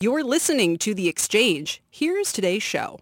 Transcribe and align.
You're 0.00 0.22
listening 0.22 0.78
to 0.78 0.94
The 0.94 1.08
Exchange. 1.08 1.82
Here's 1.90 2.30
today's 2.30 2.62
show. 2.62 3.00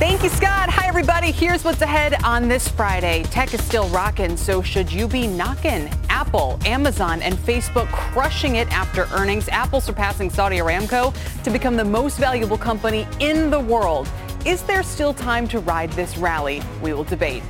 Thank 0.00 0.24
you, 0.24 0.28
Scott. 0.28 0.68
Hi, 0.68 0.88
everybody. 0.88 1.30
Here's 1.30 1.62
what's 1.62 1.82
ahead 1.82 2.20
on 2.24 2.48
this 2.48 2.66
Friday. 2.66 3.22
Tech 3.30 3.54
is 3.54 3.62
still 3.62 3.88
rocking, 3.90 4.36
so 4.36 4.60
should 4.60 4.92
you 4.92 5.06
be 5.06 5.28
knocking? 5.28 5.88
Apple, 6.08 6.58
Amazon, 6.66 7.22
and 7.22 7.36
Facebook 7.36 7.86
crushing 7.92 8.56
it 8.56 8.66
after 8.72 9.06
earnings. 9.14 9.48
Apple 9.48 9.80
surpassing 9.80 10.28
Saudi 10.28 10.56
Aramco 10.56 11.14
to 11.44 11.50
become 11.50 11.76
the 11.76 11.84
most 11.84 12.18
valuable 12.18 12.58
company 12.58 13.06
in 13.20 13.50
the 13.50 13.60
world. 13.60 14.08
Is 14.44 14.64
there 14.64 14.82
still 14.82 15.14
time 15.14 15.46
to 15.46 15.60
ride 15.60 15.92
this 15.92 16.18
rally? 16.18 16.60
We 16.82 16.92
will 16.92 17.04
debate. 17.04 17.44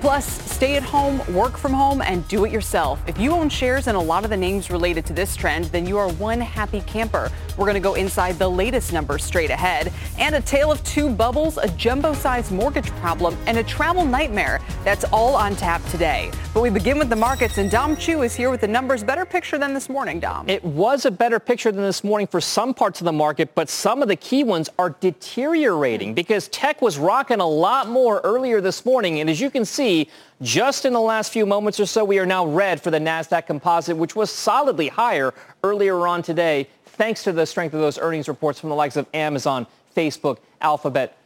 Plus, 0.00 0.26
stay 0.50 0.76
at 0.76 0.82
home, 0.82 1.20
work 1.34 1.56
from 1.56 1.72
home, 1.72 2.02
and 2.02 2.26
do 2.28 2.44
it 2.44 2.52
yourself. 2.52 3.02
If 3.06 3.18
you 3.18 3.32
own 3.32 3.48
shares 3.48 3.86
in 3.86 3.94
a 3.94 4.00
lot 4.00 4.24
of 4.24 4.30
the 4.30 4.36
names 4.36 4.70
related 4.70 5.06
to 5.06 5.12
this 5.12 5.34
trend, 5.34 5.66
then 5.66 5.86
you 5.86 5.98
are 5.98 6.10
one 6.12 6.40
happy 6.40 6.82
camper. 6.82 7.30
We're 7.56 7.64
going 7.64 7.74
to 7.74 7.80
go 7.80 7.94
inside 7.94 8.38
the 8.38 8.48
latest 8.48 8.92
numbers 8.92 9.24
straight 9.24 9.50
ahead. 9.50 9.92
And 10.18 10.34
a 10.34 10.40
tale 10.40 10.70
of 10.70 10.82
two 10.84 11.08
bubbles, 11.08 11.58
a 11.58 11.68
jumbo-sized 11.68 12.52
mortgage 12.52 12.90
problem, 12.92 13.36
and 13.46 13.58
a 13.58 13.64
travel 13.64 14.04
nightmare. 14.04 14.60
That's 14.84 15.04
all 15.04 15.34
on 15.34 15.56
tap 15.56 15.84
today. 15.90 16.30
But 16.52 16.62
we 16.62 16.70
begin 16.70 16.98
with 16.98 17.08
the 17.08 17.16
markets, 17.16 17.58
and 17.58 17.70
Dom 17.70 17.96
Chu 17.96 18.22
is 18.22 18.34
here 18.34 18.50
with 18.50 18.60
the 18.60 18.68
numbers. 18.68 19.02
Better 19.02 19.24
picture 19.24 19.58
than 19.58 19.74
this 19.74 19.88
morning, 19.88 20.20
Dom. 20.20 20.48
It 20.48 20.64
was 20.64 21.04
a 21.04 21.10
better 21.10 21.38
picture 21.38 21.72
than 21.72 21.82
this 21.82 22.04
morning 22.04 22.26
for 22.26 22.40
some 22.40 22.74
parts 22.74 23.00
of 23.00 23.04
the 23.04 23.12
market, 23.12 23.54
but 23.54 23.68
some 23.68 24.02
of 24.02 24.08
the 24.08 24.16
key 24.16 24.44
ones 24.44 24.68
are 24.78 24.90
deteriorating 24.90 26.14
because 26.14 26.48
tech 26.48 26.82
was 26.82 26.98
rocking 26.98 27.40
a 27.40 27.46
lot 27.46 27.88
more 27.88 28.20
earlier 28.24 28.60
this 28.60 28.84
morning. 28.84 29.20
And 29.20 29.30
as 29.30 29.40
you 29.40 29.50
can 29.50 29.64
see, 29.64 30.08
just 30.42 30.84
in 30.84 30.92
the 30.92 31.00
last 31.00 31.32
few 31.32 31.46
moments 31.46 31.80
or 31.80 31.86
so, 31.86 32.04
we 32.04 32.18
are 32.18 32.26
now 32.26 32.46
red 32.46 32.80
for 32.80 32.90
the 32.90 32.98
NASDAQ 32.98 33.46
composite, 33.46 33.96
which 33.96 34.14
was 34.14 34.30
solidly 34.30 34.88
higher 34.88 35.32
earlier 35.64 36.06
on 36.06 36.22
today 36.22 36.68
thanks 36.84 37.22
to 37.24 37.32
the 37.32 37.46
strength 37.46 37.74
of 37.74 37.80
those 37.80 37.98
earnings 37.98 38.28
reports 38.28 38.58
from 38.58 38.70
the 38.70 38.74
likes 38.74 38.96
of 38.96 39.06
Amazon, 39.14 39.66
Facebook, 39.94 40.38
Alphabet, 40.60 41.16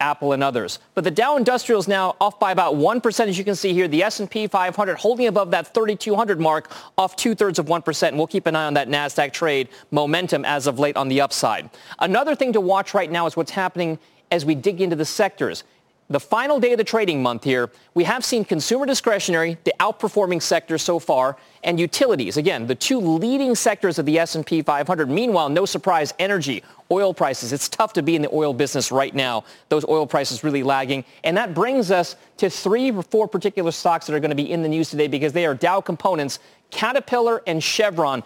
Apple 0.00 0.32
and 0.32 0.42
others. 0.42 0.78
But 0.94 1.04
the 1.04 1.10
Dow 1.10 1.36
Industrial 1.36 1.78
is 1.80 1.88
now 1.88 2.16
off 2.20 2.38
by 2.38 2.52
about 2.52 2.74
1%, 2.74 3.28
as 3.28 3.36
you 3.36 3.44
can 3.44 3.54
see 3.54 3.72
here. 3.72 3.88
The 3.88 4.02
S&P 4.04 4.46
500 4.46 4.96
holding 4.96 5.26
above 5.26 5.50
that 5.50 5.74
3,200 5.74 6.40
mark, 6.40 6.70
off 6.96 7.16
two-thirds 7.16 7.58
of 7.58 7.66
1%. 7.66 8.08
And 8.08 8.16
we'll 8.16 8.26
keep 8.26 8.46
an 8.46 8.54
eye 8.54 8.66
on 8.66 8.74
that 8.74 8.88
NASDAQ 8.88 9.32
trade 9.32 9.68
momentum 9.90 10.44
as 10.44 10.66
of 10.66 10.78
late 10.78 10.96
on 10.96 11.08
the 11.08 11.20
upside. 11.20 11.68
Another 11.98 12.34
thing 12.34 12.52
to 12.52 12.60
watch 12.60 12.94
right 12.94 13.10
now 13.10 13.26
is 13.26 13.36
what's 13.36 13.50
happening 13.50 13.98
as 14.30 14.44
we 14.44 14.54
dig 14.54 14.80
into 14.80 14.96
the 14.96 15.04
sectors 15.04 15.64
the 16.10 16.20
final 16.20 16.58
day 16.58 16.72
of 16.72 16.78
the 16.78 16.84
trading 16.84 17.22
month 17.22 17.44
here, 17.44 17.70
we 17.92 18.04
have 18.04 18.24
seen 18.24 18.42
consumer 18.42 18.86
discretionary, 18.86 19.58
the 19.64 19.74
outperforming 19.78 20.40
sector 20.40 20.78
so 20.78 20.98
far, 20.98 21.36
and 21.62 21.78
utilities. 21.78 22.38
Again, 22.38 22.66
the 22.66 22.74
two 22.74 22.98
leading 22.98 23.54
sectors 23.54 23.98
of 23.98 24.06
the 24.06 24.18
S&P 24.18 24.62
500. 24.62 25.10
Meanwhile, 25.10 25.50
no 25.50 25.66
surprise, 25.66 26.14
energy, 26.18 26.62
oil 26.90 27.12
prices. 27.12 27.52
It's 27.52 27.68
tough 27.68 27.92
to 27.92 28.02
be 28.02 28.16
in 28.16 28.22
the 28.22 28.30
oil 28.32 28.54
business 28.54 28.90
right 28.90 29.14
now. 29.14 29.44
Those 29.68 29.84
oil 29.86 30.06
prices 30.06 30.42
really 30.42 30.62
lagging. 30.62 31.04
And 31.24 31.36
that 31.36 31.52
brings 31.52 31.90
us 31.90 32.16
to 32.38 32.48
three 32.48 32.90
or 32.90 33.02
four 33.02 33.28
particular 33.28 33.70
stocks 33.70 34.06
that 34.06 34.14
are 34.14 34.20
going 34.20 34.30
to 34.30 34.36
be 34.36 34.50
in 34.50 34.62
the 34.62 34.68
news 34.68 34.88
today 34.88 35.08
because 35.08 35.34
they 35.34 35.44
are 35.44 35.54
Dow 35.54 35.82
components, 35.82 36.38
Caterpillar 36.70 37.42
and 37.46 37.62
Chevron 37.62 38.22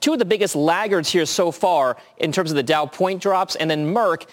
two 0.00 0.12
of 0.12 0.18
the 0.18 0.24
biggest 0.24 0.56
laggards 0.56 1.08
here 1.08 1.24
so 1.24 1.52
far 1.52 1.96
in 2.18 2.32
terms 2.32 2.50
of 2.50 2.56
the 2.56 2.62
Dow 2.62 2.86
point 2.86 3.22
drops, 3.22 3.54
and 3.54 3.70
then 3.70 3.94
Merck 3.94 4.26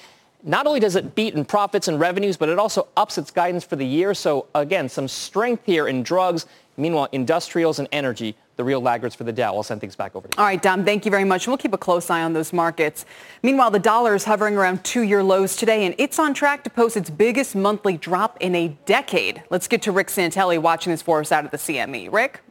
not 0.43 0.67
only 0.67 0.79
does 0.79 0.95
it 0.95 1.15
beat 1.15 1.33
in 1.33 1.45
profits 1.45 1.87
and 1.87 1.99
revenues, 1.99 2.37
but 2.37 2.49
it 2.49 2.59
also 2.59 2.87
ups 2.97 3.17
its 3.17 3.31
guidance 3.31 3.63
for 3.63 3.75
the 3.75 3.85
year. 3.85 4.13
So 4.13 4.47
again, 4.53 4.89
some 4.89 5.07
strength 5.07 5.63
here 5.65 5.87
in 5.87 6.03
drugs. 6.03 6.45
Meanwhile, 6.75 7.09
industrials 7.11 7.79
and 7.79 7.87
energy, 7.91 8.35
the 8.55 8.63
real 8.63 8.81
laggards 8.81 9.15
for 9.15 9.23
the 9.23 9.31
Dow. 9.31 9.55
I'll 9.55 9.63
send 9.63 9.79
things 9.79 9.95
back 9.95 10.15
over 10.15 10.27
to 10.27 10.35
you. 10.35 10.41
All 10.41 10.47
right, 10.47 10.61
Dom, 10.61 10.83
thank 10.83 11.05
you 11.05 11.11
very 11.11 11.23
much. 11.23 11.47
We'll 11.47 11.57
keep 11.57 11.73
a 11.73 11.77
close 11.77 12.09
eye 12.09 12.23
on 12.23 12.33
those 12.33 12.51
markets. 12.51 13.05
Meanwhile, 13.43 13.71
the 13.71 13.79
dollar 13.79 14.15
is 14.15 14.23
hovering 14.23 14.57
around 14.57 14.83
two-year 14.83 15.23
lows 15.23 15.55
today, 15.55 15.85
and 15.85 15.93
it's 15.97 16.17
on 16.19 16.33
track 16.33 16.63
to 16.63 16.69
post 16.69 16.97
its 16.97 17.09
biggest 17.09 17.55
monthly 17.55 17.97
drop 17.97 18.37
in 18.41 18.55
a 18.55 18.69
decade. 18.85 19.43
Let's 19.49 19.67
get 19.67 19.83
to 19.83 19.91
Rick 19.91 20.07
Santelli 20.07 20.59
watching 20.59 20.91
this 20.91 21.01
for 21.01 21.19
us 21.19 21.31
out 21.31 21.45
of 21.45 21.51
the 21.51 21.57
CME. 21.57 22.11
Rick? 22.11 22.41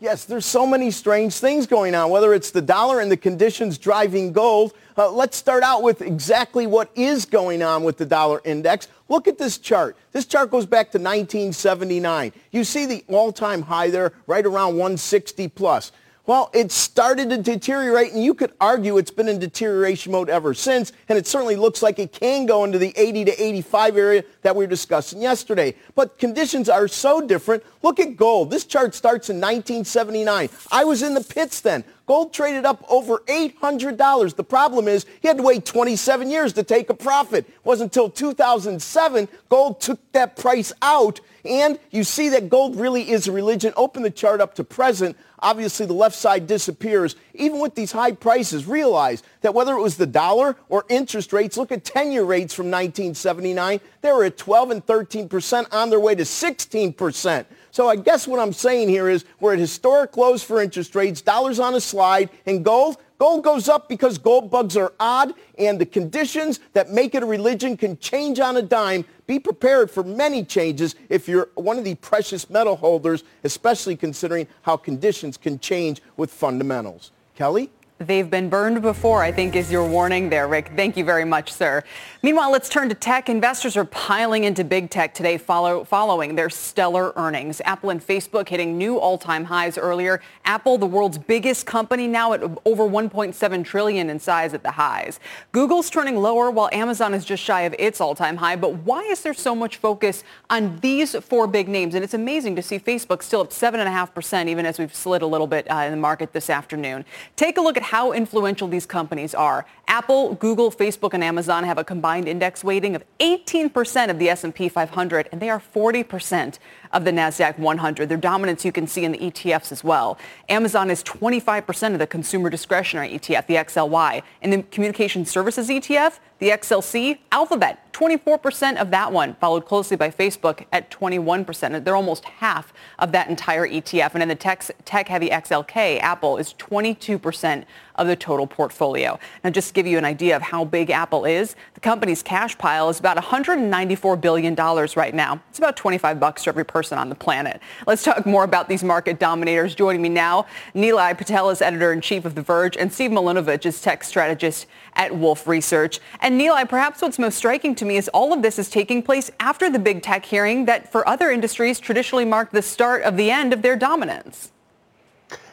Yes, 0.00 0.26
there's 0.26 0.46
so 0.46 0.64
many 0.64 0.92
strange 0.92 1.34
things 1.34 1.66
going 1.66 1.92
on, 1.96 2.10
whether 2.10 2.32
it's 2.32 2.52
the 2.52 2.62
dollar 2.62 3.00
and 3.00 3.10
the 3.10 3.16
conditions 3.16 3.78
driving 3.78 4.30
gold. 4.30 4.74
Uh, 4.96 5.10
let's 5.10 5.36
start 5.36 5.64
out 5.64 5.82
with 5.82 6.02
exactly 6.02 6.68
what 6.68 6.88
is 6.94 7.24
going 7.24 7.62
on 7.62 7.82
with 7.82 7.96
the 7.96 8.06
dollar 8.06 8.40
index. 8.44 8.86
Look 9.08 9.26
at 9.26 9.38
this 9.38 9.58
chart. 9.58 9.96
This 10.12 10.24
chart 10.24 10.52
goes 10.52 10.66
back 10.66 10.92
to 10.92 10.98
1979. 10.98 12.32
You 12.52 12.62
see 12.62 12.86
the 12.86 13.04
all-time 13.08 13.62
high 13.62 13.90
there, 13.90 14.12
right 14.28 14.46
around 14.46 14.76
160 14.76 15.48
plus. 15.48 15.90
Well, 16.28 16.50
it 16.52 16.70
started 16.70 17.30
to 17.30 17.38
deteriorate, 17.38 18.12
and 18.12 18.22
you 18.22 18.34
could 18.34 18.52
argue 18.60 18.98
it's 18.98 19.10
been 19.10 19.28
in 19.28 19.38
deterioration 19.38 20.12
mode 20.12 20.28
ever 20.28 20.52
since, 20.52 20.92
and 21.08 21.16
it 21.16 21.26
certainly 21.26 21.56
looks 21.56 21.80
like 21.80 21.98
it 21.98 22.12
can 22.12 22.44
go 22.44 22.64
into 22.64 22.76
the 22.76 22.92
80 22.98 23.24
to 23.24 23.42
85 23.42 23.96
area 23.96 24.24
that 24.42 24.54
we 24.54 24.64
were 24.64 24.68
discussing 24.68 25.22
yesterday. 25.22 25.74
But 25.94 26.18
conditions 26.18 26.68
are 26.68 26.86
so 26.86 27.26
different. 27.26 27.64
Look 27.82 27.98
at 27.98 28.18
gold. 28.18 28.50
This 28.50 28.66
chart 28.66 28.94
starts 28.94 29.30
in 29.30 29.36
1979. 29.36 30.50
I 30.70 30.84
was 30.84 31.02
in 31.02 31.14
the 31.14 31.24
pits 31.24 31.62
then. 31.62 31.82
Gold 32.08 32.32
traded 32.32 32.64
up 32.64 32.82
over 32.88 33.18
$800. 33.26 34.34
The 34.34 34.42
problem 34.42 34.88
is 34.88 35.04
he 35.20 35.28
had 35.28 35.36
to 35.36 35.42
wait 35.42 35.66
27 35.66 36.30
years 36.30 36.54
to 36.54 36.62
take 36.62 36.88
a 36.88 36.94
profit. 36.94 37.46
It 37.46 37.54
wasn't 37.64 37.94
until 37.94 38.08
2007 38.08 39.28
gold 39.50 39.82
took 39.82 40.00
that 40.12 40.34
price 40.34 40.72
out. 40.80 41.20
And 41.44 41.78
you 41.90 42.04
see 42.04 42.30
that 42.30 42.48
gold 42.48 42.76
really 42.76 43.10
is 43.10 43.28
a 43.28 43.32
religion. 43.32 43.74
Open 43.76 44.02
the 44.02 44.10
chart 44.10 44.40
up 44.40 44.54
to 44.54 44.64
present 44.64 45.18
obviously 45.40 45.86
the 45.86 45.92
left 45.92 46.16
side 46.16 46.46
disappears. 46.46 47.16
Even 47.34 47.60
with 47.60 47.74
these 47.74 47.92
high 47.92 48.12
prices, 48.12 48.66
realize 48.66 49.22
that 49.40 49.54
whether 49.54 49.74
it 49.74 49.80
was 49.80 49.96
the 49.96 50.06
dollar 50.06 50.56
or 50.68 50.84
interest 50.88 51.32
rates, 51.32 51.56
look 51.56 51.72
at 51.72 51.84
10-year 51.84 52.24
rates 52.24 52.54
from 52.54 52.66
1979. 52.66 53.80
They 54.00 54.12
were 54.12 54.24
at 54.24 54.36
12 54.36 54.70
and 54.70 54.86
13% 54.86 55.66
on 55.72 55.90
their 55.90 56.00
way 56.00 56.14
to 56.14 56.24
16%. 56.24 57.46
So 57.78 57.88
I 57.88 57.94
guess 57.94 58.26
what 58.26 58.40
I'm 58.40 58.52
saying 58.52 58.88
here 58.88 59.08
is 59.08 59.24
we're 59.38 59.52
at 59.52 59.60
historic 59.60 60.16
lows 60.16 60.42
for 60.42 60.60
interest 60.60 60.96
rates, 60.96 61.20
dollars 61.20 61.60
on 61.60 61.76
a 61.76 61.80
slide, 61.80 62.28
and 62.44 62.64
gold, 62.64 62.96
Gold 63.18 63.44
goes 63.44 63.68
up 63.68 63.88
because 63.88 64.18
gold 64.18 64.50
bugs 64.50 64.76
are 64.76 64.92
odd 64.98 65.32
and 65.58 65.80
the 65.80 65.86
conditions 65.86 66.58
that 66.72 66.90
make 66.90 67.14
it 67.14 67.22
a 67.22 67.26
religion 67.26 67.76
can 67.76 67.96
change 67.98 68.40
on 68.40 68.56
a 68.56 68.62
dime. 68.62 69.04
Be 69.28 69.38
prepared 69.38 69.92
for 69.92 70.02
many 70.02 70.44
changes 70.44 70.96
if 71.08 71.28
you're 71.28 71.50
one 71.54 71.78
of 71.78 71.84
the 71.84 71.94
precious 71.94 72.50
metal 72.50 72.74
holders, 72.74 73.22
especially 73.44 73.94
considering 73.94 74.48
how 74.62 74.76
conditions 74.76 75.36
can 75.36 75.60
change 75.60 76.02
with 76.16 76.32
fundamentals. 76.32 77.12
Kelly? 77.36 77.70
They've 78.00 78.30
been 78.30 78.48
burned 78.48 78.80
before, 78.80 79.24
I 79.24 79.32
think 79.32 79.56
is 79.56 79.72
your 79.72 79.84
warning 79.84 80.30
there, 80.30 80.46
Rick. 80.46 80.70
Thank 80.76 80.96
you 80.96 81.02
very 81.02 81.24
much, 81.24 81.52
sir. 81.52 81.82
Meanwhile, 82.22 82.52
let's 82.52 82.68
turn 82.68 82.88
to 82.90 82.94
tech. 82.94 83.28
Investors 83.28 83.76
are 83.76 83.84
piling 83.86 84.44
into 84.44 84.62
big 84.62 84.88
tech 84.88 85.14
today 85.14 85.36
follow, 85.36 85.82
following 85.82 86.36
their 86.36 86.48
stellar 86.48 87.12
earnings. 87.16 87.60
Apple 87.64 87.90
and 87.90 88.00
Facebook 88.00 88.48
hitting 88.48 88.78
new 88.78 89.00
all-time 89.00 89.44
highs 89.44 89.76
earlier. 89.76 90.20
Apple, 90.44 90.78
the 90.78 90.86
world's 90.86 91.18
biggest 91.18 91.66
company, 91.66 92.06
now 92.06 92.32
at 92.34 92.42
over 92.64 92.84
1.7 92.84 93.64
trillion 93.64 94.10
in 94.10 94.20
size 94.20 94.54
at 94.54 94.62
the 94.62 94.70
highs. 94.70 95.18
Google's 95.50 95.90
turning 95.90 96.18
lower 96.18 96.52
while 96.52 96.68
Amazon 96.72 97.14
is 97.14 97.24
just 97.24 97.42
shy 97.42 97.62
of 97.62 97.74
its 97.80 98.00
all-time 98.00 98.36
high. 98.36 98.54
But 98.54 98.74
why 98.74 99.02
is 99.02 99.22
there 99.22 99.34
so 99.34 99.56
much 99.56 99.76
focus 99.76 100.22
on 100.50 100.76
these 100.82 101.16
four 101.16 101.48
big 101.48 101.68
names? 101.68 101.96
And 101.96 102.04
it's 102.04 102.14
amazing 102.14 102.54
to 102.54 102.62
see 102.62 102.78
Facebook 102.78 103.24
still 103.24 103.40
up 103.40 103.50
7.5% 103.50 104.46
even 104.46 104.66
as 104.66 104.78
we've 104.78 104.94
slid 104.94 105.22
a 105.22 105.26
little 105.26 105.48
bit 105.48 105.68
uh, 105.68 105.78
in 105.78 105.90
the 105.90 105.96
market 105.96 106.32
this 106.32 106.48
afternoon. 106.48 107.04
Take 107.34 107.58
a 107.58 107.60
look 107.60 107.76
at 107.76 107.87
how 107.88 108.12
influential 108.12 108.68
these 108.68 108.84
companies 108.84 109.34
are. 109.34 109.64
Apple, 109.86 110.34
Google, 110.34 110.70
Facebook, 110.70 111.14
and 111.14 111.24
Amazon 111.24 111.64
have 111.64 111.78
a 111.78 111.84
combined 111.84 112.28
index 112.28 112.62
weighting 112.62 112.94
of 112.94 113.02
18% 113.18 114.10
of 114.10 114.18
the 114.18 114.28
S&P 114.28 114.68
500, 114.68 115.30
and 115.32 115.40
they 115.40 115.48
are 115.48 115.58
40% 115.58 116.58
of 116.92 117.06
the 117.06 117.10
NASDAQ 117.10 117.58
100. 117.58 118.10
Their 118.10 118.18
dominance 118.18 118.62
you 118.62 118.72
can 118.72 118.86
see 118.86 119.06
in 119.06 119.12
the 119.12 119.18
ETFs 119.18 119.72
as 119.72 119.82
well. 119.82 120.18
Amazon 120.50 120.90
is 120.90 121.02
25% 121.02 121.94
of 121.94 121.98
the 121.98 122.06
consumer 122.06 122.50
discretionary 122.50 123.08
ETF, 123.08 123.46
the 123.46 123.54
XLY. 123.54 124.22
And 124.42 124.52
the 124.52 124.62
communication 124.64 125.24
services 125.24 125.70
ETF, 125.70 126.18
the 126.40 126.50
XLC, 126.50 127.20
Alphabet, 127.32 127.87
24% 127.98 128.76
of 128.76 128.92
that 128.92 129.12
one, 129.12 129.34
followed 129.40 129.66
closely 129.66 129.96
by 129.96 130.08
Facebook 130.08 130.64
at 130.72 130.88
21%. 130.90 131.82
They're 131.82 131.96
almost 131.96 132.24
half 132.24 132.72
of 133.00 133.10
that 133.10 133.28
entire 133.28 133.66
ETF. 133.66 134.14
And 134.14 134.22
in 134.22 134.28
the 134.28 134.36
tech-heavy 134.36 135.30
XLK, 135.30 135.98
Apple 135.98 136.36
is 136.36 136.54
22% 136.54 137.64
of 137.98 138.06
the 138.06 138.16
total 138.16 138.46
portfolio. 138.46 139.18
Now, 139.44 139.50
just 139.50 139.68
to 139.68 139.74
give 139.74 139.86
you 139.86 139.98
an 139.98 140.04
idea 140.04 140.36
of 140.36 140.42
how 140.42 140.64
big 140.64 140.90
Apple 140.90 141.24
is, 141.24 141.56
the 141.74 141.80
company's 141.80 142.22
cash 142.22 142.56
pile 142.56 142.88
is 142.88 142.98
about 142.98 143.16
$194 143.16 144.20
billion 144.20 144.54
right 144.54 145.14
now. 145.14 145.42
It's 145.50 145.58
about 145.58 145.76
25 145.76 146.18
bucks 146.18 146.44
for 146.44 146.50
every 146.50 146.64
person 146.64 146.98
on 146.98 147.08
the 147.08 147.14
planet. 147.14 147.60
Let's 147.86 148.02
talk 148.02 148.24
more 148.24 148.44
about 148.44 148.68
these 148.68 148.82
market 148.82 149.18
dominators. 149.18 149.74
Joining 149.74 150.00
me 150.00 150.08
now, 150.08 150.46
Nilay 150.74 151.18
Patel 151.18 151.50
is 151.50 151.60
editor-in-chief 151.60 152.24
of 152.24 152.34
The 152.34 152.42
Verge, 152.42 152.76
and 152.76 152.92
Steve 152.92 153.10
Milunovich 153.10 153.66
is 153.66 153.80
tech 153.82 154.04
strategist 154.04 154.66
at 154.94 155.14
Wolfe 155.14 155.46
Research. 155.46 156.00
And 156.20 156.40
Nilay, 156.40 156.68
perhaps 156.68 157.02
what's 157.02 157.18
most 157.18 157.36
striking 157.36 157.74
to 157.76 157.84
me 157.84 157.96
is 157.96 158.08
all 158.08 158.32
of 158.32 158.42
this 158.42 158.58
is 158.58 158.70
taking 158.70 159.02
place 159.02 159.30
after 159.40 159.68
the 159.68 159.78
big 159.78 160.02
tech 160.02 160.24
hearing 160.24 160.64
that 160.66 160.90
for 160.90 161.06
other 161.08 161.30
industries 161.30 161.80
traditionally 161.80 162.24
marked 162.24 162.52
the 162.52 162.62
start 162.62 163.02
of 163.02 163.16
the 163.16 163.30
end 163.30 163.52
of 163.52 163.62
their 163.62 163.76
dominance. 163.76 164.52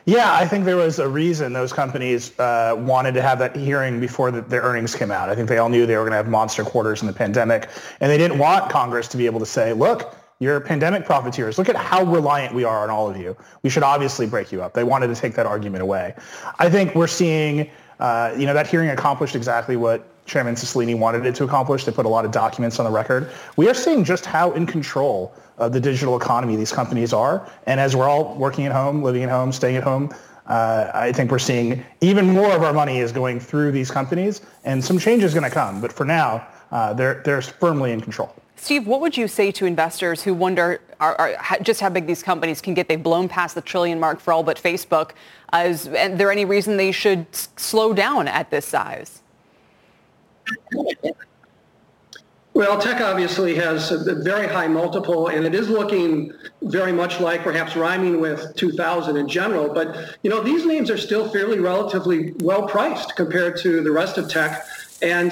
Yeah, 0.07 0.35
I 0.35 0.47
think 0.47 0.65
there 0.65 0.77
was 0.77 0.99
a 0.99 1.09
reason 1.09 1.51
those 1.53 1.73
companies 1.73 2.37
uh, 2.39 2.75
wanted 2.77 3.15
to 3.15 3.23
have 3.23 3.39
that 3.39 3.55
hearing 3.55 3.99
before 3.99 4.29
the, 4.29 4.41
their 4.41 4.61
earnings 4.61 4.93
came 4.93 5.09
out. 5.09 5.29
I 5.29 5.35
think 5.35 5.49
they 5.49 5.57
all 5.57 5.67
knew 5.67 5.87
they 5.87 5.95
were 5.95 6.03
going 6.03 6.11
to 6.11 6.17
have 6.17 6.29
monster 6.29 6.63
quarters 6.63 7.01
in 7.01 7.07
the 7.07 7.13
pandemic, 7.13 7.69
and 7.99 8.11
they 8.11 8.17
didn't 8.17 8.37
want 8.37 8.69
Congress 8.69 9.07
to 9.09 9.17
be 9.17 9.25
able 9.25 9.39
to 9.39 9.47
say, 9.47 9.73
look, 9.73 10.15
you're 10.37 10.59
pandemic 10.59 11.05
profiteers. 11.05 11.57
Look 11.57 11.69
at 11.69 11.75
how 11.75 12.03
reliant 12.03 12.53
we 12.53 12.63
are 12.63 12.83
on 12.83 12.91
all 12.91 13.09
of 13.09 13.17
you. 13.17 13.35
We 13.63 13.71
should 13.71 13.83
obviously 13.83 14.27
break 14.27 14.51
you 14.51 14.61
up. 14.61 14.73
They 14.73 14.83
wanted 14.83 15.07
to 15.07 15.15
take 15.15 15.33
that 15.35 15.47
argument 15.47 15.81
away. 15.81 16.13
I 16.59 16.69
think 16.69 16.93
we're 16.93 17.07
seeing, 17.07 17.71
uh, 17.99 18.35
you 18.37 18.45
know, 18.45 18.53
that 18.53 18.67
hearing 18.67 18.89
accomplished 18.89 19.35
exactly 19.35 19.75
what 19.75 20.07
Chairman 20.25 20.55
Cicilline 20.55 20.97
wanted 20.97 21.25
it 21.25 21.35
to 21.35 21.43
accomplish. 21.43 21.85
They 21.85 21.91
put 21.91 22.05
a 22.05 22.09
lot 22.09 22.25
of 22.25 22.31
documents 22.31 22.79
on 22.79 22.85
the 22.85 22.91
record. 22.91 23.31
We 23.57 23.69
are 23.69 23.73
seeing 23.73 24.03
just 24.03 24.25
how 24.25 24.51
in 24.53 24.65
control 24.65 25.33
of 25.57 25.71
the 25.71 25.79
digital 25.79 26.17
economy 26.17 26.55
these 26.55 26.71
companies 26.71 27.13
are. 27.13 27.49
And 27.67 27.79
as 27.79 27.95
we're 27.95 28.09
all 28.09 28.35
working 28.35 28.65
at 28.65 28.71
home, 28.71 29.03
living 29.03 29.23
at 29.23 29.29
home, 29.29 29.51
staying 29.51 29.77
at 29.77 29.83
home, 29.83 30.13
uh, 30.47 30.91
I 30.93 31.11
think 31.11 31.31
we're 31.31 31.39
seeing 31.39 31.83
even 32.01 32.27
more 32.27 32.51
of 32.51 32.63
our 32.63 32.73
money 32.73 32.99
is 32.99 33.11
going 33.11 33.39
through 33.39 33.71
these 33.71 33.89
companies, 33.89 34.41
and 34.63 34.83
some 34.83 34.99
change 34.99 35.23
is 35.23 35.33
going 35.33 35.43
to 35.43 35.49
come. 35.49 35.81
But 35.81 35.91
for 35.91 36.05
now, 36.05 36.47
uh, 36.71 36.93
they're 36.93 37.21
they're 37.23 37.41
firmly 37.41 37.91
in 37.91 38.01
control. 38.01 38.35
Steve, 38.57 38.87
what 38.87 39.01
would 39.01 39.17
you 39.17 39.27
say 39.27 39.51
to 39.51 39.65
investors 39.65 40.23
who 40.23 40.33
wonder 40.33 40.81
are, 40.99 41.15
are, 41.19 41.57
just 41.61 41.81
how 41.81 41.89
big 41.89 42.07
these 42.07 42.23
companies 42.23 42.61
can 42.61 42.73
get? 42.73 42.87
They've 42.87 43.01
blown 43.01 43.27
past 43.27 43.53
the 43.55 43.61
trillion 43.61 43.99
mark 43.99 44.19
for 44.19 44.33
all 44.33 44.43
but 44.43 44.61
Facebook. 44.61 45.11
Uh, 45.51 45.65
is, 45.67 45.83
there 45.83 46.31
any 46.31 46.45
reason 46.45 46.77
they 46.77 46.91
should 46.91 47.27
slow 47.35 47.93
down 47.93 48.27
at 48.27 48.49
this 48.49 48.65
size? 48.65 49.21
Well, 52.55 52.79
tech 52.79 53.01
obviously 53.01 53.53
has 53.55 53.91
a 53.91 54.15
very 54.15 54.47
high 54.47 54.67
multiple, 54.69 55.27
and 55.27 55.45
it 55.45 55.53
is 55.53 55.67
looking 55.67 56.31
very 56.61 56.93
much 56.93 57.19
like 57.19 57.43
perhaps 57.43 57.75
rhyming 57.75 58.21
with 58.21 58.55
2000 58.55 59.17
in 59.17 59.27
general. 59.27 59.73
But, 59.73 60.17
you 60.23 60.29
know, 60.29 60.41
these 60.41 60.65
names 60.65 60.89
are 60.89 60.97
still 60.97 61.27
fairly 61.27 61.59
relatively 61.59 62.33
well 62.39 62.65
priced 62.65 63.17
compared 63.17 63.57
to 63.57 63.81
the 63.81 63.91
rest 63.91 64.17
of 64.17 64.29
tech. 64.29 64.65
And 65.01 65.31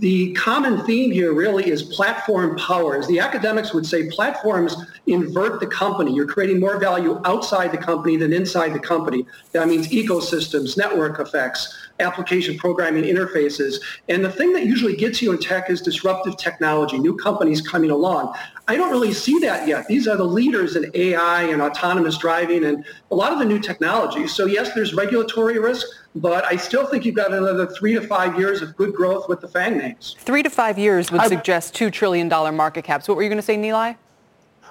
the 0.00 0.32
common 0.32 0.84
theme 0.86 1.10
here 1.10 1.34
really 1.34 1.68
is 1.68 1.82
platform 1.82 2.56
power. 2.56 2.96
As 2.96 3.06
the 3.06 3.20
academics 3.20 3.74
would 3.74 3.84
say, 3.84 4.08
platforms 4.08 4.74
invert 5.06 5.60
the 5.60 5.66
company. 5.66 6.14
You're 6.14 6.26
creating 6.26 6.58
more 6.58 6.78
value 6.78 7.20
outside 7.26 7.72
the 7.72 7.78
company 7.78 8.16
than 8.16 8.32
inside 8.32 8.72
the 8.72 8.80
company. 8.80 9.26
That 9.52 9.68
means 9.68 9.88
ecosystems, 9.88 10.78
network 10.78 11.20
effects, 11.20 11.76
application 12.00 12.56
programming 12.56 13.04
interfaces. 13.04 13.76
And 14.08 14.24
the 14.24 14.30
thing 14.30 14.54
that 14.54 14.64
usually 14.64 14.96
gets 14.96 15.20
you 15.20 15.30
in 15.32 15.38
tech 15.38 15.68
is 15.68 15.82
disruptive 15.82 16.38
technology, 16.38 16.98
new 16.98 17.16
companies 17.16 17.60
coming 17.60 17.90
along. 17.90 18.34
I 18.66 18.76
don't 18.76 18.90
really 18.90 19.12
see 19.12 19.38
that 19.40 19.68
yet. 19.68 19.88
These 19.88 20.08
are 20.08 20.16
the 20.16 20.24
leaders 20.24 20.74
in 20.74 20.90
AI 20.94 21.42
and 21.42 21.60
autonomous 21.60 22.16
driving 22.16 22.64
and 22.64 22.84
a 23.10 23.14
lot 23.14 23.32
of 23.32 23.38
the 23.38 23.44
new 23.44 23.58
technologies. 23.58 24.32
So 24.34 24.46
yes, 24.46 24.72
there's 24.72 24.94
regulatory 24.94 25.58
risk, 25.58 25.86
but 26.14 26.44
I 26.44 26.56
still 26.56 26.86
think 26.86 27.04
you've 27.04 27.14
got 27.14 27.32
another 27.32 27.66
three 27.66 27.94
to 27.94 28.00
five 28.00 28.38
years 28.38 28.62
of 28.62 28.76
good 28.76 28.94
growth 28.94 29.28
with 29.28 29.40
the 29.40 29.48
FANG 29.48 29.78
names. 29.78 30.16
Three 30.18 30.42
to 30.42 30.50
five 30.50 30.78
years 30.78 31.10
would 31.10 31.20
I, 31.20 31.28
suggest 31.28 31.74
$2 31.74 31.90
trillion 31.90 32.28
market 32.28 32.84
caps. 32.84 33.08
What 33.08 33.16
were 33.16 33.22
you 33.22 33.28
going 33.28 33.38
to 33.38 33.42
say, 33.42 33.56
Nilay? 33.56 33.96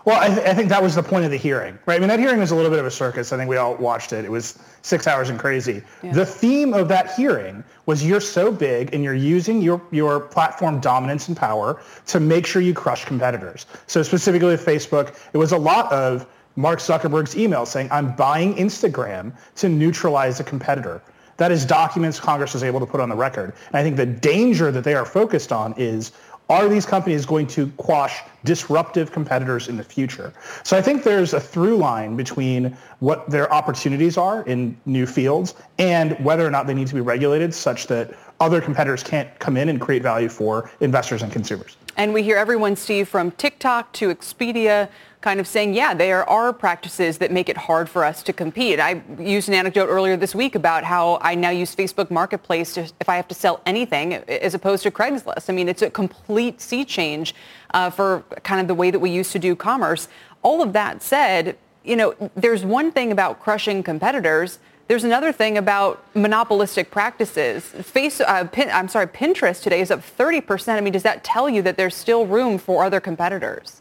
Well, 0.03 0.19
I, 0.19 0.29
th- 0.29 0.47
I, 0.47 0.53
think 0.55 0.69
that 0.69 0.81
was 0.81 0.95
the 0.95 1.03
point 1.03 1.25
of 1.25 1.31
the 1.31 1.37
hearing, 1.37 1.77
right? 1.85 1.95
I 1.95 1.99
mean, 1.99 2.07
that 2.07 2.17
hearing 2.17 2.39
was 2.39 2.49
a 2.49 2.55
little 2.55 2.71
bit 2.71 2.79
of 2.79 2.85
a 2.87 2.91
circus. 2.91 3.31
I 3.31 3.37
think 3.37 3.49
we 3.49 3.57
all 3.57 3.75
watched 3.75 4.13
it. 4.13 4.25
It 4.25 4.31
was 4.31 4.57
six 4.81 5.05
hours 5.05 5.29
and 5.29 5.37
crazy. 5.39 5.83
Yeah. 6.01 6.13
The 6.13 6.25
theme 6.25 6.73
of 6.73 6.87
that 6.87 7.13
hearing 7.13 7.63
was 7.85 8.03
you're 8.03 8.19
so 8.19 8.51
big 8.51 8.95
and 8.95 9.03
you're 9.03 9.13
using 9.13 9.61
your, 9.61 9.79
your 9.91 10.19
platform 10.19 10.79
dominance 10.79 11.27
and 11.27 11.37
power 11.37 11.81
to 12.07 12.19
make 12.19 12.47
sure 12.47 12.63
you 12.63 12.73
crush 12.73 13.05
competitors. 13.05 13.67
So 13.85 14.01
specifically 14.01 14.47
with 14.47 14.65
Facebook, 14.65 15.19
it 15.33 15.37
was 15.37 15.51
a 15.51 15.57
lot 15.57 15.91
of 15.91 16.25
Mark 16.55 16.79
Zuckerberg's 16.79 17.37
email 17.37 17.67
saying, 17.67 17.89
I'm 17.91 18.15
buying 18.15 18.55
Instagram 18.55 19.33
to 19.57 19.69
neutralize 19.69 20.39
a 20.39 20.43
competitor. 20.43 21.01
That 21.41 21.51
is 21.51 21.65
documents 21.65 22.19
Congress 22.19 22.53
was 22.53 22.61
able 22.61 22.79
to 22.81 22.85
put 22.85 22.99
on 23.01 23.09
the 23.09 23.15
record. 23.15 23.55
And 23.69 23.75
I 23.75 23.81
think 23.81 23.95
the 23.95 24.05
danger 24.05 24.71
that 24.71 24.83
they 24.83 24.93
are 24.93 25.05
focused 25.05 25.51
on 25.51 25.73
is 25.75 26.11
are 26.51 26.69
these 26.69 26.85
companies 26.85 27.25
going 27.25 27.47
to 27.47 27.67
quash 27.77 28.21
disruptive 28.43 29.11
competitors 29.11 29.67
in 29.67 29.75
the 29.75 29.83
future? 29.83 30.33
So 30.63 30.77
I 30.77 30.83
think 30.83 31.01
there's 31.01 31.33
a 31.33 31.39
through 31.39 31.77
line 31.77 32.15
between 32.15 32.77
what 32.99 33.27
their 33.27 33.51
opportunities 33.51 34.17
are 34.17 34.43
in 34.43 34.79
new 34.85 35.07
fields 35.07 35.55
and 35.79 36.11
whether 36.23 36.45
or 36.45 36.51
not 36.51 36.67
they 36.67 36.75
need 36.75 36.85
to 36.89 36.93
be 36.93 37.01
regulated 37.01 37.55
such 37.55 37.87
that 37.87 38.13
other 38.39 38.61
competitors 38.61 39.01
can't 39.01 39.27
come 39.39 39.57
in 39.57 39.69
and 39.69 39.81
create 39.81 40.03
value 40.03 40.29
for 40.29 40.69
investors 40.79 41.23
and 41.23 41.31
consumers. 41.31 41.75
And 41.97 42.13
we 42.13 42.23
hear 42.23 42.37
everyone, 42.37 42.75
Steve, 42.75 43.09
from 43.09 43.31
TikTok 43.31 43.91
to 43.93 44.13
Expedia, 44.13 44.89
kind 45.19 45.39
of 45.39 45.45
saying, 45.45 45.73
yeah, 45.73 45.93
there 45.93 46.27
are 46.27 46.51
practices 46.51 47.19
that 47.19 47.31
make 47.31 47.47
it 47.47 47.57
hard 47.57 47.87
for 47.87 48.03
us 48.03 48.23
to 48.23 48.33
compete. 48.33 48.79
I 48.79 49.03
used 49.19 49.49
an 49.49 49.53
anecdote 49.53 49.87
earlier 49.87 50.17
this 50.17 50.33
week 50.33 50.55
about 50.55 50.83
how 50.83 51.19
I 51.21 51.35
now 51.35 51.51
use 51.51 51.75
Facebook 51.75 52.09
Marketplace 52.09 52.73
to, 52.73 52.91
if 52.99 53.07
I 53.07 53.17
have 53.17 53.27
to 53.27 53.35
sell 53.35 53.61
anything 53.65 54.15
as 54.15 54.53
opposed 54.53 54.83
to 54.83 54.91
Craigslist. 54.91 55.49
I 55.49 55.53
mean, 55.53 55.69
it's 55.69 55.83
a 55.83 55.91
complete 55.91 56.59
sea 56.59 56.85
change 56.85 57.35
uh, 57.73 57.89
for 57.89 58.23
kind 58.43 58.61
of 58.61 58.67
the 58.67 58.73
way 58.73 58.89
that 58.89 58.99
we 58.99 59.11
used 59.11 59.31
to 59.33 59.39
do 59.39 59.55
commerce. 59.55 60.07
All 60.41 60.63
of 60.63 60.73
that 60.73 61.03
said, 61.03 61.57
you 61.83 61.95
know, 61.95 62.15
there's 62.35 62.65
one 62.65 62.91
thing 62.91 63.11
about 63.11 63.39
crushing 63.39 63.83
competitors. 63.83 64.59
There's 64.87 65.03
another 65.03 65.31
thing 65.31 65.57
about 65.57 66.03
monopolistic 66.15 66.91
practices. 66.91 67.63
Face, 67.65 68.19
uh, 68.19 68.45
pin, 68.45 68.69
I'm 68.71 68.89
sorry, 68.89 69.07
Pinterest 69.07 69.61
today 69.61 69.81
is 69.81 69.89
up 69.89 70.01
30%. 70.01 70.77
I 70.77 70.81
mean, 70.81 70.93
does 70.93 71.03
that 71.03 71.23
tell 71.23 71.49
you 71.49 71.61
that 71.61 71.77
there's 71.77 71.95
still 71.95 72.25
room 72.25 72.57
for 72.57 72.83
other 72.83 72.99
competitors? 72.99 73.80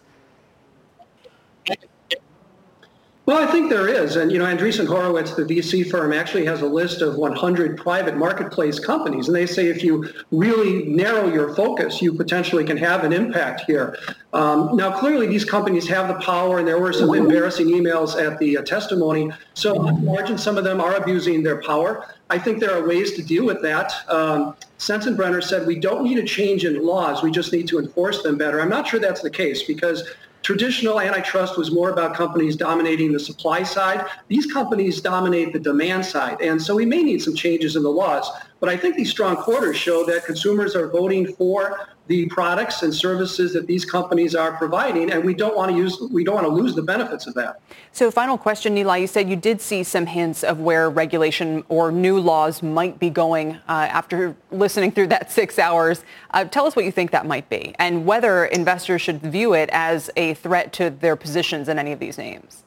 Well, 3.31 3.39
I 3.39 3.47
think 3.47 3.71
there 3.71 3.87
is. 3.87 4.17
And, 4.17 4.33
you 4.33 4.41
know, 4.41 4.45
Andreessen 4.45 4.89
Horowitz, 4.89 5.35
the 5.35 5.45
VC 5.45 5.89
firm, 5.89 6.13
actually 6.13 6.45
has 6.47 6.63
a 6.63 6.67
list 6.67 7.01
of 7.01 7.15
100 7.15 7.79
private 7.79 8.17
marketplace 8.17 8.81
companies. 8.81 9.29
And 9.29 9.37
they 9.37 9.47
say 9.47 9.69
if 9.69 9.85
you 9.85 10.13
really 10.33 10.87
narrow 10.87 11.33
your 11.33 11.55
focus, 11.55 12.03
you 12.03 12.13
potentially 12.13 12.65
can 12.65 12.77
have 12.79 13.05
an 13.05 13.13
impact 13.13 13.61
here. 13.69 13.97
Um, 14.33 14.75
now, 14.75 14.99
clearly, 14.99 15.29
these 15.29 15.45
companies 15.45 15.87
have 15.87 16.09
the 16.09 16.15
power, 16.15 16.59
and 16.59 16.67
there 16.67 16.81
were 16.81 16.93
some 16.93 17.15
embarrassing 17.15 17.69
emails 17.69 18.21
at 18.21 18.37
the 18.41 18.59
uh, 18.59 18.63
testimony. 18.63 19.31
So, 19.55 19.79
on 19.87 20.05
margin, 20.05 20.37
some 20.37 20.59
of 20.59 20.65
them 20.65 20.81
are 20.81 20.97
abusing 20.97 21.45
their 21.45 21.63
power. 21.63 22.13
I 22.31 22.39
think 22.39 22.59
there 22.59 22.77
are 22.77 22.85
ways 22.85 23.13
to 23.13 23.23
deal 23.23 23.47
with 23.47 23.63
that. 23.63 23.93
Um, 24.09 24.57
Sensenbrenner 24.81 25.41
said 25.41 25.69
we 25.69 25.79
don't 25.79 26.03
need 26.03 26.19
a 26.19 26.25
change 26.25 26.65
in 26.65 26.85
laws. 26.85 27.23
We 27.23 27.31
just 27.31 27.53
need 27.53 27.69
to 27.69 27.79
enforce 27.79 28.25
them 28.25 28.37
better. 28.37 28.61
I'm 28.61 28.69
not 28.69 28.89
sure 28.89 28.99
that's 28.99 29.23
the 29.23 29.31
case 29.31 29.63
because 29.63 30.03
Traditional 30.43 31.01
antitrust 31.01 31.59
was 31.59 31.71
more 31.71 31.91
about 31.91 32.15
companies 32.15 32.57
dominating 32.57 33.13
the 33.13 33.21
supply 33.21 33.63
side. 33.63 34.07
These 34.29 34.47
companies 34.51 35.01
dominate 35.01 35.53
the 35.53 35.59
demand 35.59 36.07
side. 36.07 36.41
And 36.41 36.61
so 36.61 36.75
we 36.75 36.87
may 36.87 37.03
need 37.03 37.23
some 37.23 37.35
changes 37.35 37.77
in 37.77 37.83
the 37.83 37.91
laws. 37.91 38.29
But 38.61 38.69
I 38.69 38.77
think 38.77 38.95
these 38.95 39.11
strong 39.11 39.37
quarters 39.37 39.77
show 39.77 40.05
that 40.05 40.27
consumers 40.27 40.77
are 40.77 40.87
voting 40.87 41.33
for 41.35 41.89
the 42.09 42.27
products 42.27 42.83
and 42.83 42.95
services 42.95 43.55
that 43.55 43.67
these 43.67 43.87
companies 43.87 44.35
are 44.35 44.53
providing, 44.53 45.11
and 45.13 45.25
we 45.25 45.33
don't 45.33 45.57
want 45.57 45.71
to 45.71 45.77
use 45.77 45.99
we 46.11 46.25
don't 46.25 46.35
want 46.35 46.47
to 46.47 46.53
lose 46.53 46.75
the 46.75 46.83
benefits 46.83 47.27
of 47.27 47.35
that. 47.35 47.61
So, 47.93 48.11
final 48.11 48.37
question, 48.37 48.75
Nilay. 48.75 49.01
You 49.01 49.07
said 49.07 49.31
you 49.31 49.37
did 49.37 49.61
see 49.63 49.83
some 49.83 50.07
hints 50.07 50.45
of 50.45 50.61
where 50.61 50.91
regulation 50.91 51.65
or 51.69 51.91
new 51.91 52.19
laws 52.19 52.63
might 52.63 52.99
be 52.99 53.09
going 53.09 53.55
uh, 53.55 53.89
after 53.91 54.37
listening 54.51 54.93
through 54.93 55.07
that 55.07 55.31
six 55.31 55.59
hours. 55.59 56.05
Uh, 56.33 56.45
tell 56.45 56.67
us 56.67 56.77
what 56.77 56.85
you 56.85 56.93
think 56.93 57.13
that 57.13 57.27
might 57.27 57.49
be, 57.49 57.75
and 57.79 58.05
whether 58.05 58.45
investors 58.47 59.01
should 59.01 59.23
view 59.23 59.55
it 59.55 59.71
as 59.73 60.11
a 60.17 60.35
threat 60.35 60.73
to 60.75 60.91
their 60.91 61.17
positions 61.17 61.69
in 61.69 61.79
any 61.79 61.93
of 61.93 61.99
these 61.99 62.19
names. 62.19 62.65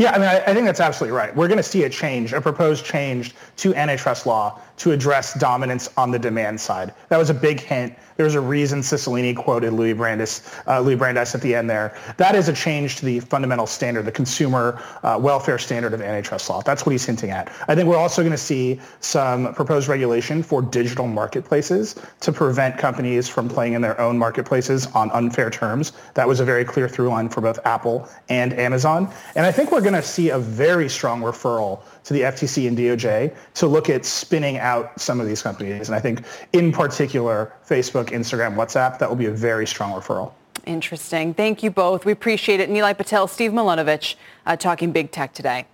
Yeah, 0.00 0.12
I 0.12 0.18
mean, 0.18 0.28
I, 0.28 0.40
I 0.46 0.54
think 0.54 0.64
that's 0.64 0.80
absolutely 0.80 1.14
right. 1.14 1.36
We're 1.36 1.46
going 1.46 1.58
to 1.58 1.62
see 1.62 1.84
a 1.84 1.90
change, 1.90 2.32
a 2.32 2.40
proposed 2.40 2.86
change 2.86 3.34
to 3.56 3.74
antitrust 3.74 4.24
law 4.24 4.58
to 4.80 4.92
address 4.92 5.34
dominance 5.34 5.90
on 5.98 6.10
the 6.10 6.18
demand 6.18 6.58
side. 6.58 6.94
That 7.10 7.18
was 7.18 7.28
a 7.28 7.34
big 7.34 7.60
hint. 7.60 7.94
There 8.16 8.24
was 8.24 8.34
a 8.34 8.40
reason 8.40 8.80
Cicilline 8.80 9.36
quoted 9.36 9.74
Louis 9.74 9.92
Brandeis, 9.92 10.42
uh, 10.66 10.80
Louis 10.80 11.00
at 11.00 11.40
the 11.40 11.54
end 11.54 11.68
there. 11.68 11.94
That 12.16 12.34
is 12.34 12.48
a 12.48 12.54
change 12.54 12.96
to 12.96 13.04
the 13.04 13.20
fundamental 13.20 13.66
standard, 13.66 14.06
the 14.06 14.12
consumer 14.12 14.82
uh, 15.02 15.18
welfare 15.20 15.58
standard 15.58 15.92
of 15.92 16.00
antitrust 16.00 16.48
law. 16.48 16.62
That's 16.62 16.86
what 16.86 16.92
he's 16.92 17.04
hinting 17.04 17.30
at. 17.30 17.52
I 17.68 17.74
think 17.74 17.88
we're 17.88 17.98
also 17.98 18.22
going 18.22 18.32
to 18.32 18.38
see 18.38 18.80
some 19.00 19.54
proposed 19.54 19.88
regulation 19.88 20.42
for 20.42 20.62
digital 20.62 21.06
marketplaces 21.06 21.96
to 22.20 22.32
prevent 22.32 22.78
companies 22.78 23.28
from 23.28 23.48
playing 23.48 23.74
in 23.74 23.82
their 23.82 24.00
own 24.00 24.18
marketplaces 24.18 24.86
on 24.88 25.10
unfair 25.10 25.50
terms. 25.50 25.92
That 26.14 26.26
was 26.26 26.40
a 26.40 26.44
very 26.44 26.64
clear 26.64 26.88
through 26.88 27.08
line 27.08 27.28
for 27.28 27.42
both 27.42 27.58
Apple 27.66 28.08
and 28.30 28.54
Amazon. 28.54 29.12
And 29.34 29.44
I 29.44 29.52
think 29.52 29.72
we're 29.72 29.80
going 29.82 29.94
to 29.94 30.02
see 30.02 30.30
a 30.30 30.38
very 30.38 30.88
strong 30.88 31.20
referral 31.20 31.80
to 32.04 32.14
the 32.14 32.22
FTC 32.22 32.68
and 32.68 32.76
DOJ 32.76 33.34
to 33.54 33.66
look 33.66 33.90
at 33.90 34.04
spinning 34.04 34.58
out 34.58 34.98
some 35.00 35.20
of 35.20 35.26
these 35.26 35.42
companies. 35.42 35.88
And 35.88 35.96
I 35.96 36.00
think 36.00 36.24
in 36.52 36.72
particular, 36.72 37.52
Facebook, 37.66 38.10
Instagram, 38.10 38.54
WhatsApp, 38.54 38.98
that 38.98 39.08
will 39.08 39.16
be 39.16 39.26
a 39.26 39.32
very 39.32 39.66
strong 39.66 39.92
referral. 39.92 40.32
Interesting. 40.66 41.34
Thank 41.34 41.62
you 41.62 41.70
both. 41.70 42.04
We 42.04 42.12
appreciate 42.12 42.60
it. 42.60 42.70
Nilay 42.70 42.96
Patel, 42.96 43.26
Steve 43.26 43.52
Milunovich, 43.52 44.16
uh, 44.46 44.56
talking 44.56 44.92
big 44.92 45.10
tech 45.10 45.32
today. 45.32 45.66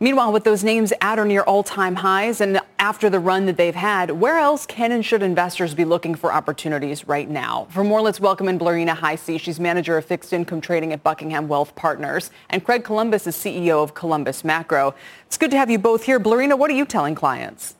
Meanwhile, 0.00 0.32
with 0.32 0.44
those 0.44 0.62
names 0.62 0.92
at 1.00 1.18
or 1.18 1.24
near 1.24 1.42
all-time 1.42 1.96
highs 1.96 2.40
and 2.40 2.60
after 2.86 3.10
the 3.10 3.18
run 3.18 3.46
that 3.46 3.56
they've 3.56 3.74
had, 3.74 4.12
where 4.12 4.38
else 4.38 4.64
can 4.64 4.92
and 4.92 5.04
should 5.04 5.20
investors 5.20 5.74
be 5.74 5.84
looking 5.84 6.14
for 6.14 6.32
opportunities 6.32 7.08
right 7.08 7.28
now? 7.28 7.66
For 7.70 7.82
more, 7.82 8.00
let's 8.00 8.20
welcome 8.20 8.46
in 8.46 8.60
Blarina 8.60 8.94
Heisey. 8.96 9.40
She's 9.40 9.58
manager 9.58 9.98
of 9.98 10.04
fixed 10.04 10.32
income 10.32 10.60
trading 10.60 10.92
at 10.92 11.02
Buckingham 11.02 11.48
Wealth 11.48 11.74
Partners. 11.74 12.30
And 12.48 12.64
Craig 12.64 12.84
Columbus 12.84 13.26
is 13.26 13.34
CEO 13.34 13.82
of 13.82 13.94
Columbus 13.94 14.44
Macro. 14.44 14.94
It's 15.26 15.36
good 15.36 15.50
to 15.50 15.56
have 15.56 15.68
you 15.68 15.80
both 15.80 16.04
here. 16.04 16.20
Blarina, 16.20 16.56
what 16.56 16.70
are 16.70 16.74
you 16.74 16.86
telling 16.86 17.16
clients? 17.16 17.74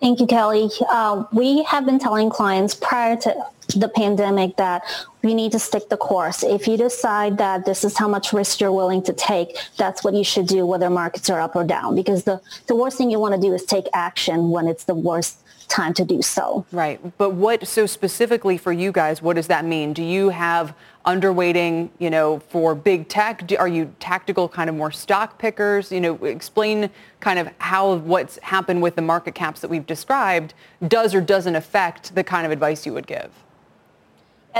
Thank 0.00 0.20
you, 0.20 0.28
Kelly. 0.28 0.70
Uh, 0.88 1.24
we 1.32 1.64
have 1.64 1.84
been 1.84 1.98
telling 1.98 2.30
clients 2.30 2.76
prior 2.76 3.16
to 3.16 3.34
the 3.76 3.88
pandemic 3.88 4.56
that 4.56 4.82
we 5.22 5.34
need 5.34 5.52
to 5.52 5.58
stick 5.58 5.88
the 5.88 5.96
course. 5.96 6.42
If 6.42 6.66
you 6.66 6.76
decide 6.76 7.38
that 7.38 7.64
this 7.64 7.84
is 7.84 7.98
how 7.98 8.08
much 8.08 8.32
risk 8.32 8.60
you're 8.60 8.72
willing 8.72 9.02
to 9.02 9.12
take, 9.12 9.58
that's 9.76 10.02
what 10.02 10.14
you 10.14 10.24
should 10.24 10.46
do 10.46 10.64
whether 10.64 10.88
markets 10.88 11.28
are 11.28 11.40
up 11.40 11.54
or 11.54 11.64
down. 11.64 11.94
Because 11.94 12.24
the, 12.24 12.40
the 12.66 12.74
worst 12.74 12.96
thing 12.96 13.10
you 13.10 13.18
want 13.18 13.34
to 13.34 13.40
do 13.40 13.52
is 13.52 13.64
take 13.64 13.86
action 13.92 14.50
when 14.50 14.68
it's 14.68 14.84
the 14.84 14.94
worst 14.94 15.38
time 15.68 15.92
to 15.94 16.04
do 16.04 16.22
so. 16.22 16.64
Right. 16.72 16.98
But 17.18 17.30
what, 17.30 17.66
so 17.68 17.84
specifically 17.84 18.56
for 18.56 18.72
you 18.72 18.90
guys, 18.90 19.20
what 19.20 19.36
does 19.36 19.48
that 19.48 19.64
mean? 19.64 19.92
Do 19.92 20.02
you 20.02 20.30
have 20.30 20.74
underweighting, 21.04 21.90
you 21.98 22.10
know, 22.10 22.38
for 22.48 22.74
big 22.74 23.08
tech? 23.08 23.52
Are 23.58 23.68
you 23.68 23.94
tactical 24.00 24.48
kind 24.48 24.70
of 24.70 24.76
more 24.76 24.90
stock 24.90 25.38
pickers? 25.38 25.92
You 25.92 26.00
know, 26.00 26.14
explain 26.24 26.90
kind 27.20 27.38
of 27.38 27.50
how 27.58 27.96
what's 27.96 28.38
happened 28.38 28.82
with 28.82 28.96
the 28.96 29.02
market 29.02 29.34
caps 29.34 29.60
that 29.60 29.68
we've 29.68 29.86
described 29.86 30.54
does 30.86 31.14
or 31.14 31.20
doesn't 31.20 31.54
affect 31.54 32.14
the 32.14 32.24
kind 32.24 32.46
of 32.46 32.52
advice 32.52 32.86
you 32.86 32.94
would 32.94 33.06
give. 33.06 33.30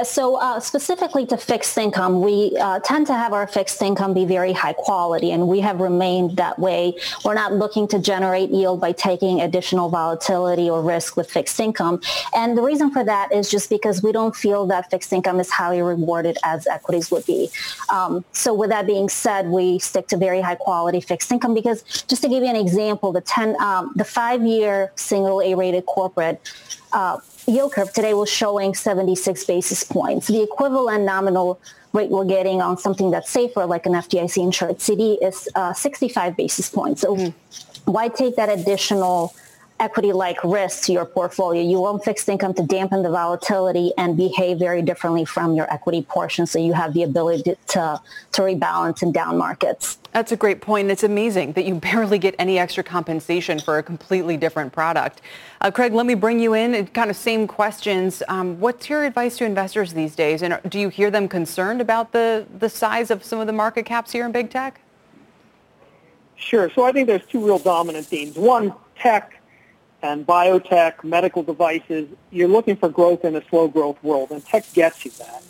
So 0.05 0.37
uh, 0.37 0.61
specifically 0.61 1.27
to 1.27 1.37
fixed 1.37 1.77
income, 1.79 2.21
we 2.21 2.57
uh, 2.61 2.81
tend 2.81 3.07
to 3.09 3.15
have 3.15 3.33
our 3.33 3.47
fixed 3.47 3.81
income 3.83 4.15
be 4.15 4.25
very 4.25 4.53
high 4.53 4.73
quality, 4.73 5.33
and 5.33 5.49
we 5.49 5.61
have 5.61 5.81
remained 5.81 6.37
that 6.37 6.59
way. 6.59 6.95
We're 7.25 7.35
not 7.35 7.53
looking 7.55 7.89
to 7.89 7.99
generate 7.99 8.51
yield 8.51 8.81
by 8.81 8.93
taking 8.93 9.41
additional 9.41 9.89
volatility 9.89 10.69
or 10.69 10.83
risk 10.83 11.17
with 11.17 11.31
fixed 11.31 11.59
income. 11.61 12.01
And 12.35 12.57
the 12.57 12.63
reason 12.63 12.91
for 12.91 13.05
that 13.05 13.33
is 13.33 13.51
just 13.51 13.71
because 13.71 14.03
we 14.03 14.13
don't 14.13 14.35
feel 14.35 14.67
that 14.67 14.91
fixed 14.91 15.13
income 15.13 15.41
is 15.41 15.51
highly 15.51 15.83
rewarded 15.83 16.39
as 16.45 16.67
equities 16.67 17.11
would 17.11 17.27
be. 17.27 17.51
Um, 17.89 18.25
so 18.33 18.55
with 18.55 18.71
that 18.71 18.87
being 18.87 19.09
said, 19.09 19.47
we 19.49 19.79
stick 19.79 20.09
to 20.09 20.17
very 20.17 20.41
high 20.41 20.57
quality 20.57 21.01
fixed 21.01 21.31
income 21.33 21.55
because 21.55 21.83
just 22.09 22.23
to 22.23 22.29
give 22.29 22.43
you 22.43 22.49
an 22.49 22.57
example, 22.57 23.13
the 23.13 23.21
10, 23.21 23.61
um, 23.61 23.93
the 23.97 24.05
five-year 24.05 24.93
single 24.97 25.41
A-rated 25.41 25.87
corporate 25.87 26.41
uh, 26.93 27.19
yield 27.49 27.73
curve 27.73 27.93
today 27.93 28.15
was 28.15 28.31
showing 28.31 28.75
76 28.75 29.45
basis 29.45 29.85
points. 29.85 30.29
The 30.29 30.43
equivalent 30.43 31.05
nominal 31.05 31.61
rate 31.93 32.11
we're 32.11 32.25
getting 32.25 32.61
on 32.61 32.77
something 32.77 33.11
that's 33.11 33.31
safer, 33.31 33.65
like 33.65 33.87
an 33.87 33.93
FDIC 33.93 34.43
insured 34.43 34.81
CD, 34.81 35.15
is 35.23 35.49
uh, 35.55 35.73
65 35.73 36.37
basis 36.37 36.69
points. 36.69 37.01
So 37.01 37.17
mm. 37.17 37.33
why 37.87 38.09
take 38.09 38.37
that 38.37 38.51
additional 38.51 39.35
equity-like 39.81 40.43
risk 40.45 40.85
to 40.85 40.93
your 40.93 41.05
portfolio. 41.05 41.63
You 41.63 41.81
want 41.81 42.05
fixed 42.05 42.29
income 42.29 42.55
to 42.55 42.63
dampen 42.63 43.03
the 43.03 43.11
volatility 43.11 43.93
and 43.97 44.17
behave 44.17 44.59
very 44.59 44.83
differently 44.83 45.25
from 45.25 45.55
your 45.55 45.73
equity 45.73 46.03
portion 46.03 46.47
so 46.47 46.59
you 46.59 46.73
have 46.73 46.95
the 46.95 47.03
ability 47.03 47.43
to, 47.45 47.57
to, 47.69 48.01
to 48.33 48.43
rebalance 48.43 49.03
in 49.03 49.13
down 49.13 49.39
markets. 49.39 49.99
That's 50.13 50.33
a 50.33 50.37
great 50.37 50.61
point. 50.61 50.91
It's 50.91 51.03
amazing 51.03 51.53
that 51.53 51.65
you 51.65 51.75
barely 51.81 52.19
get 52.19 52.35
any 52.39 52.59
extra 52.59 52.83
compensation 52.83 53.59
for 53.59 53.79
a 53.79 53.83
completely 53.83 54.37
different 54.37 54.73
product. 54.73 55.21
Uh, 55.61 55.71
Craig, 55.71 55.93
let 55.93 56.07
me 56.07 56.15
bring 56.15 56.39
you 56.41 56.55
in. 56.55 56.87
Kind 56.89 57.11
of 57.11 57.17
same 57.17 57.47
questions. 57.47 58.23
Um, 58.29 58.59
what's 58.61 58.89
your 58.89 59.05
advice 59.05 59.39
to 59.39 59.45
investors 59.45 59.93
these 59.93 60.15
days? 60.15 60.43
And 60.43 60.61
do 60.69 60.79
you 60.79 60.89
hear 60.89 61.11
them 61.11 61.29
concerned 61.29 61.81
about 61.81 62.13
the, 62.13 62.47
the 62.59 62.69
size 62.69 63.11
of 63.11 63.25
some 63.25 63.41
of 63.41 63.47
the 63.47 63.53
market 63.53 63.85
caps 63.85 64.13
here 64.13 64.25
in 64.25 64.33
big 64.33 64.51
tech? 64.51 64.81
Sure. 66.37 66.71
So 66.71 66.85
I 66.85 66.93
think 66.93 67.09
there's 67.09 67.27
two 67.27 67.45
real 67.45 67.59
dominant 67.59 68.07
themes. 68.07 68.37
One, 68.37 68.73
tech 68.97 69.38
and 70.03 70.27
biotech, 70.27 71.03
medical 71.03 71.43
devices, 71.43 72.09
you're 72.31 72.49
looking 72.49 72.77
for 72.77 72.89
growth 72.89 73.25
in 73.25 73.35
a 73.35 73.45
slow 73.49 73.69
growth 73.69 74.03
world, 74.03 74.31
and 74.31 74.45
tech 74.45 74.65
gets 74.73 75.05
you 75.05 75.11
that. 75.13 75.43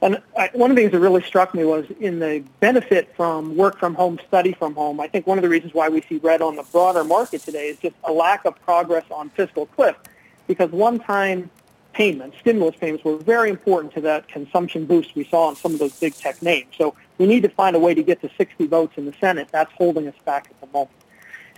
And 0.00 0.22
I, 0.36 0.50
one 0.52 0.70
of 0.70 0.76
the 0.76 0.82
things 0.82 0.92
that 0.92 1.00
really 1.00 1.22
struck 1.22 1.54
me 1.54 1.64
was 1.64 1.84
in 1.98 2.20
the 2.20 2.44
benefit 2.60 3.12
from 3.16 3.56
work 3.56 3.78
from 3.78 3.96
home, 3.96 4.20
study 4.28 4.52
from 4.52 4.74
home. 4.74 5.00
I 5.00 5.08
think 5.08 5.26
one 5.26 5.38
of 5.38 5.42
the 5.42 5.48
reasons 5.48 5.74
why 5.74 5.88
we 5.88 6.02
see 6.02 6.18
red 6.18 6.40
on 6.40 6.54
the 6.54 6.62
broader 6.70 7.02
market 7.02 7.40
today 7.40 7.68
is 7.68 7.78
just 7.78 7.96
a 8.04 8.12
lack 8.12 8.44
of 8.44 8.54
progress 8.62 9.04
on 9.10 9.30
fiscal 9.30 9.66
cliff, 9.66 9.96
because 10.46 10.70
one-time 10.70 11.50
payments, 11.92 12.38
stimulus 12.38 12.76
payments, 12.76 13.04
were 13.04 13.16
very 13.16 13.50
important 13.50 13.92
to 13.94 14.00
that 14.02 14.28
consumption 14.28 14.86
boost 14.86 15.16
we 15.16 15.24
saw 15.24 15.50
in 15.50 15.56
some 15.56 15.72
of 15.72 15.80
those 15.80 15.98
big 15.98 16.14
tech 16.14 16.40
names. 16.42 16.72
So 16.78 16.94
we 17.18 17.26
need 17.26 17.42
to 17.42 17.48
find 17.48 17.74
a 17.74 17.80
way 17.80 17.92
to 17.92 18.04
get 18.04 18.20
to 18.20 18.30
60 18.38 18.68
votes 18.68 18.96
in 18.96 19.04
the 19.04 19.14
Senate. 19.20 19.48
That's 19.50 19.72
holding 19.72 20.06
us 20.06 20.14
back 20.24 20.46
at 20.48 20.60
the 20.60 20.68
moment. 20.68 20.92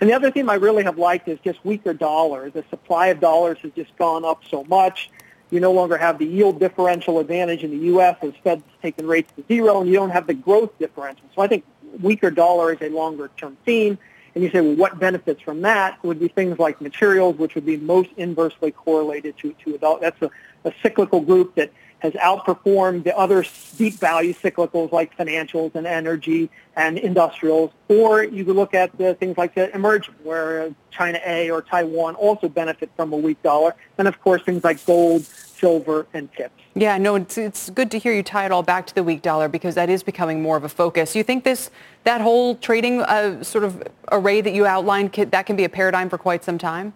And 0.01 0.09
the 0.09 0.15
other 0.15 0.31
theme 0.31 0.49
I 0.49 0.55
really 0.55 0.83
have 0.83 0.97
liked 0.97 1.27
is 1.27 1.39
just 1.43 1.63
weaker 1.63 1.93
dollar. 1.93 2.49
The 2.49 2.65
supply 2.71 3.07
of 3.07 3.19
dollars 3.19 3.59
has 3.61 3.71
just 3.73 3.95
gone 3.97 4.25
up 4.25 4.41
so 4.49 4.63
much. 4.63 5.11
You 5.51 5.59
no 5.59 5.71
longer 5.71 5.95
have 5.95 6.17
the 6.17 6.25
yield 6.25 6.59
differential 6.59 7.19
advantage 7.19 7.63
in 7.63 7.69
the 7.69 7.85
U.S. 7.87 8.17
as 8.23 8.33
Fed's 8.43 8.63
taken 8.81 9.05
rates 9.05 9.31
to 9.35 9.43
zero, 9.47 9.79
and 9.79 9.87
you 9.87 9.93
don't 9.93 10.09
have 10.09 10.25
the 10.25 10.33
growth 10.33 10.71
differential. 10.79 11.25
So 11.35 11.43
I 11.43 11.47
think 11.47 11.65
weaker 12.01 12.31
dollar 12.31 12.73
is 12.73 12.81
a 12.81 12.89
longer-term 12.89 13.57
theme. 13.63 13.99
And 14.33 14.43
you 14.43 14.49
say, 14.49 14.61
well, 14.61 14.75
what 14.75 14.97
benefits 14.97 15.41
from 15.41 15.61
that 15.61 16.01
would 16.03 16.19
be 16.19 16.29
things 16.29 16.57
like 16.57 16.81
materials, 16.81 17.37
which 17.37 17.53
would 17.53 17.65
be 17.65 17.77
most 17.77 18.09
inversely 18.17 18.71
correlated 18.71 19.37
to, 19.39 19.53
to 19.65 19.75
adult. 19.75 20.01
That's 20.01 20.21
a, 20.21 20.31
a 20.63 20.73
cyclical 20.81 21.19
group 21.19 21.55
that 21.55 21.71
has 22.01 22.13
outperformed 22.13 23.03
the 23.03 23.15
other 23.15 23.45
deep 23.77 23.93
value 23.93 24.33
cyclicals 24.33 24.91
like 24.91 25.15
financials 25.15 25.75
and 25.75 25.85
energy 25.85 26.49
and 26.75 26.97
industrials. 26.97 27.71
Or 27.89 28.23
you 28.23 28.43
could 28.43 28.55
look 28.55 28.73
at 28.73 28.97
the 28.97 29.13
things 29.13 29.37
like 29.37 29.53
the 29.53 29.73
emerging, 29.75 30.15
where 30.23 30.73
China 30.89 31.19
A 31.25 31.51
or 31.51 31.61
Taiwan 31.61 32.15
also 32.15 32.49
benefit 32.49 32.89
from 32.95 33.13
a 33.13 33.17
weak 33.17 33.41
dollar. 33.43 33.75
And 33.99 34.07
of 34.07 34.19
course, 34.19 34.41
things 34.41 34.63
like 34.63 34.83
gold, 34.85 35.25
silver, 35.25 36.07
and 36.13 36.31
TIPS. 36.33 36.55
Yeah, 36.73 36.97
no, 36.97 37.15
it's, 37.15 37.37
it's 37.37 37.69
good 37.69 37.91
to 37.91 37.99
hear 37.99 38.13
you 38.13 38.23
tie 38.23 38.45
it 38.45 38.51
all 38.51 38.63
back 38.63 38.87
to 38.87 38.95
the 38.95 39.03
weak 39.03 39.21
dollar 39.21 39.47
because 39.47 39.75
that 39.75 39.89
is 39.89 40.01
becoming 40.01 40.41
more 40.41 40.57
of 40.57 40.63
a 40.63 40.69
focus. 40.69 41.15
You 41.15 41.23
think 41.23 41.43
this, 41.43 41.69
that 42.05 42.21
whole 42.21 42.55
trading 42.55 43.01
uh, 43.01 43.43
sort 43.43 43.63
of 43.63 43.83
array 44.11 44.41
that 44.41 44.53
you 44.53 44.65
outlined, 44.65 45.11
that 45.13 45.45
can 45.45 45.55
be 45.55 45.65
a 45.65 45.69
paradigm 45.69 46.09
for 46.09 46.17
quite 46.17 46.43
some 46.43 46.57
time? 46.57 46.93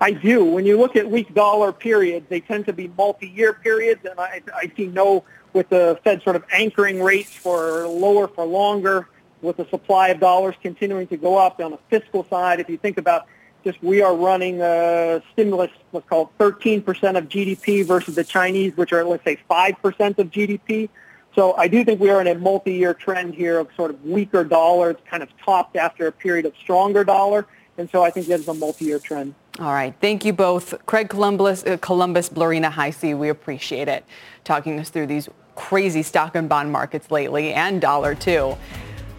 I 0.00 0.12
do. 0.12 0.44
When 0.44 0.66
you 0.66 0.78
look 0.78 0.96
at 0.96 1.08
weak 1.08 1.34
dollar 1.34 1.72
periods, 1.72 2.26
they 2.28 2.40
tend 2.40 2.66
to 2.66 2.72
be 2.72 2.88
multi-year 2.96 3.54
periods, 3.54 4.04
and 4.04 4.18
I, 4.18 4.42
I 4.54 4.72
see 4.76 4.86
no, 4.86 5.24
with 5.52 5.68
the 5.68 5.98
Fed 6.04 6.22
sort 6.22 6.36
of 6.36 6.44
anchoring 6.52 7.02
rates 7.02 7.34
for 7.34 7.86
lower 7.86 8.28
for 8.28 8.44
longer, 8.44 9.08
with 9.40 9.56
the 9.58 9.68
supply 9.68 10.08
of 10.08 10.20
dollars 10.20 10.54
continuing 10.62 11.06
to 11.08 11.16
go 11.16 11.36
up 11.36 11.60
on 11.60 11.70
the 11.70 11.78
fiscal 11.90 12.26
side. 12.28 12.60
If 12.60 12.68
you 12.68 12.76
think 12.76 12.98
about 12.98 13.26
just 13.62 13.82
we 13.82 14.02
are 14.02 14.14
running 14.14 14.60
a 14.60 15.22
stimulus, 15.32 15.70
let's 15.92 16.08
call 16.08 16.30
it 16.38 16.42
13% 16.42 16.84
of 17.16 17.28
GDP 17.28 17.84
versus 17.84 18.14
the 18.14 18.24
Chinese, 18.24 18.76
which 18.76 18.92
are, 18.92 19.04
let's 19.04 19.24
say, 19.24 19.38
5% 19.50 20.18
of 20.18 20.30
GDP. 20.30 20.88
So 21.34 21.54
I 21.54 21.68
do 21.68 21.84
think 21.84 22.00
we 22.00 22.10
are 22.10 22.20
in 22.20 22.26
a 22.26 22.34
multi-year 22.34 22.94
trend 22.94 23.34
here 23.34 23.58
of 23.58 23.68
sort 23.74 23.90
of 23.90 24.04
weaker 24.04 24.44
dollars, 24.44 24.96
kind 25.08 25.22
of 25.22 25.30
topped 25.44 25.76
after 25.76 26.06
a 26.06 26.12
period 26.12 26.46
of 26.46 26.54
stronger 26.60 27.04
dollar. 27.04 27.46
And 27.76 27.90
so 27.90 28.04
I 28.04 28.10
think 28.10 28.26
that 28.28 28.40
is 28.40 28.48
a 28.48 28.54
multi-year 28.54 28.98
trend. 28.98 29.34
All 29.60 29.72
right. 29.72 29.94
Thank 30.00 30.24
you 30.24 30.32
both. 30.32 30.74
Craig 30.84 31.08
Columbus, 31.08 31.62
uh, 31.64 31.76
Columbus 31.80 32.28
Blarina 32.28 32.72
Heisey, 32.72 33.16
we 33.16 33.28
appreciate 33.28 33.86
it. 33.86 34.04
Talking 34.42 34.80
us 34.80 34.90
through 34.90 35.06
these 35.06 35.28
crazy 35.54 36.02
stock 36.02 36.34
and 36.34 36.48
bond 36.48 36.72
markets 36.72 37.08
lately 37.12 37.52
and 37.52 37.80
dollar 37.80 38.16
too. 38.16 38.56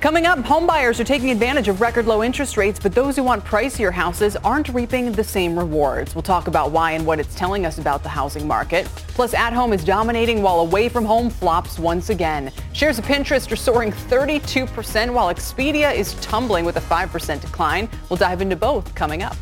Coming 0.01 0.25
up, 0.25 0.37
homebuyers 0.39 0.99
are 0.99 1.05
taking 1.05 1.31
advantage 1.31 1.69
of 1.69 1.79
record 1.79 2.05
low 2.05 2.21
interest 2.21 2.57
rates, 2.57 2.77
but 2.77 2.93
those 2.93 3.15
who 3.15 3.23
want 3.23 3.45
pricier 3.45 3.93
houses 3.93 4.35
aren't 4.35 4.67
reaping 4.69 5.13
the 5.13 5.23
same 5.23 5.57
rewards. 5.57 6.13
We'll 6.13 6.21
talk 6.21 6.47
about 6.47 6.71
why 6.71 6.91
and 6.91 7.05
what 7.05 7.17
it's 7.17 7.33
telling 7.33 7.65
us 7.65 7.77
about 7.77 8.03
the 8.03 8.09
housing 8.09 8.45
market. 8.45 8.85
Plus, 9.07 9.33
at 9.33 9.53
home 9.53 9.71
is 9.71 9.85
dominating 9.85 10.41
while 10.41 10.59
away 10.59 10.89
from 10.89 11.05
home 11.05 11.29
flops 11.29 11.79
once 11.79 12.09
again. 12.09 12.51
Shares 12.73 12.99
of 12.99 13.05
Pinterest 13.05 13.49
are 13.51 13.55
soaring 13.55 13.93
32%, 13.93 15.13
while 15.13 15.33
Expedia 15.33 15.95
is 15.95 16.13
tumbling 16.15 16.65
with 16.65 16.75
a 16.75 16.81
5% 16.81 17.39
decline. 17.39 17.89
We'll 18.09 18.17
dive 18.17 18.41
into 18.41 18.57
both 18.57 18.93
coming 18.93 19.23
up. 19.23 19.37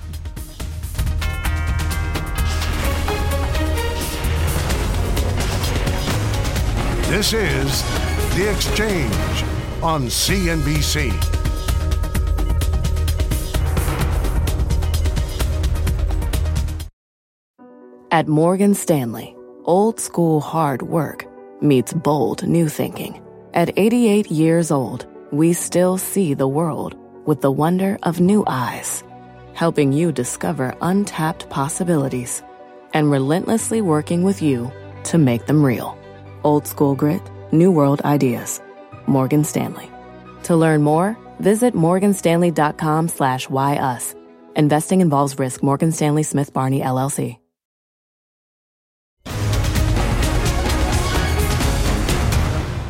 This 7.13 7.31
is 7.31 7.83
The 8.35 8.49
Exchange 8.49 9.43
on 9.83 10.07
CNBC. 10.07 11.13
At 18.09 18.27
Morgan 18.27 18.73
Stanley, 18.73 19.35
old 19.65 19.99
school 19.99 20.41
hard 20.41 20.81
work 20.81 21.27
meets 21.61 21.93
bold 21.93 22.47
new 22.47 22.67
thinking. 22.67 23.21
At 23.53 23.77
88 23.77 24.31
years 24.31 24.71
old, 24.71 25.05
we 25.31 25.53
still 25.53 25.99
see 25.99 26.33
the 26.33 26.47
world 26.47 26.97
with 27.27 27.41
the 27.41 27.51
wonder 27.51 27.99
of 28.01 28.21
new 28.21 28.43
eyes, 28.47 29.03
helping 29.53 29.93
you 29.93 30.11
discover 30.11 30.73
untapped 30.81 31.47
possibilities 31.51 32.41
and 32.91 33.11
relentlessly 33.11 33.81
working 33.81 34.23
with 34.23 34.41
you 34.41 34.71
to 35.03 35.19
make 35.19 35.45
them 35.45 35.63
real. 35.63 35.95
Old 36.43 36.67
school 36.67 36.95
grit, 36.95 37.21
new 37.51 37.71
world 37.71 38.01
ideas. 38.01 38.61
Morgan 39.07 39.43
Stanley. 39.43 39.91
To 40.43 40.55
learn 40.55 40.83
more, 40.83 41.17
visit 41.39 41.73
morganstanley.com 41.73 43.09
slash 43.09 43.49
why 43.49 43.75
us. 43.75 44.15
Investing 44.55 45.01
involves 45.01 45.37
risk. 45.39 45.63
Morgan 45.63 45.91
Stanley 45.91 46.23
Smith 46.23 46.53
Barney 46.53 46.81
LLC. 46.81 47.42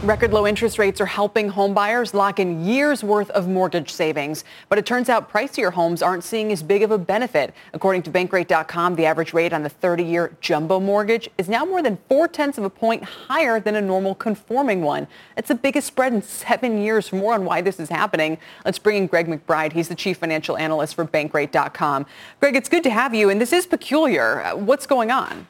Record 0.03 0.33
low 0.33 0.45
interest 0.45 0.79
rates 0.79 0.99
are 0.99 1.05
helping 1.05 1.49
homebuyers 1.49 2.13
lock 2.13 2.37
in 2.37 2.65
years 2.65 3.05
worth 3.05 3.29
of 3.29 3.47
mortgage 3.47 3.89
savings. 3.89 4.43
But 4.67 4.77
it 4.77 4.85
turns 4.85 5.07
out 5.07 5.31
pricier 5.31 5.71
homes 5.71 6.01
aren't 6.01 6.25
seeing 6.25 6.51
as 6.51 6.61
big 6.61 6.83
of 6.83 6.91
a 6.91 6.97
benefit. 6.97 7.53
According 7.71 8.03
to 8.03 8.11
Bankrate.com, 8.11 8.95
the 8.95 9.05
average 9.05 9.33
rate 9.33 9.53
on 9.53 9.63
the 9.63 9.69
30-year 9.69 10.35
jumbo 10.41 10.81
mortgage 10.81 11.29
is 11.37 11.47
now 11.47 11.63
more 11.63 11.81
than 11.81 11.97
four 12.09 12.27
tenths 12.27 12.57
of 12.57 12.65
a 12.65 12.69
point 12.69 13.01
higher 13.01 13.61
than 13.61 13.75
a 13.75 13.81
normal 13.81 14.13
conforming 14.13 14.81
one. 14.81 15.07
It's 15.37 15.47
the 15.47 15.55
biggest 15.55 15.87
spread 15.87 16.11
in 16.11 16.21
seven 16.21 16.81
years. 16.81 17.07
For 17.07 17.15
more 17.15 17.33
on 17.33 17.45
why 17.45 17.61
this 17.61 17.79
is 17.79 17.87
happening, 17.87 18.39
let's 18.65 18.79
bring 18.79 18.97
in 18.97 19.07
Greg 19.07 19.27
McBride. 19.27 19.71
He's 19.71 19.87
the 19.87 19.95
chief 19.95 20.17
financial 20.17 20.57
analyst 20.57 20.95
for 20.95 21.05
Bankrate.com. 21.05 22.05
Greg, 22.41 22.57
it's 22.57 22.67
good 22.67 22.83
to 22.83 22.89
have 22.89 23.15
you. 23.15 23.29
And 23.29 23.39
this 23.39 23.53
is 23.53 23.65
peculiar. 23.65 24.41
Uh, 24.41 24.57
what's 24.57 24.85
going 24.85 25.11
on? 25.11 25.47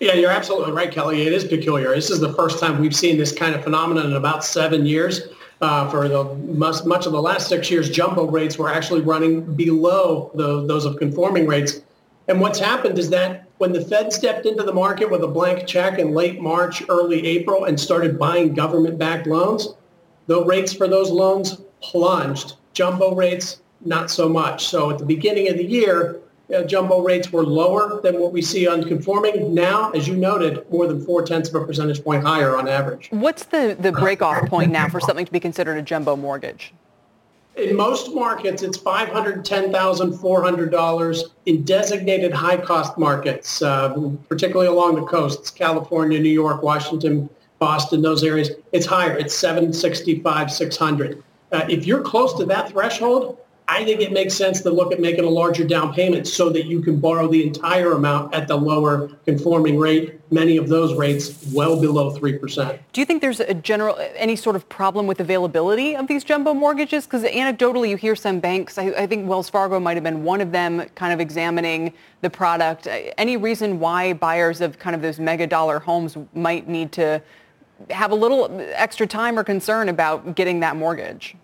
Yeah, 0.00 0.14
you're 0.14 0.30
absolutely 0.30 0.72
right, 0.72 0.92
Kelly. 0.92 1.22
It 1.26 1.32
is 1.32 1.44
peculiar. 1.44 1.92
This 1.92 2.10
is 2.10 2.20
the 2.20 2.32
first 2.34 2.60
time 2.60 2.80
we've 2.80 2.94
seen 2.94 3.18
this 3.18 3.32
kind 3.32 3.54
of 3.54 3.64
phenomenon 3.64 4.06
in 4.06 4.12
about 4.12 4.44
seven 4.44 4.86
years. 4.86 5.22
Uh, 5.60 5.90
for 5.90 6.06
the 6.08 6.22
much, 6.24 6.84
much 6.84 7.04
of 7.04 7.10
the 7.10 7.20
last 7.20 7.48
six 7.48 7.68
years, 7.68 7.90
jumbo 7.90 8.30
rates 8.30 8.56
were 8.56 8.72
actually 8.72 9.00
running 9.00 9.42
below 9.56 10.30
the, 10.34 10.64
those 10.66 10.84
of 10.84 10.96
conforming 10.98 11.48
rates. 11.48 11.80
And 12.28 12.40
what's 12.40 12.60
happened 12.60 12.96
is 12.96 13.10
that 13.10 13.48
when 13.58 13.72
the 13.72 13.80
Fed 13.80 14.12
stepped 14.12 14.46
into 14.46 14.62
the 14.62 14.72
market 14.72 15.10
with 15.10 15.24
a 15.24 15.26
blank 15.26 15.66
check 15.66 15.98
in 15.98 16.12
late 16.12 16.40
March, 16.40 16.84
early 16.88 17.26
April, 17.26 17.64
and 17.64 17.80
started 17.80 18.20
buying 18.20 18.54
government-backed 18.54 19.26
loans, 19.26 19.74
the 20.28 20.44
rates 20.44 20.72
for 20.72 20.86
those 20.86 21.10
loans 21.10 21.60
plunged. 21.82 22.54
Jumbo 22.72 23.16
rates, 23.16 23.60
not 23.84 24.12
so 24.12 24.28
much. 24.28 24.66
So 24.66 24.90
at 24.90 24.98
the 24.98 25.06
beginning 25.06 25.48
of 25.48 25.56
the 25.56 25.64
year, 25.64 26.20
uh, 26.54 26.62
jumbo 26.64 27.00
rates 27.00 27.32
were 27.32 27.44
lower 27.44 28.00
than 28.00 28.20
what 28.20 28.32
we 28.32 28.42
see 28.42 28.66
on 28.66 28.82
conforming. 28.84 29.54
Now, 29.54 29.90
as 29.90 30.08
you 30.08 30.16
noted, 30.16 30.68
more 30.70 30.86
than 30.86 31.04
four 31.04 31.22
tenths 31.22 31.50
of 31.50 31.56
a 31.56 31.66
percentage 31.66 32.02
point 32.02 32.24
higher 32.24 32.56
on 32.56 32.66
average. 32.68 33.08
What's 33.10 33.44
the, 33.44 33.76
the 33.78 33.92
breakoff 33.92 34.48
point 34.48 34.72
now 34.72 34.88
for 34.88 35.00
something 35.00 35.26
to 35.26 35.32
be 35.32 35.40
considered 35.40 35.76
a 35.76 35.82
jumbo 35.82 36.16
mortgage? 36.16 36.72
In 37.56 37.76
most 37.76 38.14
markets, 38.14 38.62
it's 38.62 38.78
$510,400 38.78 41.24
in 41.46 41.64
designated 41.64 42.32
high-cost 42.32 42.96
markets, 42.96 43.60
uh, 43.62 43.92
particularly 44.28 44.68
along 44.68 44.94
the 44.94 45.02
coasts, 45.02 45.50
California, 45.50 46.20
New 46.20 46.28
York, 46.28 46.62
Washington, 46.62 47.28
Boston, 47.58 48.00
those 48.00 48.22
areas. 48.22 48.50
It's 48.70 48.86
higher. 48.86 49.18
It's 49.18 49.34
765, 49.34 50.52
600. 50.52 51.24
Uh, 51.50 51.66
if 51.68 51.84
you're 51.84 52.02
close 52.02 52.32
to 52.34 52.44
that 52.44 52.70
threshold, 52.70 53.38
I 53.70 53.84
think 53.84 54.00
it 54.00 54.12
makes 54.12 54.32
sense 54.32 54.62
to 54.62 54.70
look 54.70 54.92
at 54.92 55.00
making 55.00 55.24
a 55.24 55.28
larger 55.28 55.62
down 55.62 55.92
payment 55.92 56.26
so 56.26 56.48
that 56.50 56.64
you 56.64 56.80
can 56.80 56.98
borrow 56.98 57.28
the 57.28 57.46
entire 57.46 57.92
amount 57.92 58.34
at 58.34 58.48
the 58.48 58.56
lower 58.56 59.08
conforming 59.26 59.78
rate, 59.78 60.18
many 60.30 60.56
of 60.56 60.68
those 60.68 60.94
rates 60.94 61.46
well 61.52 61.78
below 61.78 62.10
3%. 62.16 62.78
Do 62.94 63.00
you 63.02 63.04
think 63.04 63.20
there's 63.20 63.40
a 63.40 63.52
general, 63.52 63.98
any 64.16 64.36
sort 64.36 64.56
of 64.56 64.66
problem 64.70 65.06
with 65.06 65.20
availability 65.20 65.94
of 65.94 66.06
these 66.06 66.24
jumbo 66.24 66.54
mortgages? 66.54 67.04
Because 67.04 67.24
anecdotally, 67.24 67.90
you 67.90 67.96
hear 67.98 68.16
some 68.16 68.40
banks, 68.40 68.78
I, 68.78 68.86
I 68.86 69.06
think 69.06 69.28
Wells 69.28 69.50
Fargo 69.50 69.78
might 69.78 69.98
have 69.98 70.04
been 70.04 70.24
one 70.24 70.40
of 70.40 70.50
them 70.50 70.88
kind 70.94 71.12
of 71.12 71.20
examining 71.20 71.92
the 72.22 72.30
product. 72.30 72.88
Any 73.18 73.36
reason 73.36 73.78
why 73.80 74.14
buyers 74.14 74.62
of 74.62 74.78
kind 74.78 74.96
of 74.96 75.02
those 75.02 75.20
mega 75.20 75.46
dollar 75.46 75.78
homes 75.78 76.16
might 76.32 76.68
need 76.68 76.90
to 76.92 77.22
have 77.90 78.12
a 78.12 78.14
little 78.14 78.50
extra 78.72 79.06
time 79.06 79.38
or 79.38 79.44
concern 79.44 79.90
about 79.90 80.34
getting 80.34 80.60
that 80.60 80.74
mortgage? 80.74 81.36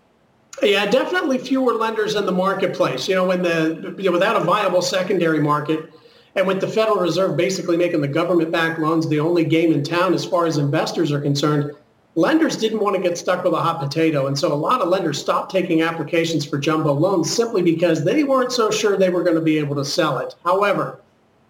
Yeah, 0.63 0.87
definitely 0.87 1.39
fewer 1.39 1.75
lenders 1.75 2.15
in 2.15 2.27
the 2.27 2.33
marketplace. 2.33 3.09
You 3.09 3.17
know, 3.17 3.27
when 3.27 3.43
the 3.43 3.95
you 3.99 4.05
know, 4.05 4.13
without 4.13 4.41
a 4.41 4.45
viable 4.45 4.83
secondary 4.83 5.41
market, 5.41 5.93
and 6.37 6.47
with 6.47 6.61
the 6.61 6.69
Federal 6.69 6.97
Reserve 6.97 7.37
basically 7.37 7.77
making 7.77 8.01
the 8.01 8.09
government-backed 8.09 8.79
loans 8.79 9.09
the 9.09 9.21
only 9.21 9.45
game 9.45 9.73
in 9.73 9.83
town 9.83 10.15
as 10.15 10.25
far 10.25 10.47
as 10.47 10.57
investors 10.57 11.13
are 11.13 11.21
concerned, 11.21 11.73
lenders 12.15 12.57
didn't 12.57 12.81
want 12.81 12.97
to 12.97 13.03
get 13.03 13.19
stuck 13.19 13.45
with 13.45 13.53
a 13.53 13.61
hot 13.61 13.81
potato, 13.81 14.27
and 14.27 14.39
so 14.39 14.53
a 14.53 14.55
lot 14.55 14.81
of 14.81 14.89
lenders 14.89 15.21
stopped 15.21 15.51
taking 15.51 15.83
applications 15.83 16.45
for 16.45 16.59
jumbo 16.59 16.93
loans 16.93 17.35
simply 17.35 17.63
because 17.63 18.05
they 18.05 18.25
weren't 18.25 18.53
so 18.53 18.71
sure 18.71 18.97
they 18.97 19.11
were 19.11 19.23
going 19.23 19.37
to 19.37 19.43
be 19.43 19.59
able 19.59 19.75
to 19.75 19.85
sell 19.85 20.19
it. 20.19 20.35
However, 20.45 21.01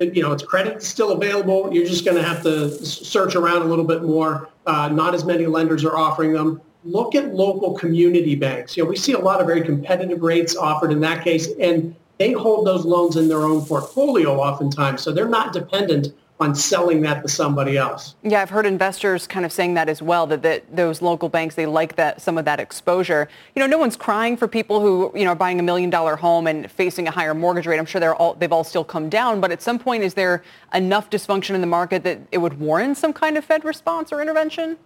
you 0.00 0.22
know, 0.22 0.32
it's 0.32 0.42
credit 0.42 0.82
still 0.82 1.12
available. 1.12 1.72
You're 1.72 1.86
just 1.86 2.04
going 2.04 2.16
to 2.16 2.22
have 2.22 2.42
to 2.42 2.70
search 2.84 3.36
around 3.36 3.62
a 3.62 3.66
little 3.66 3.84
bit 3.84 4.02
more. 4.02 4.48
Uh, 4.66 4.88
not 4.88 5.14
as 5.14 5.24
many 5.24 5.46
lenders 5.46 5.84
are 5.84 5.96
offering 5.96 6.32
them 6.32 6.60
look 6.84 7.14
at 7.14 7.34
local 7.34 7.74
community 7.74 8.34
banks. 8.34 8.76
You 8.76 8.84
know, 8.84 8.90
we 8.90 8.96
see 8.96 9.12
a 9.12 9.18
lot 9.18 9.40
of 9.40 9.46
very 9.46 9.62
competitive 9.62 10.22
rates 10.22 10.54
offered 10.56 10.92
in 10.92 11.00
that 11.00 11.24
case, 11.24 11.48
and 11.58 11.94
they 12.18 12.32
hold 12.32 12.66
those 12.66 12.84
loans 12.84 13.16
in 13.16 13.28
their 13.28 13.42
own 13.42 13.64
portfolio 13.64 14.38
oftentimes, 14.38 15.02
so 15.02 15.12
they're 15.12 15.28
not 15.28 15.52
dependent 15.52 16.14
on 16.40 16.54
selling 16.54 17.00
that 17.00 17.22
to 17.22 17.28
somebody 17.28 17.76
else. 17.76 18.16
Yeah, 18.22 18.42
I've 18.42 18.50
heard 18.50 18.66
investors 18.66 19.26
kind 19.26 19.46
of 19.46 19.52
saying 19.52 19.74
that 19.74 19.88
as 19.88 20.02
well, 20.02 20.26
that, 20.26 20.42
that 20.42 20.76
those 20.76 21.00
local 21.00 21.28
banks, 21.28 21.54
they 21.54 21.64
like 21.64 21.94
that 21.94 22.20
some 22.20 22.36
of 22.36 22.44
that 22.44 22.58
exposure. 22.58 23.28
You 23.54 23.60
know, 23.60 23.68
no 23.68 23.78
one's 23.78 23.96
crying 23.96 24.36
for 24.36 24.48
people 24.48 24.80
who, 24.80 25.12
you 25.16 25.24
know, 25.24 25.30
are 25.30 25.36
buying 25.36 25.60
a 25.60 25.62
million 25.62 25.90
dollar 25.90 26.16
home 26.16 26.48
and 26.48 26.68
facing 26.70 27.06
a 27.06 27.12
higher 27.12 27.34
mortgage 27.34 27.66
rate. 27.66 27.78
I'm 27.78 27.86
sure 27.86 28.00
they're 28.00 28.16
all, 28.16 28.34
they've 28.34 28.52
all 28.52 28.64
still 28.64 28.84
come 28.84 29.08
down, 29.08 29.40
but 29.40 29.52
at 29.52 29.62
some 29.62 29.78
point, 29.78 30.02
is 30.02 30.14
there 30.14 30.42
enough 30.74 31.08
dysfunction 31.08 31.54
in 31.54 31.60
the 31.60 31.68
market 31.68 32.02
that 32.02 32.18
it 32.32 32.38
would 32.38 32.58
warrant 32.58 32.96
some 32.98 33.12
kind 33.12 33.38
of 33.38 33.44
Fed 33.44 33.64
response 33.64 34.12
or 34.12 34.20
intervention? 34.20 34.76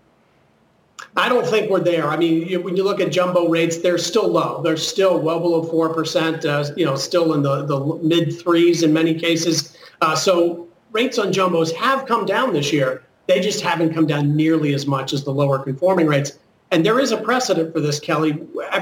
I 1.17 1.29
don't 1.29 1.47
think 1.47 1.71
we're 1.71 1.81
there. 1.81 2.09
I 2.09 2.17
mean, 2.17 2.63
when 2.63 2.77
you 2.77 2.85
look 2.85 3.01
at 3.01 3.11
jumbo 3.11 3.49
rates, 3.49 3.79
they're 3.79 3.99
still 3.99 4.29
low. 4.29 4.63
They're 4.63 4.77
still 4.77 5.19
well 5.19 5.41
below 5.41 5.65
4%, 5.65 6.45
uh, 6.45 6.75
you 6.77 6.85
know, 6.85 6.97
still 6.97 7.35
in 7.35 7.43
the, 7.43 7.65
the 7.67 7.81
mid 8.03 8.39
threes 8.39 8.83
in 8.83 8.93
many 8.93 9.15
cases. 9.15 9.77
Uh, 10.01 10.15
so 10.15 10.69
rates 10.93 11.19
on 11.19 11.33
jumbos 11.33 11.73
have 11.75 12.07
come 12.07 12.25
down 12.27 12.53
this 12.53 12.73
year. 12.73 13.03
They 13.27 13.41
just 13.41 13.61
haven't 13.61 13.95
come 13.95 14.07
down 14.07 14.37
nearly 14.37 14.75
as 14.75 14.87
much 14.87 15.13
as 15.13 15.25
the 15.25 15.33
lower 15.33 15.59
conforming 15.59 16.07
rates. 16.07 16.39
And 16.71 16.85
there 16.85 17.01
is 17.01 17.13
a 17.13 17.17
precedent 17.17 17.73
for 17.73 17.81
this, 17.81 17.99
Kelly. 17.99 18.31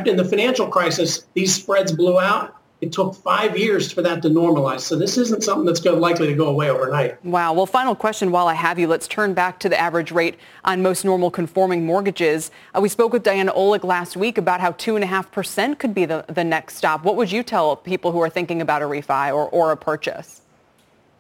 In 0.07 0.17
the 0.17 0.25
financial 0.25 0.67
crisis, 0.67 1.27
these 1.35 1.55
spreads 1.55 1.93
blew 1.93 2.19
out. 2.19 2.56
It 2.83 2.93
took 2.93 3.15
five 3.15 3.57
years 3.57 3.91
for 3.91 4.03
that 4.03 4.21
to 4.21 4.29
normalize. 4.29 4.81
So 4.81 4.97
this 4.97 5.17
isn't 5.17 5.43
something 5.43 5.65
that's 5.65 5.81
going 5.81 5.99
likely 5.99 6.27
to 6.27 6.35
go 6.35 6.49
away 6.49 6.69
overnight. 6.69 7.25
Wow. 7.25 7.55
Well, 7.55 7.65
final 7.65 7.95
question 7.95 8.31
while 8.31 8.49
I 8.49 8.55
have 8.55 8.79
you. 8.79 8.87
Let's 8.87 9.09
turn 9.09 9.33
back 9.33 9.59
to 9.61 9.71
the 9.71 9.81
average 9.81 10.13
rate 10.13 10.37
on 10.63 10.83
most 10.83 11.03
normal 11.03 11.31
conforming 11.31 11.87
mortgages. 11.87 12.51
Uh, 12.75 12.83
we 12.83 12.91
spoke 12.91 13.15
with 13.15 13.23
Diana 13.23 13.53
Olick 13.55 13.83
last 13.83 14.15
week 14.15 14.37
about 14.37 14.61
how 14.61 14.73
2.5% 14.73 15.79
could 15.79 15.95
be 15.95 16.05
the, 16.05 16.27
the 16.29 16.45
next 16.45 16.77
stop. 16.77 17.03
What 17.03 17.17
would 17.17 17.33
you 17.33 17.43
tell 17.43 17.77
people 17.77 18.13
who 18.13 18.21
are 18.21 18.29
thinking 18.29 18.61
about 18.61 18.83
a 18.83 18.85
refi 18.85 19.35
or, 19.35 19.49
or 19.49 19.73
a 19.73 19.77
purchase? 19.77 20.43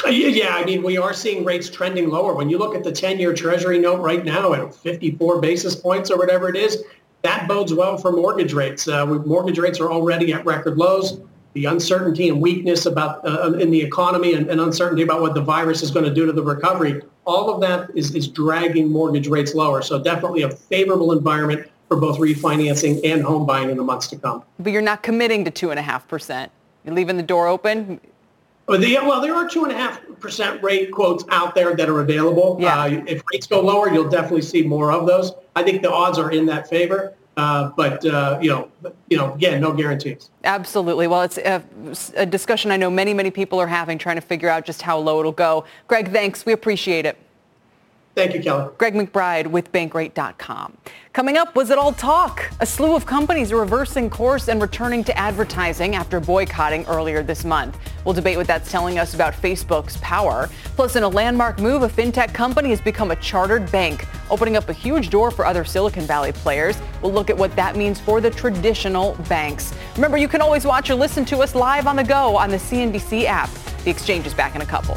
Uh, 0.04 0.10
yeah, 0.10 0.56
I 0.56 0.64
mean, 0.66 0.82
we 0.82 0.98
are 0.98 1.14
seeing 1.14 1.42
rates 1.42 1.70
trending 1.70 2.10
lower. 2.10 2.34
When 2.34 2.50
you 2.50 2.58
look 2.58 2.74
at 2.74 2.84
the 2.84 2.92
10-year 2.92 3.32
Treasury 3.32 3.78
note 3.78 4.02
right 4.02 4.22
now 4.22 4.52
at 4.52 4.74
54 4.74 5.40
basis 5.40 5.74
points 5.74 6.10
or 6.10 6.18
whatever 6.18 6.50
it 6.50 6.56
is, 6.56 6.84
that 7.22 7.48
bodes 7.48 7.72
well 7.72 7.96
for 7.96 8.12
mortgage 8.12 8.52
rates. 8.52 8.86
Uh, 8.86 9.06
mortgage 9.06 9.58
rates 9.58 9.80
are 9.80 9.90
already 9.90 10.34
at 10.34 10.44
record 10.44 10.76
lows 10.76 11.18
the 11.56 11.64
uncertainty 11.64 12.28
and 12.28 12.38
weakness 12.38 12.84
about 12.84 13.26
uh, 13.26 13.54
in 13.54 13.70
the 13.70 13.80
economy 13.80 14.34
and, 14.34 14.50
and, 14.50 14.60
uncertainty 14.60 15.02
about 15.02 15.22
what 15.22 15.32
the 15.32 15.40
virus 15.40 15.82
is 15.82 15.90
going 15.90 16.04
to 16.04 16.12
do 16.12 16.26
to 16.26 16.32
the 16.32 16.42
recovery, 16.42 17.00
all 17.24 17.48
of 17.48 17.62
that 17.62 17.88
is, 17.94 18.14
is 18.14 18.28
dragging 18.28 18.92
mortgage 18.92 19.26
rates 19.26 19.54
lower. 19.54 19.80
So 19.80 19.98
definitely 19.98 20.42
a 20.42 20.50
favorable 20.50 21.12
environment 21.12 21.66
for 21.88 21.96
both 21.96 22.18
refinancing 22.18 23.00
and 23.04 23.22
home 23.22 23.46
buying 23.46 23.70
in 23.70 23.78
the 23.78 23.82
months 23.82 24.06
to 24.08 24.16
come. 24.16 24.44
But 24.58 24.70
you're 24.72 24.82
not 24.82 25.02
committing 25.02 25.46
to 25.46 25.50
2.5%. 25.50 26.50
You're 26.84 26.94
leaving 26.94 27.16
the 27.16 27.22
door 27.22 27.46
open? 27.46 28.00
Well, 28.68 28.78
the, 28.78 28.96
well 28.96 29.22
there 29.22 29.34
are 29.34 29.48
2.5% 29.48 30.62
rate 30.62 30.90
quotes 30.92 31.24
out 31.30 31.54
there 31.54 31.74
that 31.74 31.88
are 31.88 32.00
available. 32.00 32.58
Yeah. 32.60 32.82
Uh, 32.82 33.02
if 33.06 33.22
rates 33.32 33.46
go 33.46 33.62
lower, 33.62 33.90
you'll 33.90 34.10
definitely 34.10 34.42
see 34.42 34.60
more 34.60 34.92
of 34.92 35.06
those. 35.06 35.32
I 35.54 35.62
think 35.62 35.80
the 35.80 35.90
odds 35.90 36.18
are 36.18 36.30
in 36.30 36.44
that 36.46 36.68
favor. 36.68 37.14
Uh, 37.36 37.70
but 37.76 38.04
uh, 38.06 38.38
you 38.40 38.48
know, 38.48 38.70
you 39.10 39.16
know, 39.16 39.34
again, 39.34 39.60
no 39.60 39.72
guarantees. 39.72 40.30
Absolutely. 40.44 41.06
Well, 41.06 41.22
it's 41.22 41.36
a, 41.36 41.62
a, 42.16 42.24
discussion 42.24 42.70
I 42.70 42.78
know 42.78 42.88
many, 42.88 43.12
many 43.12 43.30
people 43.30 43.60
are 43.60 43.66
having, 43.66 43.98
trying 43.98 44.16
to 44.16 44.22
figure 44.22 44.48
out 44.48 44.64
just 44.64 44.80
how 44.80 44.96
low 44.96 45.20
it'll 45.20 45.32
go. 45.32 45.66
Greg, 45.86 46.10
thanks. 46.10 46.46
We 46.46 46.54
appreciate 46.54 47.04
it. 47.04 47.18
Thank 48.16 48.32
you, 48.32 48.42
Kelly. 48.42 48.72
Greg 48.78 48.94
McBride 48.94 49.46
with 49.46 49.70
Bankrate.com. 49.72 50.78
Coming 51.12 51.36
up, 51.36 51.54
was 51.54 51.68
it 51.68 51.76
all 51.76 51.92
talk? 51.92 52.50
A 52.60 52.66
slew 52.66 52.96
of 52.96 53.04
companies 53.04 53.52
are 53.52 53.58
reversing 53.58 54.08
course 54.08 54.48
and 54.48 54.60
returning 54.62 55.04
to 55.04 55.18
advertising 55.18 55.94
after 55.94 56.18
boycotting 56.18 56.86
earlier 56.86 57.22
this 57.22 57.44
month. 57.44 57.78
We'll 58.06 58.14
debate 58.14 58.38
what 58.38 58.46
that's 58.46 58.70
telling 58.70 58.98
us 58.98 59.12
about 59.12 59.34
Facebook's 59.34 59.98
power. 59.98 60.48
Plus, 60.76 60.96
in 60.96 61.02
a 61.02 61.08
landmark 61.08 61.58
move, 61.58 61.82
a 61.82 61.90
fintech 61.90 62.32
company 62.32 62.70
has 62.70 62.80
become 62.80 63.10
a 63.10 63.16
chartered 63.16 63.70
bank, 63.70 64.06
opening 64.30 64.56
up 64.56 64.70
a 64.70 64.72
huge 64.72 65.10
door 65.10 65.30
for 65.30 65.44
other 65.44 65.62
Silicon 65.66 66.06
Valley 66.06 66.32
players. 66.32 66.78
We'll 67.02 67.12
look 67.12 67.28
at 67.28 67.36
what 67.36 67.54
that 67.56 67.76
means 67.76 68.00
for 68.00 68.22
the 68.22 68.30
traditional 68.30 69.12
banks. 69.28 69.74
Remember, 69.94 70.16
you 70.16 70.28
can 70.28 70.40
always 70.40 70.64
watch 70.64 70.88
or 70.88 70.94
listen 70.94 71.26
to 71.26 71.40
us 71.40 71.54
live 71.54 71.86
on 71.86 71.96
the 71.96 72.04
go 72.04 72.34
on 72.34 72.48
the 72.48 72.56
CNBC 72.56 73.26
app. 73.26 73.50
The 73.84 73.90
exchange 73.90 74.26
is 74.26 74.32
back 74.32 74.54
in 74.54 74.62
a 74.62 74.66
couple. 74.66 74.96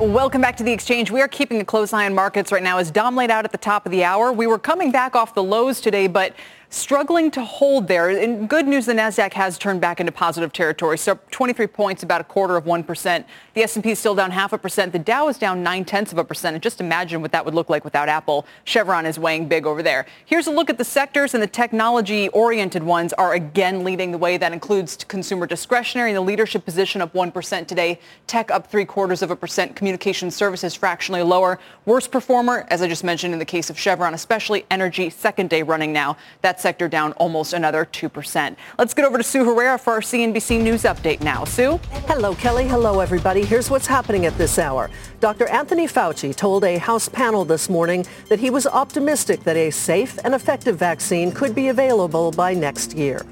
Welcome 0.00 0.40
back 0.40 0.56
to 0.58 0.62
the 0.62 0.70
exchange. 0.70 1.10
We 1.10 1.20
are 1.22 1.26
keeping 1.26 1.60
a 1.60 1.64
close 1.64 1.92
eye 1.92 2.06
on 2.06 2.14
markets 2.14 2.52
right 2.52 2.62
now. 2.62 2.78
As 2.78 2.88
Dom 2.92 3.16
laid 3.16 3.32
out 3.32 3.44
at 3.44 3.50
the 3.50 3.58
top 3.58 3.84
of 3.84 3.90
the 3.90 4.04
hour, 4.04 4.32
we 4.32 4.46
were 4.46 4.58
coming 4.58 4.92
back 4.92 5.16
off 5.16 5.34
the 5.34 5.42
lows 5.42 5.80
today, 5.80 6.06
but 6.06 6.34
struggling 6.70 7.30
to 7.30 7.42
hold 7.42 7.88
there. 7.88 8.10
And 8.10 8.48
good 8.48 8.66
news, 8.66 8.86
the 8.86 8.92
Nasdaq 8.92 9.32
has 9.32 9.56
turned 9.56 9.80
back 9.80 10.00
into 10.00 10.12
positive 10.12 10.52
territory. 10.52 10.98
So 10.98 11.18
23 11.30 11.66
points, 11.66 12.02
about 12.02 12.20
a 12.20 12.24
quarter 12.24 12.56
of 12.56 12.64
1%. 12.64 13.24
The 13.54 13.62
S&P 13.62 13.90
is 13.90 13.98
still 13.98 14.14
down 14.14 14.30
half 14.30 14.52
a 14.52 14.58
percent. 14.58 14.92
The 14.92 14.98
Dow 14.98 15.28
is 15.28 15.38
down 15.38 15.62
nine 15.62 15.84
tenths 15.84 16.12
of 16.12 16.18
a 16.18 16.24
percent. 16.24 16.54
And 16.54 16.62
just 16.62 16.80
imagine 16.80 17.22
what 17.22 17.32
that 17.32 17.44
would 17.44 17.54
look 17.54 17.70
like 17.70 17.84
without 17.84 18.08
Apple. 18.08 18.46
Chevron 18.64 19.06
is 19.06 19.18
weighing 19.18 19.48
big 19.48 19.66
over 19.66 19.82
there. 19.82 20.06
Here's 20.26 20.46
a 20.46 20.50
look 20.50 20.68
at 20.68 20.78
the 20.78 20.84
sectors 20.84 21.34
and 21.34 21.42
the 21.42 21.46
technology-oriented 21.46 22.82
ones 22.82 23.12
are 23.14 23.32
again 23.32 23.82
leading 23.82 24.12
the 24.12 24.18
way. 24.18 24.36
That 24.36 24.52
includes 24.52 24.96
consumer 25.04 25.46
discretionary 25.46 26.10
in 26.10 26.14
the 26.14 26.20
leadership 26.20 26.64
position 26.64 27.00
up 27.00 27.14
1% 27.14 27.66
today. 27.66 27.98
Tech 28.26 28.50
up 28.50 28.70
three 28.70 28.84
quarters 28.84 29.22
of 29.22 29.30
a 29.30 29.36
percent. 29.36 29.74
Communication 29.74 30.30
services 30.30 30.74
fractionally 30.74 31.22
lower. 31.22 31.58
Worst 31.86 32.10
performer, 32.10 32.66
as 32.68 32.82
I 32.82 32.88
just 32.88 33.04
mentioned 33.04 33.32
in 33.32 33.38
the 33.38 33.44
case 33.44 33.70
of 33.70 33.78
Chevron, 33.78 34.12
especially 34.12 34.66
energy, 34.70 35.08
second 35.08 35.48
day 35.48 35.62
running 35.62 35.92
now. 35.92 36.16
That's 36.42 36.57
sector 36.60 36.88
down 36.88 37.12
almost 37.12 37.52
another 37.52 37.84
2%. 37.84 38.56
Let's 38.78 38.94
get 38.94 39.04
over 39.04 39.18
to 39.18 39.24
Sue 39.24 39.44
Herrera 39.44 39.78
for 39.78 39.92
our 39.94 40.00
CNBC 40.00 40.62
News 40.62 40.82
update 40.82 41.20
now. 41.20 41.44
Sue? 41.44 41.78
Hello, 42.06 42.34
Kelly. 42.34 42.66
Hello, 42.66 43.00
everybody. 43.00 43.44
Here's 43.44 43.70
what's 43.70 43.86
happening 43.86 44.26
at 44.26 44.36
this 44.38 44.58
hour. 44.58 44.90
Dr. 45.20 45.46
Anthony 45.48 45.86
Fauci 45.86 46.34
told 46.34 46.64
a 46.64 46.78
House 46.78 47.08
panel 47.08 47.44
this 47.44 47.68
morning 47.68 48.06
that 48.28 48.38
he 48.38 48.50
was 48.50 48.66
optimistic 48.66 49.44
that 49.44 49.56
a 49.56 49.70
safe 49.70 50.18
and 50.24 50.34
effective 50.34 50.76
vaccine 50.76 51.32
could 51.32 51.54
be 51.54 51.68
available 51.68 52.30
by 52.32 52.54
next 52.54 52.94
year. 52.94 53.24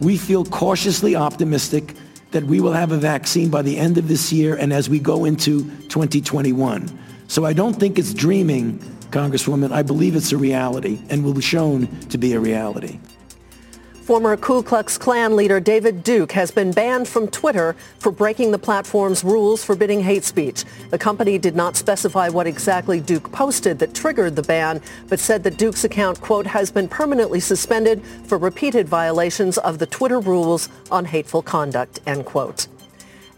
We 0.00 0.16
feel 0.16 0.44
cautiously 0.44 1.14
optimistic 1.14 1.94
that 2.32 2.44
we 2.44 2.60
will 2.60 2.72
have 2.72 2.92
a 2.92 2.96
vaccine 2.96 3.50
by 3.50 3.62
the 3.62 3.78
end 3.78 3.98
of 3.98 4.08
this 4.08 4.32
year 4.32 4.56
and 4.56 4.72
as 4.72 4.88
we 4.88 4.98
go 4.98 5.24
into 5.24 5.62
2021. 5.88 6.98
So 7.28 7.44
I 7.44 7.52
don't 7.52 7.74
think 7.74 7.98
it's 7.98 8.12
dreaming 8.12 8.80
Congresswoman, 9.12 9.70
I 9.70 9.82
believe 9.82 10.16
it's 10.16 10.32
a 10.32 10.36
reality 10.36 11.00
and 11.10 11.22
will 11.22 11.34
be 11.34 11.42
shown 11.42 11.86
to 12.08 12.18
be 12.18 12.32
a 12.32 12.40
reality. 12.40 12.98
Former 14.02 14.36
Ku 14.36 14.64
Klux 14.64 14.98
Klan 14.98 15.36
leader 15.36 15.60
David 15.60 16.02
Duke 16.02 16.32
has 16.32 16.50
been 16.50 16.72
banned 16.72 17.06
from 17.06 17.28
Twitter 17.28 17.76
for 18.00 18.10
breaking 18.10 18.50
the 18.50 18.58
platform's 18.58 19.22
rules 19.22 19.62
forbidding 19.62 20.00
hate 20.00 20.24
speech. 20.24 20.64
The 20.90 20.98
company 20.98 21.38
did 21.38 21.54
not 21.54 21.76
specify 21.76 22.28
what 22.28 22.48
exactly 22.48 22.98
Duke 22.98 23.30
posted 23.30 23.78
that 23.78 23.94
triggered 23.94 24.34
the 24.34 24.42
ban, 24.42 24.82
but 25.08 25.20
said 25.20 25.44
that 25.44 25.56
Duke's 25.56 25.84
account, 25.84 26.20
quote, 26.20 26.48
has 26.48 26.68
been 26.72 26.88
permanently 26.88 27.38
suspended 27.38 28.02
for 28.26 28.38
repeated 28.38 28.88
violations 28.88 29.56
of 29.58 29.78
the 29.78 29.86
Twitter 29.86 30.18
rules 30.18 30.68
on 30.90 31.04
hateful 31.04 31.40
conduct, 31.40 32.00
end 32.04 32.24
quote. 32.26 32.66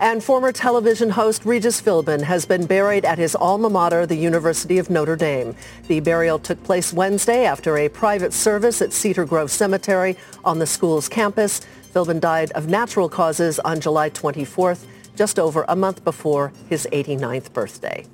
And 0.00 0.24
former 0.24 0.50
television 0.50 1.10
host 1.10 1.44
Regis 1.44 1.80
Philbin 1.80 2.22
has 2.22 2.44
been 2.44 2.66
buried 2.66 3.04
at 3.04 3.16
his 3.16 3.36
alma 3.36 3.70
mater, 3.70 4.06
the 4.06 4.16
University 4.16 4.78
of 4.78 4.90
Notre 4.90 5.14
Dame. 5.14 5.54
The 5.86 6.00
burial 6.00 6.38
took 6.40 6.62
place 6.64 6.92
Wednesday 6.92 7.44
after 7.44 7.78
a 7.78 7.88
private 7.88 8.32
service 8.32 8.82
at 8.82 8.92
Cedar 8.92 9.24
Grove 9.24 9.52
Cemetery 9.52 10.16
on 10.44 10.58
the 10.58 10.66
school's 10.66 11.08
campus. 11.08 11.60
Philbin 11.94 12.20
died 12.20 12.50
of 12.52 12.66
natural 12.66 13.08
causes 13.08 13.60
on 13.60 13.80
July 13.80 14.10
24th, 14.10 14.84
just 15.14 15.38
over 15.38 15.64
a 15.68 15.76
month 15.76 16.02
before 16.02 16.52
his 16.68 16.88
89th 16.92 17.52
birthday. 17.52 18.04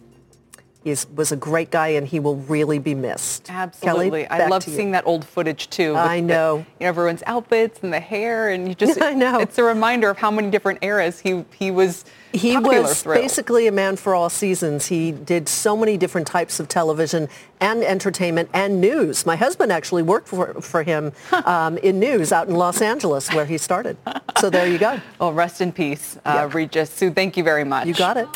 He 0.83 0.97
was 1.15 1.31
a 1.31 1.37
great 1.37 1.71
guy, 1.71 1.89
and 1.89 2.07
he 2.07 2.21
will 2.21 2.37
really 2.37 2.79
be 2.79 2.95
missed. 2.95 3.51
Absolutely, 3.51 4.25
Kelly, 4.25 4.43
I 4.43 4.47
love 4.49 4.63
seeing 4.63 4.93
that 4.93 5.07
old 5.07 5.27
footage 5.27 5.69
too. 5.69 5.95
I 5.95 6.21
know. 6.21 6.57
The, 6.57 6.61
you 6.61 6.67
know 6.81 6.87
everyone's 6.91 7.23
outfits 7.27 7.81
and 7.83 7.93
the 7.93 8.01
hair, 8.01 8.49
and 8.49 8.67
you 8.67 8.75
just 8.75 9.01
I 9.03 9.13
know 9.13 9.41
it's 9.41 9.59
a 9.59 9.63
reminder 9.63 10.09
of 10.09 10.17
how 10.17 10.31
many 10.31 10.51
different 10.51 10.79
eras 10.83 11.21
he 11.21 11.45
he 11.57 11.71
was. 11.71 12.05
He 12.33 12.57
was 12.57 13.03
through. 13.03 13.15
basically 13.15 13.67
a 13.67 13.73
man 13.73 13.97
for 13.97 14.15
all 14.15 14.31
seasons. 14.31 14.87
He 14.87 15.11
did 15.11 15.49
so 15.49 15.77
many 15.77 15.97
different 15.97 16.29
types 16.29 16.61
of 16.61 16.69
television 16.69 17.29
and 17.61 17.83
entertainment 17.83 18.49
and 18.55 18.81
news. 18.81 19.27
My 19.27 19.35
husband 19.35 19.73
actually 19.73 20.05
worked 20.05 20.29
for, 20.29 20.55
for 20.61 20.85
him 20.85 21.13
um, 21.45 21.77
in 21.79 21.99
news 21.99 22.31
out 22.31 22.47
in 22.47 22.55
Los 22.55 22.81
Angeles 22.81 23.33
where 23.33 23.47
he 23.47 23.59
started. 23.59 23.97
So 24.39 24.49
there 24.49 24.69
you 24.69 24.79
go. 24.79 25.01
Well, 25.19 25.33
rest 25.33 25.61
in 25.61 25.73
peace, 25.73 26.17
uh, 26.25 26.47
yeah. 26.49 26.51
Regis. 26.51 26.89
Sue, 26.91 27.11
thank 27.11 27.37
you 27.37 27.43
very 27.43 27.65
much. 27.65 27.87
You 27.87 27.95
got 27.95 28.17
it. 28.17 28.29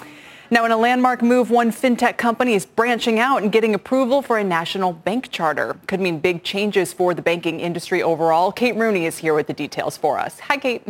Now, 0.54 0.64
in 0.64 0.70
a 0.70 0.76
landmark 0.76 1.20
move, 1.20 1.50
one 1.50 1.72
fintech 1.72 2.16
company 2.16 2.54
is 2.54 2.64
branching 2.64 3.18
out 3.18 3.42
and 3.42 3.50
getting 3.50 3.74
approval 3.74 4.22
for 4.22 4.38
a 4.38 4.44
national 4.44 4.92
bank 4.92 5.32
charter. 5.32 5.76
Could 5.88 5.98
mean 5.98 6.20
big 6.20 6.44
changes 6.44 6.92
for 6.92 7.12
the 7.12 7.22
banking 7.22 7.58
industry 7.58 8.04
overall. 8.04 8.52
Kate 8.52 8.76
Rooney 8.76 9.04
is 9.04 9.18
here 9.18 9.34
with 9.34 9.48
the 9.48 9.52
details 9.52 9.96
for 9.96 10.16
us. 10.16 10.38
Hi, 10.38 10.56
Kate. 10.56 10.86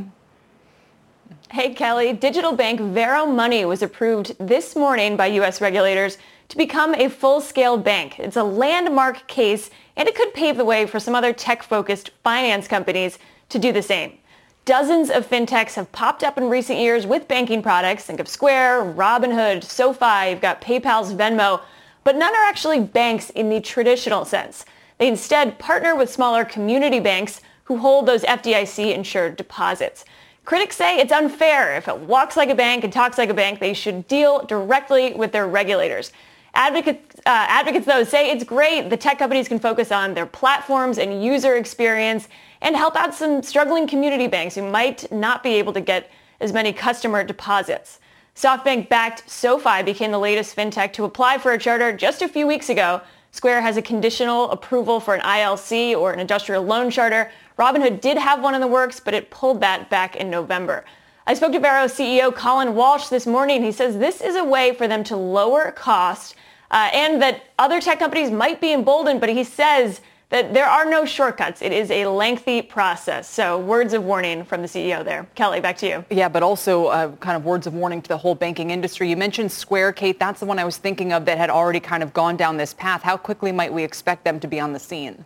Hey, 1.50 1.72
Kelly. 1.72 2.12
Digital 2.12 2.52
bank 2.52 2.78
Varo 2.78 3.24
Money 3.24 3.64
was 3.64 3.80
approved 3.80 4.36
this 4.38 4.76
morning 4.76 5.16
by 5.16 5.28
U.S. 5.28 5.62
regulators 5.62 6.18
to 6.50 6.58
become 6.58 6.94
a 6.96 7.08
full-scale 7.08 7.78
bank. 7.78 8.18
It's 8.18 8.36
a 8.36 8.44
landmark 8.44 9.26
case, 9.28 9.70
and 9.96 10.06
it 10.06 10.14
could 10.14 10.34
pave 10.34 10.58
the 10.58 10.64
way 10.66 10.84
for 10.84 11.00
some 11.00 11.14
other 11.14 11.32
tech-focused 11.32 12.10
finance 12.22 12.68
companies 12.68 13.18
to 13.48 13.58
do 13.58 13.72
the 13.72 13.80
same. 13.80 14.18
Dozens 14.64 15.10
of 15.10 15.28
fintechs 15.28 15.74
have 15.74 15.92
popped 15.92 16.24
up 16.24 16.38
in 16.38 16.48
recent 16.48 16.78
years 16.78 17.06
with 17.06 17.28
banking 17.28 17.60
products. 17.62 18.04
Think 18.04 18.18
of 18.18 18.26
Square, 18.26 18.94
Robinhood, 18.94 19.62
SoFi, 19.62 20.30
you've 20.30 20.40
got 20.40 20.62
PayPal's 20.62 21.12
Venmo, 21.12 21.60
but 22.02 22.16
none 22.16 22.34
are 22.34 22.44
actually 22.44 22.80
banks 22.80 23.28
in 23.28 23.50
the 23.50 23.60
traditional 23.60 24.24
sense. 24.24 24.64
They 24.96 25.06
instead 25.06 25.58
partner 25.58 25.94
with 25.94 26.08
smaller 26.08 26.46
community 26.46 26.98
banks 26.98 27.42
who 27.64 27.76
hold 27.76 28.06
those 28.06 28.22
FDIC-insured 28.22 29.36
deposits. 29.36 30.06
Critics 30.46 30.76
say 30.76 30.98
it's 30.98 31.12
unfair. 31.12 31.76
If 31.76 31.86
it 31.86 31.98
walks 31.98 32.34
like 32.34 32.48
a 32.48 32.54
bank 32.54 32.84
and 32.84 32.92
talks 32.92 33.18
like 33.18 33.28
a 33.28 33.34
bank, 33.34 33.60
they 33.60 33.74
should 33.74 34.08
deal 34.08 34.46
directly 34.46 35.12
with 35.12 35.32
their 35.32 35.46
regulators. 35.46 36.10
Advocates, 36.54 37.16
uh, 37.26 37.46
advocates, 37.48 37.84
though, 37.84 38.04
say 38.04 38.30
it's 38.30 38.44
great 38.44 38.88
the 38.88 38.96
tech 38.96 39.18
companies 39.18 39.48
can 39.48 39.58
focus 39.58 39.92
on 39.92 40.14
their 40.14 40.26
platforms 40.26 40.98
and 40.98 41.22
user 41.22 41.56
experience 41.56 42.28
and 42.60 42.76
help 42.76 42.96
out 42.96 43.14
some 43.14 43.42
struggling 43.42 43.86
community 43.86 44.26
banks 44.26 44.54
who 44.54 44.70
might 44.70 45.10
not 45.12 45.42
be 45.42 45.54
able 45.54 45.72
to 45.72 45.80
get 45.80 46.10
as 46.40 46.52
many 46.52 46.72
customer 46.72 47.24
deposits. 47.24 48.00
SoftBank-backed 48.34 49.30
SoFi 49.30 49.82
became 49.82 50.10
the 50.10 50.18
latest 50.18 50.56
fintech 50.56 50.92
to 50.94 51.04
apply 51.04 51.38
for 51.38 51.52
a 51.52 51.58
charter 51.58 51.92
just 51.96 52.20
a 52.20 52.28
few 52.28 52.46
weeks 52.46 52.68
ago. 52.68 53.00
Square 53.30 53.62
has 53.62 53.76
a 53.76 53.82
conditional 53.82 54.50
approval 54.50 55.00
for 55.00 55.14
an 55.14 55.20
ILC 55.20 55.96
or 55.96 56.12
an 56.12 56.20
industrial 56.20 56.64
loan 56.64 56.90
charter. 56.90 57.30
Robinhood 57.58 58.00
did 58.00 58.16
have 58.16 58.42
one 58.42 58.54
in 58.54 58.60
the 58.60 58.66
works, 58.66 58.98
but 59.00 59.14
it 59.14 59.30
pulled 59.30 59.60
that 59.60 59.88
back 59.90 60.16
in 60.16 60.30
November. 60.30 60.84
I 61.26 61.34
spoke 61.34 61.52
to 61.52 61.60
Varo 61.60 61.86
CEO 61.86 62.34
Colin 62.34 62.74
Walsh 62.74 63.08
this 63.08 63.26
morning. 63.26 63.62
He 63.62 63.72
says 63.72 63.98
this 63.98 64.20
is 64.20 64.36
a 64.36 64.44
way 64.44 64.74
for 64.74 64.86
them 64.86 65.02
to 65.04 65.16
lower 65.16 65.70
costs 65.70 66.34
uh, 66.70 66.90
and 66.92 67.22
that 67.22 67.44
other 67.58 67.80
tech 67.80 67.98
companies 67.98 68.30
might 68.30 68.60
be 68.60 68.72
emboldened, 68.72 69.20
but 69.20 69.30
he 69.30 69.44
says 69.44 70.00
that 70.34 70.52
there 70.52 70.66
are 70.66 70.84
no 70.84 71.04
shortcuts. 71.04 71.62
It 71.62 71.70
is 71.70 71.92
a 71.92 72.06
lengthy 72.06 72.60
process. 72.60 73.30
So 73.30 73.56
words 73.56 73.94
of 73.94 74.02
warning 74.02 74.44
from 74.44 74.62
the 74.62 74.66
CEO 74.66 75.04
there. 75.04 75.28
Kelly, 75.36 75.60
back 75.60 75.76
to 75.76 75.86
you. 75.86 76.04
Yeah, 76.10 76.28
but 76.28 76.42
also 76.42 76.86
uh, 76.86 77.14
kind 77.18 77.36
of 77.36 77.44
words 77.44 77.68
of 77.68 77.74
warning 77.74 78.02
to 78.02 78.08
the 78.08 78.18
whole 78.18 78.34
banking 78.34 78.72
industry. 78.72 79.08
You 79.08 79.16
mentioned 79.16 79.52
Square, 79.52 79.92
Kate. 79.92 80.18
That's 80.18 80.40
the 80.40 80.46
one 80.46 80.58
I 80.58 80.64
was 80.64 80.76
thinking 80.76 81.12
of 81.12 81.24
that 81.26 81.38
had 81.38 81.50
already 81.50 81.78
kind 81.78 82.02
of 82.02 82.12
gone 82.12 82.36
down 82.36 82.56
this 82.56 82.74
path. 82.74 83.00
How 83.00 83.16
quickly 83.16 83.52
might 83.52 83.72
we 83.72 83.84
expect 83.84 84.24
them 84.24 84.40
to 84.40 84.48
be 84.48 84.58
on 84.58 84.72
the 84.72 84.80
scene? 84.80 85.24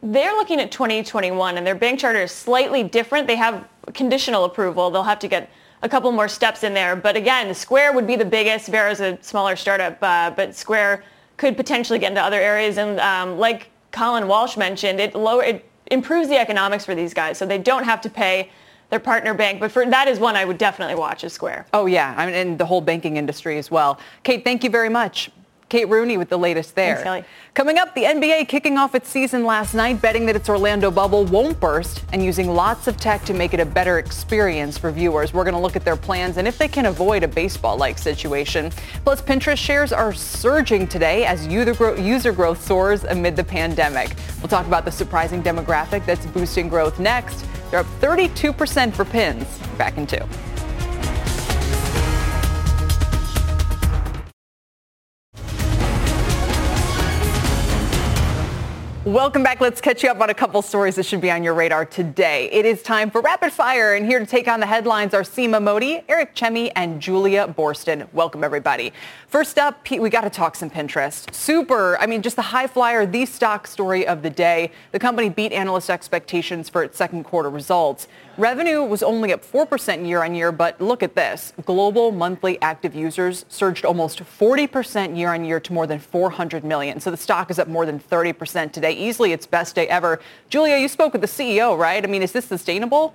They're 0.00 0.34
looking 0.34 0.60
at 0.60 0.70
2021 0.70 1.58
and 1.58 1.66
their 1.66 1.74
bank 1.74 1.98
charter 1.98 2.22
is 2.22 2.30
slightly 2.30 2.84
different. 2.84 3.26
They 3.26 3.34
have 3.34 3.66
conditional 3.94 4.44
approval. 4.44 4.92
They'll 4.92 5.02
have 5.02 5.18
to 5.18 5.28
get 5.28 5.50
a 5.82 5.88
couple 5.88 6.12
more 6.12 6.28
steps 6.28 6.62
in 6.62 6.72
there. 6.72 6.94
But 6.94 7.16
again, 7.16 7.52
Square 7.52 7.94
would 7.94 8.06
be 8.06 8.14
the 8.14 8.24
biggest. 8.24 8.68
Varo's 8.68 9.00
a 9.00 9.18
smaller 9.22 9.56
startup, 9.56 9.98
uh, 10.02 10.30
but 10.30 10.54
Square 10.54 11.02
could 11.36 11.56
potentially 11.56 11.98
get 11.98 12.10
into 12.10 12.22
other 12.22 12.40
areas. 12.40 12.78
And 12.78 12.98
um, 13.00 13.38
like 13.38 13.70
Colin 13.92 14.28
Walsh 14.28 14.56
mentioned, 14.56 15.00
it 15.00 15.14
lower 15.14 15.42
it 15.42 15.64
improves 15.90 16.28
the 16.28 16.38
economics 16.38 16.84
for 16.84 16.94
these 16.94 17.14
guys, 17.14 17.38
so 17.38 17.46
they 17.46 17.58
don't 17.58 17.84
have 17.84 18.00
to 18.02 18.10
pay 18.10 18.50
their 18.90 19.00
partner 19.00 19.34
bank. 19.34 19.60
But 19.60 19.72
for 19.72 19.84
that 19.86 20.08
is 20.08 20.18
one 20.18 20.36
I 20.36 20.44
would 20.44 20.58
definitely 20.58 20.96
watch 20.96 21.24
as 21.24 21.32
Square. 21.32 21.66
Oh 21.72 21.86
yeah, 21.86 22.14
I 22.16 22.26
mean, 22.26 22.34
and 22.34 22.58
the 22.58 22.66
whole 22.66 22.80
banking 22.80 23.16
industry 23.16 23.58
as 23.58 23.70
well. 23.70 23.98
Kate, 24.22 24.44
thank 24.44 24.64
you 24.64 24.70
very 24.70 24.88
much. 24.88 25.30
Kate 25.68 25.88
Rooney 25.88 26.16
with 26.16 26.28
the 26.28 26.38
latest 26.38 26.76
there. 26.76 26.94
Thanks, 26.96 27.04
Coming 27.54 27.78
up, 27.78 27.94
the 27.94 28.04
NBA 28.04 28.48
kicking 28.48 28.78
off 28.78 28.94
its 28.94 29.08
season 29.08 29.44
last 29.44 29.74
night, 29.74 30.00
betting 30.00 30.26
that 30.26 30.36
its 30.36 30.48
Orlando 30.48 30.90
bubble 30.90 31.24
won't 31.24 31.58
burst 31.58 32.04
and 32.12 32.22
using 32.24 32.48
lots 32.50 32.86
of 32.86 32.96
tech 32.98 33.24
to 33.24 33.34
make 33.34 33.52
it 33.52 33.58
a 33.58 33.66
better 33.66 33.98
experience 33.98 34.78
for 34.78 34.92
viewers. 34.92 35.34
We're 35.34 35.42
going 35.42 35.54
to 35.54 35.60
look 35.60 35.74
at 35.74 35.84
their 35.84 35.96
plans 35.96 36.36
and 36.36 36.46
if 36.46 36.56
they 36.56 36.68
can 36.68 36.86
avoid 36.86 37.24
a 37.24 37.28
baseball-like 37.28 37.98
situation. 37.98 38.70
Plus, 39.02 39.20
Pinterest 39.20 39.56
shares 39.56 39.92
are 39.92 40.12
surging 40.12 40.86
today 40.86 41.24
as 41.24 41.46
user 41.46 42.32
growth 42.32 42.64
soars 42.64 43.02
amid 43.04 43.34
the 43.34 43.44
pandemic. 43.44 44.14
We'll 44.38 44.48
talk 44.48 44.66
about 44.66 44.84
the 44.84 44.92
surprising 44.92 45.42
demographic 45.42 46.06
that's 46.06 46.26
boosting 46.26 46.68
growth 46.68 47.00
next. 47.00 47.44
They're 47.70 47.80
up 47.80 47.86
32% 48.00 48.94
for 48.94 49.04
pins. 49.04 49.58
Back 49.76 49.98
in 49.98 50.06
two. 50.06 50.20
Welcome 59.06 59.44
back. 59.44 59.60
Let's 59.60 59.80
catch 59.80 60.02
you 60.02 60.10
up 60.10 60.20
on 60.20 60.30
a 60.30 60.34
couple 60.34 60.60
stories 60.62 60.96
that 60.96 61.04
should 61.04 61.20
be 61.20 61.30
on 61.30 61.44
your 61.44 61.54
radar 61.54 61.84
today. 61.84 62.50
It 62.50 62.64
is 62.64 62.82
time 62.82 63.08
for 63.08 63.20
Rapid 63.20 63.52
Fire, 63.52 63.94
and 63.94 64.04
here 64.04 64.18
to 64.18 64.26
take 64.26 64.48
on 64.48 64.58
the 64.58 64.66
headlines 64.66 65.14
are 65.14 65.22
Seema 65.22 65.62
Modi, 65.62 66.02
Eric 66.08 66.34
Chemi, 66.34 66.72
and 66.74 67.00
Julia 67.00 67.46
Boorstin. 67.46 68.12
Welcome, 68.12 68.42
everybody. 68.42 68.92
First 69.28 69.60
up, 69.60 69.88
we 69.88 70.10
got 70.10 70.22
to 70.22 70.30
talk 70.30 70.56
some 70.56 70.70
Pinterest. 70.70 71.32
Super, 71.32 71.96
I 72.00 72.06
mean, 72.06 72.20
just 72.20 72.34
the 72.34 72.42
high 72.42 72.66
flyer, 72.66 73.06
the 73.06 73.26
stock 73.26 73.68
story 73.68 74.04
of 74.04 74.22
the 74.22 74.30
day. 74.30 74.72
The 74.90 74.98
company 74.98 75.28
beat 75.28 75.52
analyst 75.52 75.88
expectations 75.88 76.68
for 76.68 76.82
its 76.82 76.98
second 76.98 77.22
quarter 77.22 77.48
results. 77.48 78.08
Revenue 78.36 78.82
was 78.82 79.04
only 79.04 79.32
up 79.32 79.44
4% 79.44 80.06
year 80.06 80.24
on 80.24 80.34
year, 80.34 80.50
but 80.50 80.80
look 80.80 81.04
at 81.04 81.14
this. 81.14 81.52
Global 81.64 82.10
monthly 82.10 82.60
active 82.60 82.94
users 82.94 83.46
surged 83.48 83.84
almost 83.84 84.18
40% 84.18 85.16
year 85.16 85.32
on 85.32 85.44
year 85.44 85.60
to 85.60 85.72
more 85.72 85.86
than 85.86 86.00
400 86.00 86.64
million. 86.64 86.98
So 86.98 87.10
the 87.12 87.16
stock 87.16 87.50
is 87.52 87.58
up 87.60 87.68
more 87.68 87.86
than 87.86 88.00
30% 88.00 88.72
today. 88.72 88.95
Easily 88.96 89.32
its 89.32 89.46
best 89.46 89.74
day 89.74 89.86
ever. 89.88 90.20
Julia, 90.48 90.76
you 90.78 90.88
spoke 90.88 91.12
with 91.12 91.22
the 91.22 91.28
CEO, 91.28 91.76
right? 91.78 92.02
I 92.02 92.06
mean, 92.06 92.22
is 92.22 92.32
this 92.32 92.46
sustainable? 92.46 93.14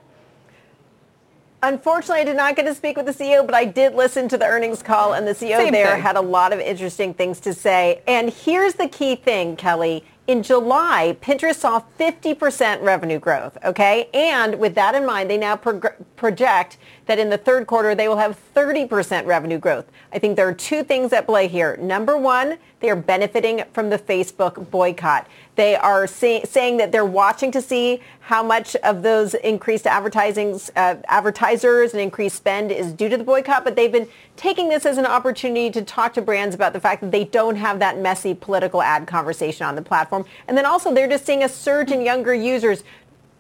Unfortunately, 1.64 2.22
I 2.22 2.24
did 2.24 2.38
not 2.38 2.56
get 2.56 2.64
to 2.66 2.74
speak 2.74 2.98
with 2.98 3.06
the 3.06 3.14
CEO, 3.14 3.46
but 3.46 3.54
I 3.54 3.66
did 3.66 3.94
listen 3.94 4.28
to 4.30 4.38
the 4.38 4.48
earnings 4.48 4.82
call, 4.82 5.14
and 5.14 5.28
the 5.28 5.34
CEO 5.34 5.58
Same 5.58 5.72
there 5.72 5.92
thing. 5.94 6.02
had 6.02 6.16
a 6.16 6.22
lot 6.22 6.54
of 6.54 6.60
interesting 6.60 7.14
things 7.14 7.40
to 7.42 7.54
say. 7.54 8.02
And 8.08 8.32
here's 8.32 8.74
the 8.74 8.88
key 8.88 9.16
thing, 9.16 9.56
Kelly. 9.56 10.04
In 10.26 10.42
July, 10.42 11.18
Pinterest 11.22 11.56
saw 11.56 11.84
50% 12.00 12.82
revenue 12.82 13.20
growth, 13.20 13.58
okay? 13.64 14.10
And 14.14 14.58
with 14.58 14.74
that 14.76 14.96
in 14.96 15.06
mind, 15.06 15.30
they 15.30 15.38
now 15.38 15.56
pro- 15.56 15.82
project 16.16 16.78
that 17.12 17.20
in 17.20 17.30
the 17.30 17.38
third 17.38 17.68
quarter, 17.68 17.94
they 17.94 18.08
will 18.08 18.16
have 18.16 18.40
30% 18.56 19.26
revenue 19.26 19.58
growth. 19.58 19.86
I 20.14 20.20
think 20.20 20.38
there 20.38 20.48
are 20.48 20.54
two 20.54 20.82
things 20.82 21.12
at 21.12 21.26
play 21.26 21.50
here. 21.50 21.76
Number 21.76 22.18
one, 22.18 22.58
they 22.80 22.90
are 22.90 22.96
benefiting 22.96 23.64
from 23.74 23.90
the 23.90 24.00
Facebook 24.00 24.72
boycott. 24.72 25.28
They 25.58 25.76
are 25.76 26.08
say, 26.08 26.44
saying 26.44 26.78
that 26.78 26.94
they're 26.94 27.06
watching 27.06 27.52
to 27.52 27.62
see 27.62 28.00
how 28.22 28.42
much 28.42 28.78
of 28.78 29.04
those 29.04 29.34
increased 29.34 29.86
advertising 29.86 30.58
uh, 30.78 30.96
advertisers 31.10 31.92
and 31.92 32.02
increased 32.02 32.38
spend 32.38 32.72
is 32.72 32.94
due 32.94 33.10
to 33.10 33.18
the 33.18 33.26
boycott, 33.26 33.66
but 33.66 33.76
they've 33.76 33.92
been 33.92 34.08
taking 34.38 34.70
this 34.70 34.86
as 34.86 34.98
an 34.98 35.06
opportunity 35.06 35.70
to 35.70 35.82
talk 35.82 36.14
to 36.14 36.22
brands 36.22 36.56
about 36.56 36.72
the 36.72 36.80
fact 36.80 37.02
that 37.02 37.12
they 37.12 37.26
don't 37.26 37.58
have 37.58 37.80
that 37.80 38.00
messy 38.00 38.34
political 38.34 38.82
ad 38.82 39.06
conversation 39.06 39.66
on 39.66 39.76
the 39.76 39.82
platform. 39.82 40.24
And 40.48 40.58
then 40.58 40.66
also 40.66 40.94
they're 40.94 41.10
just 41.10 41.26
seeing 41.26 41.44
a 41.44 41.50
surge 41.50 41.92
in 41.92 42.02
younger 42.02 42.34
users 42.34 42.86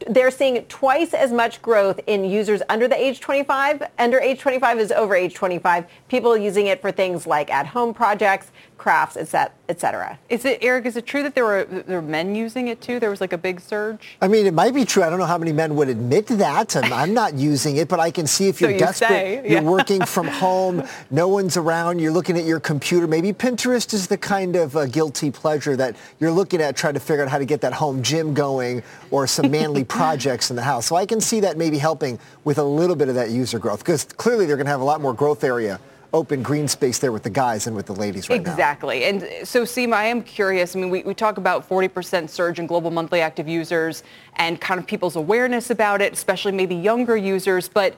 they're 0.08 0.32
seeing 0.32 0.66
twice 0.66 1.14
as 1.14 1.32
much 1.32 1.62
growth 1.62 2.00
in 2.08 2.24
users 2.24 2.62
under 2.70 2.88
the 2.88 2.96
age 2.96 3.20
25. 3.20 3.84
Under 4.00 4.20
age 4.20 4.40
25 4.40 4.80
is 4.80 4.92
over 4.92 5.16
age 5.16 5.34
25. 5.34 5.86
People 6.08 6.38
using 6.38 6.68
it 6.68 6.82
for 6.82 6.92
things 6.92 7.28
like 7.28 7.52
at-home 7.52 7.94
projects, 7.94 8.52
crafts, 8.82 9.16
etc. 9.16 10.18
Is 10.28 10.44
it 10.44 10.58
Eric? 10.64 10.88
Is 10.88 10.98
it 10.98 11.06
true 11.06 11.22
that 11.22 11.36
there 11.36 11.46
were 11.46 11.66
there 11.66 12.02
were 12.02 12.08
men 12.08 12.34
using 12.34 12.68
it 12.68 12.82
too? 12.82 13.00
There 13.00 13.12
was 13.12 13.22
like 13.22 13.32
a 13.32 13.38
big 13.38 13.62
surge. 13.62 14.18
I 14.20 14.28
mean, 14.28 14.48
it 14.48 14.56
might 14.56 14.74
be 14.74 14.86
true. 14.86 15.04
I 15.04 15.10
don't 15.12 15.20
know 15.20 15.28
how 15.28 15.38
many 15.38 15.54
men 15.54 15.76
would 15.76 15.88
admit 15.88 16.26
that. 16.28 16.76
I'm, 16.76 16.92
I'm 16.92 17.14
not 17.14 17.36
using 17.36 17.78
it, 17.78 17.88
but 17.88 18.00
I 18.00 18.10
can 18.10 18.26
see 18.26 18.48
if 18.48 18.60
you're 18.60 18.72
so 18.72 18.74
you 18.74 18.80
desperate, 18.80 19.08
say, 19.08 19.36
yeah. 19.36 19.62
you're 19.62 19.72
working 19.72 20.04
from 20.04 20.26
home, 20.46 20.84
no 21.12 21.28
one's 21.28 21.58
around, 21.58 22.00
you're 22.00 22.12
looking 22.12 22.36
at 22.40 22.46
your 22.46 22.60
computer. 22.60 23.06
Maybe 23.06 23.32
Pinterest 23.34 23.94
is 23.94 24.08
the 24.08 24.18
kind 24.18 24.56
of 24.56 24.76
uh, 24.76 24.88
guilty 24.88 25.30
pleasure 25.30 25.76
that 25.76 25.96
you're 26.20 26.32
looking 26.32 26.60
at, 26.60 26.76
trying 26.76 26.96
to 26.96 27.00
figure 27.00 27.24
out 27.24 27.30
how 27.30 27.38
to 27.38 27.46
get 27.46 27.62
that 27.62 27.74
home 27.74 28.02
gym 28.02 28.34
going 28.34 28.82
or 29.12 29.28
some 29.28 29.52
manly 29.52 29.84
projects 30.00 30.50
in 30.50 30.56
the 30.56 30.64
house. 30.64 30.88
So 30.88 30.96
I 30.96 31.06
can 31.06 31.22
see 31.22 31.40
that 31.42 31.56
maybe 31.56 31.78
helping 31.78 32.18
with 32.46 32.58
a 32.58 32.64
little 32.64 32.96
bit 32.96 33.10
of 33.10 33.16
that 33.16 33.30
user 33.30 33.60
growth 33.60 33.80
because 33.80 34.06
clearly 34.06 34.48
they're 34.48 34.58
going 34.58 34.66
to 34.66 34.72
have 34.72 34.82
a 34.82 34.92
lot 34.92 35.02
more 35.02 35.14
growth 35.14 35.44
area 35.44 35.80
open 36.14 36.44
green 36.44 36.68
space 36.68 37.00
there 37.00 37.12
with 37.12 37.24
the 37.24 37.30
guys 37.30 37.68
and 37.68 37.76
with 37.76 37.86
the 37.86 37.94
ladies 37.94 38.30
right 38.30 38.40
exactly. 38.40 39.00
now. 39.00 39.08
Exactly. 39.08 39.38
And 39.40 39.48
so, 39.48 39.64
Seema, 39.64 39.94
I 39.94 40.06
am 40.06 40.22
curious. 40.22 40.76
I 40.76 40.80
mean, 40.80 40.90
we, 40.90 41.04
we 41.04 41.14
talk 41.14 41.38
about 41.38 41.68
40% 41.68 42.30
surge 42.30 42.60
in 42.60 42.68
global 42.68 42.92
monthly 42.92 43.22
active 43.22 43.48
users 43.48 44.04
and 44.36 44.60
kind 44.60 44.80
of 44.80 44.86
people's 44.86 45.16
awareness 45.16 45.70
about 45.70 46.02
it, 46.02 46.12
especially 46.14 46.52
maybe 46.52 46.76
younger 46.76 47.16
users. 47.16 47.70
But 47.70 47.96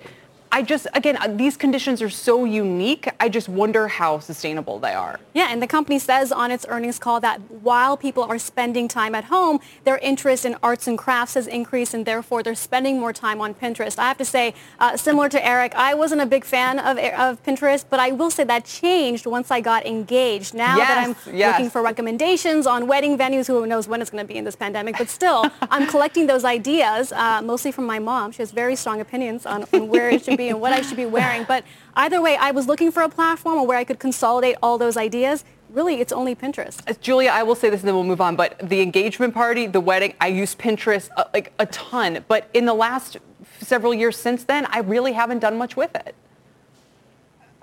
I 0.53 0.61
just, 0.61 0.85
again, 0.93 1.17
uh, 1.17 1.29
these 1.29 1.57
conditions 1.57 1.99
are 1.99 2.11
so 2.11 2.45
unique. 2.45 3.09
I 3.19 3.27
just 3.27 3.49
wonder 3.49 3.87
how 3.87 4.19
sustainable 4.19 4.77
they 4.77 4.93
are. 4.93 5.19
Yeah, 5.33 5.47
and 5.49 5.59
the 5.59 5.65
company 5.65 5.97
says 5.97 6.31
on 6.31 6.51
its 6.51 6.63
earnings 6.69 6.99
call 6.99 7.19
that 7.21 7.41
while 7.49 7.97
people 7.97 8.21
are 8.21 8.37
spending 8.37 8.87
time 8.87 9.15
at 9.15 9.23
home, 9.23 9.59
their 9.83 9.97
interest 9.97 10.45
in 10.45 10.55
arts 10.61 10.85
and 10.85 10.95
crafts 10.95 11.33
has 11.33 11.47
increased, 11.47 11.95
and 11.95 12.05
therefore 12.05 12.43
they're 12.43 12.53
spending 12.53 12.99
more 12.99 13.11
time 13.11 13.41
on 13.41 13.55
Pinterest. 13.55 13.97
I 13.97 14.03
have 14.03 14.19
to 14.19 14.25
say, 14.25 14.53
uh, 14.79 14.95
similar 14.95 15.27
to 15.27 15.43
Eric, 15.43 15.73
I 15.73 15.95
wasn't 15.95 16.21
a 16.21 16.27
big 16.27 16.45
fan 16.45 16.77
of, 16.77 16.99
of 16.99 17.41
Pinterest, 17.41 17.83
but 17.89 17.99
I 17.99 18.11
will 18.11 18.29
say 18.29 18.43
that 18.43 18.63
changed 18.63 19.25
once 19.25 19.49
I 19.49 19.59
got 19.59 19.87
engaged. 19.87 20.53
Now 20.53 20.77
yes, 20.77 20.87
that 20.87 20.97
I'm 21.03 21.35
yes. 21.35 21.53
looking 21.57 21.71
for 21.71 21.81
recommendations 21.81 22.67
on 22.67 22.85
wedding 22.85 23.17
venues, 23.17 23.47
who 23.47 23.65
knows 23.65 23.87
when 23.87 24.03
it's 24.03 24.11
going 24.11 24.23
to 24.23 24.31
be 24.31 24.37
in 24.37 24.43
this 24.43 24.55
pandemic, 24.55 24.99
but 24.99 25.09
still, 25.09 25.49
I'm 25.71 25.87
collecting 25.87 26.27
those 26.27 26.45
ideas, 26.45 27.11
uh, 27.11 27.41
mostly 27.41 27.71
from 27.71 27.87
my 27.87 27.97
mom. 27.97 28.31
She 28.31 28.43
has 28.43 28.51
very 28.51 28.75
strong 28.75 29.01
opinions 29.01 29.47
on, 29.47 29.65
on 29.73 29.87
where 29.87 30.11
it 30.11 30.23
should 30.23 30.37
be 30.37 30.42
be 30.43 30.49
and 30.49 30.61
what 30.61 30.73
I 30.73 30.81
should 30.81 30.97
be 30.97 31.05
wearing. 31.05 31.45
But 31.47 31.63
either 31.95 32.21
way, 32.21 32.35
I 32.35 32.51
was 32.51 32.67
looking 32.67 32.91
for 32.91 33.03
a 33.03 33.09
platform 33.09 33.65
where 33.67 33.77
I 33.77 33.83
could 33.83 33.99
consolidate 33.99 34.55
all 34.61 34.77
those 34.77 34.97
ideas. 34.97 35.45
Really, 35.69 36.01
it's 36.01 36.11
only 36.11 36.35
Pinterest. 36.35 36.81
Uh, 36.87 36.93
Julia, 37.01 37.31
I 37.31 37.43
will 37.43 37.55
say 37.55 37.69
this 37.69 37.81
and 37.81 37.87
then 37.87 37.95
we'll 37.95 38.03
move 38.03 38.21
on. 38.21 38.35
But 38.35 38.57
the 38.59 38.81
engagement 38.81 39.33
party, 39.33 39.67
the 39.67 39.79
wedding, 39.79 40.13
I 40.21 40.27
use 40.27 40.55
Pinterest 40.55 41.09
uh, 41.17 41.25
like 41.33 41.51
a 41.57 41.65
ton. 41.67 42.23
But 42.27 42.49
in 42.53 42.65
the 42.65 42.73
last 42.73 43.17
several 43.59 43.93
years 43.93 44.17
since 44.17 44.43
then, 44.43 44.67
I 44.69 44.79
really 44.79 45.13
haven't 45.13 45.39
done 45.39 45.57
much 45.57 45.75
with 45.75 45.95
it. 45.95 46.15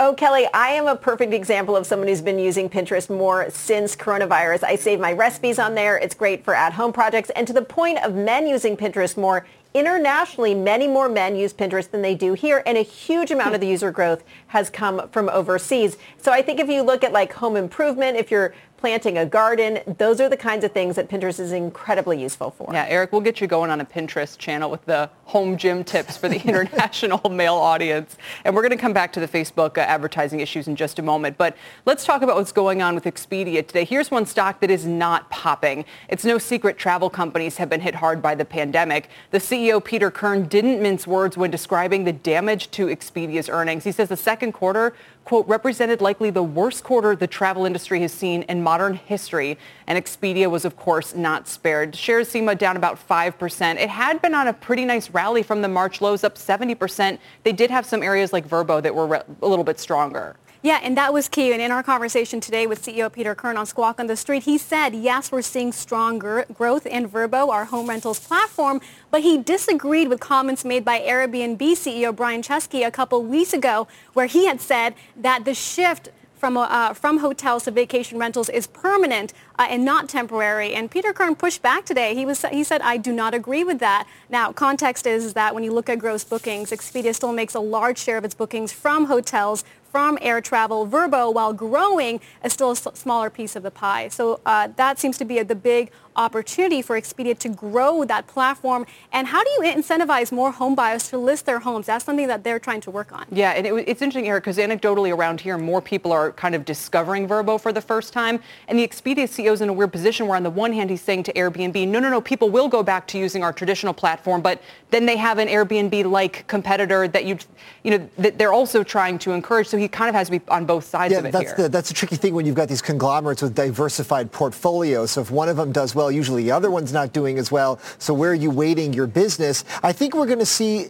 Oh, 0.02 0.14
Kelly, 0.14 0.48
I 0.54 0.70
am 0.70 0.86
a 0.86 0.96
perfect 0.96 1.34
example 1.34 1.76
of 1.76 1.86
someone 1.86 2.08
who's 2.08 2.22
been 2.22 2.38
using 2.38 2.70
Pinterest 2.70 3.14
more 3.14 3.50
since 3.50 3.94
coronavirus. 3.94 4.64
I 4.64 4.76
save 4.76 4.98
my 4.98 5.12
recipes 5.12 5.58
on 5.58 5.74
there. 5.74 5.98
It's 5.98 6.14
great 6.14 6.42
for 6.42 6.54
at-home 6.54 6.94
projects. 6.94 7.28
And 7.36 7.46
to 7.46 7.52
the 7.52 7.60
point 7.60 8.02
of 8.02 8.14
men 8.14 8.46
using 8.46 8.78
Pinterest 8.78 9.18
more, 9.18 9.46
internationally, 9.74 10.54
many 10.54 10.88
more 10.88 11.08
men 11.08 11.36
use 11.36 11.52
Pinterest 11.52 11.90
than 11.90 12.02
they 12.02 12.14
do 12.14 12.32
here, 12.34 12.62
and 12.66 12.76
a 12.76 12.82
huge 12.82 13.30
amount 13.30 13.54
of 13.54 13.60
the 13.60 13.66
hmm. 13.66 13.72
user 13.72 13.90
growth 13.90 14.24
has 14.48 14.70
come 14.70 15.08
from 15.10 15.28
overseas. 15.28 15.96
So 16.18 16.32
I 16.32 16.42
think 16.42 16.60
if 16.60 16.68
you 16.68 16.82
look 16.82 17.04
at 17.04 17.12
like 17.12 17.32
home 17.32 17.56
improvement, 17.56 18.16
if 18.16 18.30
you're 18.30 18.54
planting 18.80 19.18
a 19.18 19.26
garden. 19.26 19.78
Those 19.98 20.20
are 20.20 20.28
the 20.28 20.36
kinds 20.36 20.64
of 20.64 20.72
things 20.72 20.96
that 20.96 21.08
Pinterest 21.08 21.38
is 21.38 21.52
incredibly 21.52 22.20
useful 22.20 22.50
for. 22.50 22.70
Yeah, 22.72 22.86
Eric, 22.88 23.12
we'll 23.12 23.20
get 23.20 23.40
you 23.40 23.46
going 23.46 23.70
on 23.70 23.80
a 23.80 23.84
Pinterest 23.84 24.38
channel 24.38 24.70
with 24.70 24.84
the 24.86 25.10
home 25.24 25.58
gym 25.58 25.84
tips 25.84 26.16
for 26.16 26.28
the 26.28 26.40
international 26.48 27.28
male 27.30 27.54
audience. 27.54 28.16
And 28.44 28.54
we're 28.54 28.62
going 28.62 28.70
to 28.70 28.78
come 28.78 28.94
back 28.94 29.12
to 29.12 29.20
the 29.20 29.28
Facebook 29.28 29.76
uh, 29.76 29.82
advertising 29.82 30.40
issues 30.40 30.66
in 30.66 30.76
just 30.76 30.98
a 30.98 31.02
moment. 31.02 31.36
But 31.36 31.56
let's 31.84 32.06
talk 32.06 32.22
about 32.22 32.36
what's 32.36 32.52
going 32.52 32.80
on 32.80 32.94
with 32.94 33.04
Expedia 33.04 33.66
today. 33.66 33.84
Here's 33.84 34.10
one 34.10 34.24
stock 34.24 34.60
that 34.60 34.70
is 34.70 34.86
not 34.86 35.28
popping. 35.30 35.84
It's 36.08 36.24
no 36.24 36.38
secret 36.38 36.78
travel 36.78 37.10
companies 37.10 37.58
have 37.58 37.68
been 37.68 37.82
hit 37.82 37.94
hard 37.94 38.22
by 38.22 38.34
the 38.34 38.46
pandemic. 38.46 39.10
The 39.30 39.38
CEO, 39.38 39.84
Peter 39.84 40.10
Kern, 40.10 40.46
didn't 40.46 40.80
mince 40.80 41.06
words 41.06 41.36
when 41.36 41.50
describing 41.50 42.04
the 42.04 42.12
damage 42.12 42.70
to 42.72 42.86
Expedia's 42.86 43.50
earnings. 43.50 43.84
He 43.84 43.92
says 43.92 44.08
the 44.08 44.16
second 44.16 44.52
quarter 44.52 44.94
quote, 45.30 45.46
represented 45.46 46.00
likely 46.00 46.28
the 46.28 46.42
worst 46.42 46.82
quarter 46.82 47.14
the 47.14 47.24
travel 47.24 47.64
industry 47.64 48.00
has 48.00 48.12
seen 48.12 48.42
in 48.48 48.60
modern 48.60 48.94
history. 48.94 49.56
And 49.86 49.96
Expedia 49.96 50.50
was, 50.50 50.64
of 50.64 50.76
course, 50.76 51.14
not 51.14 51.46
spared. 51.46 51.94
Shares 51.94 52.28
Seema 52.28 52.58
down 52.58 52.76
about 52.76 52.98
5%. 53.08 53.76
It 53.76 53.88
had 53.88 54.20
been 54.20 54.34
on 54.34 54.48
a 54.48 54.52
pretty 54.52 54.84
nice 54.84 55.08
rally 55.10 55.44
from 55.44 55.62
the 55.62 55.68
March 55.68 56.00
lows 56.00 56.24
up 56.24 56.34
70%. 56.34 57.16
They 57.44 57.52
did 57.52 57.70
have 57.70 57.86
some 57.86 58.02
areas 58.02 58.32
like 58.32 58.48
Vrbo 58.48 58.82
that 58.82 58.92
were 58.92 59.14
a 59.14 59.46
little 59.46 59.64
bit 59.64 59.78
stronger. 59.78 60.34
Yeah, 60.62 60.78
and 60.82 60.94
that 60.98 61.14
was 61.14 61.26
key. 61.26 61.52
And 61.52 61.62
in 61.62 61.70
our 61.70 61.82
conversation 61.82 62.38
today 62.38 62.66
with 62.66 62.84
CEO 62.84 63.10
Peter 63.10 63.34
Kern 63.34 63.56
on 63.56 63.64
Squawk 63.64 63.98
on 63.98 64.08
the 64.08 64.16
Street, 64.16 64.42
he 64.42 64.58
said, 64.58 64.94
yes, 64.94 65.32
we're 65.32 65.40
seeing 65.40 65.72
strong 65.72 66.18
growth 66.18 66.84
in 66.84 67.08
Vrbo, 67.08 67.48
our 67.48 67.64
home 67.64 67.88
rentals 67.88 68.20
platform, 68.20 68.82
but 69.10 69.22
he 69.22 69.38
disagreed 69.38 70.08
with 70.08 70.20
comments 70.20 70.62
made 70.62 70.84
by 70.84 71.00
Airbnb 71.00 71.58
CEO 71.58 72.14
Brian 72.14 72.42
Chesky 72.42 72.86
a 72.86 72.90
couple 72.90 73.22
weeks 73.22 73.54
ago, 73.54 73.88
where 74.12 74.26
he 74.26 74.46
had 74.46 74.60
said 74.60 74.94
that 75.16 75.46
the 75.46 75.54
shift 75.54 76.10
from, 76.40 76.56
uh, 76.56 76.94
from 76.94 77.18
hotels 77.18 77.64
to 77.64 77.70
vacation 77.70 78.18
rentals 78.18 78.48
is 78.48 78.66
permanent 78.66 79.34
uh, 79.58 79.66
and 79.68 79.84
not 79.84 80.08
temporary. 80.08 80.74
And 80.74 80.90
Peter 80.90 81.12
Kern 81.12 81.36
pushed 81.36 81.60
back 81.60 81.84
today. 81.84 82.14
He, 82.14 82.24
was, 82.24 82.42
he 82.46 82.64
said, 82.64 82.80
I 82.80 82.96
do 82.96 83.12
not 83.12 83.34
agree 83.34 83.62
with 83.62 83.78
that. 83.80 84.08
Now, 84.30 84.50
context 84.50 85.06
is 85.06 85.34
that 85.34 85.54
when 85.54 85.62
you 85.62 85.72
look 85.72 85.90
at 85.90 85.98
gross 85.98 86.24
bookings, 86.24 86.70
Expedia 86.70 87.14
still 87.14 87.34
makes 87.34 87.54
a 87.54 87.60
large 87.60 87.98
share 87.98 88.16
of 88.16 88.24
its 88.24 88.34
bookings 88.34 88.72
from 88.72 89.04
hotels, 89.04 89.64
from 89.90 90.18
air 90.20 90.40
travel. 90.40 90.86
Vrbo, 90.86 91.32
while 91.34 91.52
growing, 91.52 92.20
is 92.44 92.52
still 92.52 92.70
a 92.70 92.76
smaller 92.76 93.30
piece 93.30 93.56
of 93.56 93.62
the 93.62 93.70
pie. 93.70 94.08
So 94.08 94.40
uh, 94.46 94.68
that 94.76 94.98
seems 94.98 95.18
to 95.18 95.24
be 95.24 95.38
a, 95.38 95.44
the 95.44 95.54
big 95.54 95.90
opportunity 96.16 96.82
for 96.82 97.00
Expedia 97.00 97.38
to 97.38 97.48
grow 97.48 98.04
that 98.04 98.26
platform. 98.26 98.86
And 99.12 99.26
how 99.26 99.42
do 99.42 99.50
you 99.50 99.62
incentivize 99.62 100.32
more 100.32 100.50
home 100.50 100.74
buyers 100.74 101.08
to 101.10 101.18
list 101.18 101.46
their 101.46 101.60
homes? 101.60 101.86
That's 101.86 102.04
something 102.04 102.28
that 102.28 102.44
they're 102.44 102.58
trying 102.58 102.80
to 102.82 102.90
work 102.90 103.12
on. 103.12 103.26
Yeah, 103.30 103.52
and 103.52 103.66
it, 103.66 103.72
it's 103.88 104.02
interesting, 104.02 104.28
Eric, 104.28 104.44
because 104.44 104.58
anecdotally 104.58 105.14
around 105.16 105.40
here, 105.40 105.56
more 105.58 105.80
people 105.80 106.12
are 106.12 106.32
kind 106.32 106.54
of 106.54 106.64
discovering 106.64 107.28
Vrbo 107.28 107.60
for 107.60 107.72
the 107.72 107.80
first 107.80 108.12
time. 108.12 108.40
And 108.68 108.78
the 108.78 108.86
Expedia 108.86 109.24
CEO 109.24 109.52
is 109.52 109.60
in 109.60 109.68
a 109.68 109.72
weird 109.72 109.92
position 109.92 110.26
where 110.26 110.36
on 110.36 110.42
the 110.42 110.50
one 110.50 110.72
hand, 110.72 110.90
he's 110.90 111.02
saying 111.02 111.24
to 111.24 111.32
Airbnb, 111.32 111.88
no, 111.88 111.98
no, 111.98 112.10
no, 112.10 112.20
people 112.20 112.50
will 112.50 112.68
go 112.68 112.82
back 112.82 113.06
to 113.08 113.18
using 113.18 113.42
our 113.42 113.52
traditional 113.52 113.94
platform, 113.94 114.40
but 114.40 114.62
then 114.90 115.06
they 115.06 115.16
have 115.16 115.38
an 115.38 115.48
Airbnb-like 115.48 116.46
competitor 116.46 117.06
that 117.08 117.24
you, 117.24 117.38
you 117.84 117.96
know, 117.96 118.10
that 118.18 118.38
they're 118.38 118.52
also 118.52 118.82
trying 118.82 119.18
to 119.20 119.32
encourage. 119.32 119.68
So 119.68 119.76
he 119.76 119.88
kind 119.88 120.08
of 120.08 120.14
has 120.14 120.28
to 120.28 120.38
be 120.38 120.40
on 120.48 120.66
both 120.66 120.84
sides 120.84 121.12
yeah, 121.12 121.18
of 121.18 121.26
it 121.26 121.32
that's 121.32 121.44
here. 121.44 121.54
The, 121.56 121.68
that's 121.68 121.90
a 121.90 121.94
tricky 121.94 122.16
thing 122.16 122.34
when 122.34 122.46
you've 122.46 122.54
got 122.54 122.68
these 122.68 122.82
conglomerates 122.82 123.42
with 123.42 123.54
diversified 123.54 124.32
portfolios. 124.32 125.12
So 125.12 125.20
if 125.20 125.30
one 125.30 125.48
of 125.48 125.56
them 125.56 125.72
does 125.72 125.94
well, 125.94 125.99
usually 126.08 126.44
the 126.44 126.52
other 126.52 126.70
one's 126.70 126.92
not 126.92 127.12
doing 127.12 127.38
as 127.38 127.50
well. 127.50 127.78
So 127.98 128.14
where 128.14 128.30
are 128.30 128.34
you 128.34 128.50
weighting 128.50 128.92
your 128.92 129.06
business? 129.06 129.64
I 129.82 129.92
think 129.92 130.14
we're 130.14 130.26
going 130.26 130.38
to 130.38 130.46
see 130.46 130.88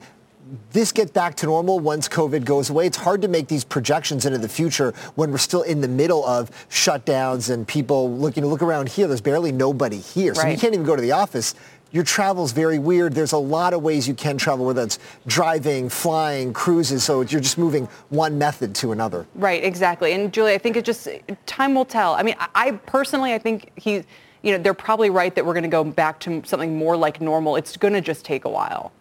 this 0.72 0.90
get 0.90 1.12
back 1.12 1.36
to 1.36 1.46
normal 1.46 1.78
once 1.78 2.08
COVID 2.08 2.44
goes 2.44 2.70
away. 2.70 2.86
It's 2.86 2.96
hard 2.96 3.22
to 3.22 3.28
make 3.28 3.48
these 3.48 3.64
projections 3.64 4.26
into 4.26 4.38
the 4.38 4.48
future 4.48 4.92
when 5.14 5.30
we're 5.30 5.38
still 5.38 5.62
in 5.62 5.80
the 5.80 5.88
middle 5.88 6.24
of 6.26 6.50
shutdowns 6.68 7.50
and 7.50 7.66
people 7.66 8.12
looking 8.12 8.42
to 8.42 8.48
look 8.48 8.62
around 8.62 8.88
here. 8.88 9.06
There's 9.06 9.20
barely 9.20 9.52
nobody 9.52 9.98
here. 9.98 10.34
So 10.34 10.42
right. 10.42 10.52
you 10.52 10.58
can't 10.58 10.74
even 10.74 10.86
go 10.86 10.96
to 10.96 11.02
the 11.02 11.12
office 11.12 11.54
your 11.92 12.04
travel 12.04 12.44
is 12.44 12.52
very 12.52 12.78
weird. 12.78 13.14
There's 13.14 13.32
a 13.32 13.38
lot 13.38 13.74
of 13.74 13.82
ways 13.82 14.06
you 14.06 14.14
can 14.14 14.38
travel, 14.38 14.66
whether 14.66 14.82
it's 14.82 14.98
driving, 15.26 15.88
flying, 15.88 16.52
cruises. 16.52 17.04
So 17.04 17.22
you're 17.22 17.40
just 17.40 17.58
moving 17.58 17.88
one 18.10 18.38
method 18.38 18.74
to 18.76 18.92
another. 18.92 19.26
Right, 19.34 19.62
exactly. 19.64 20.12
And 20.12 20.32
Julie, 20.32 20.54
I 20.54 20.58
think 20.58 20.76
it 20.76 20.84
just 20.84 21.08
time 21.46 21.74
will 21.74 21.84
tell. 21.84 22.14
I 22.14 22.22
mean, 22.22 22.36
I 22.54 22.72
personally, 22.86 23.34
I 23.34 23.38
think 23.38 23.70
he, 23.76 24.04
you 24.42 24.53
know, 24.53 24.59
they're 24.62 24.74
probably 24.74 25.11
right 25.11 25.35
that 25.35 25.44
we're 25.44 25.55
going 25.55 25.62
to 25.64 25.68
go 25.68 25.85
back 25.85 26.18
to 26.20 26.42
something 26.44 26.76
more 26.76 26.96
like 26.96 27.20
normal. 27.20 27.57
It's 27.57 27.76
going 27.76 27.94
to 27.94 28.00
just 28.00 28.24
take 28.24 28.44
a 28.44 28.50
while. 28.50 28.92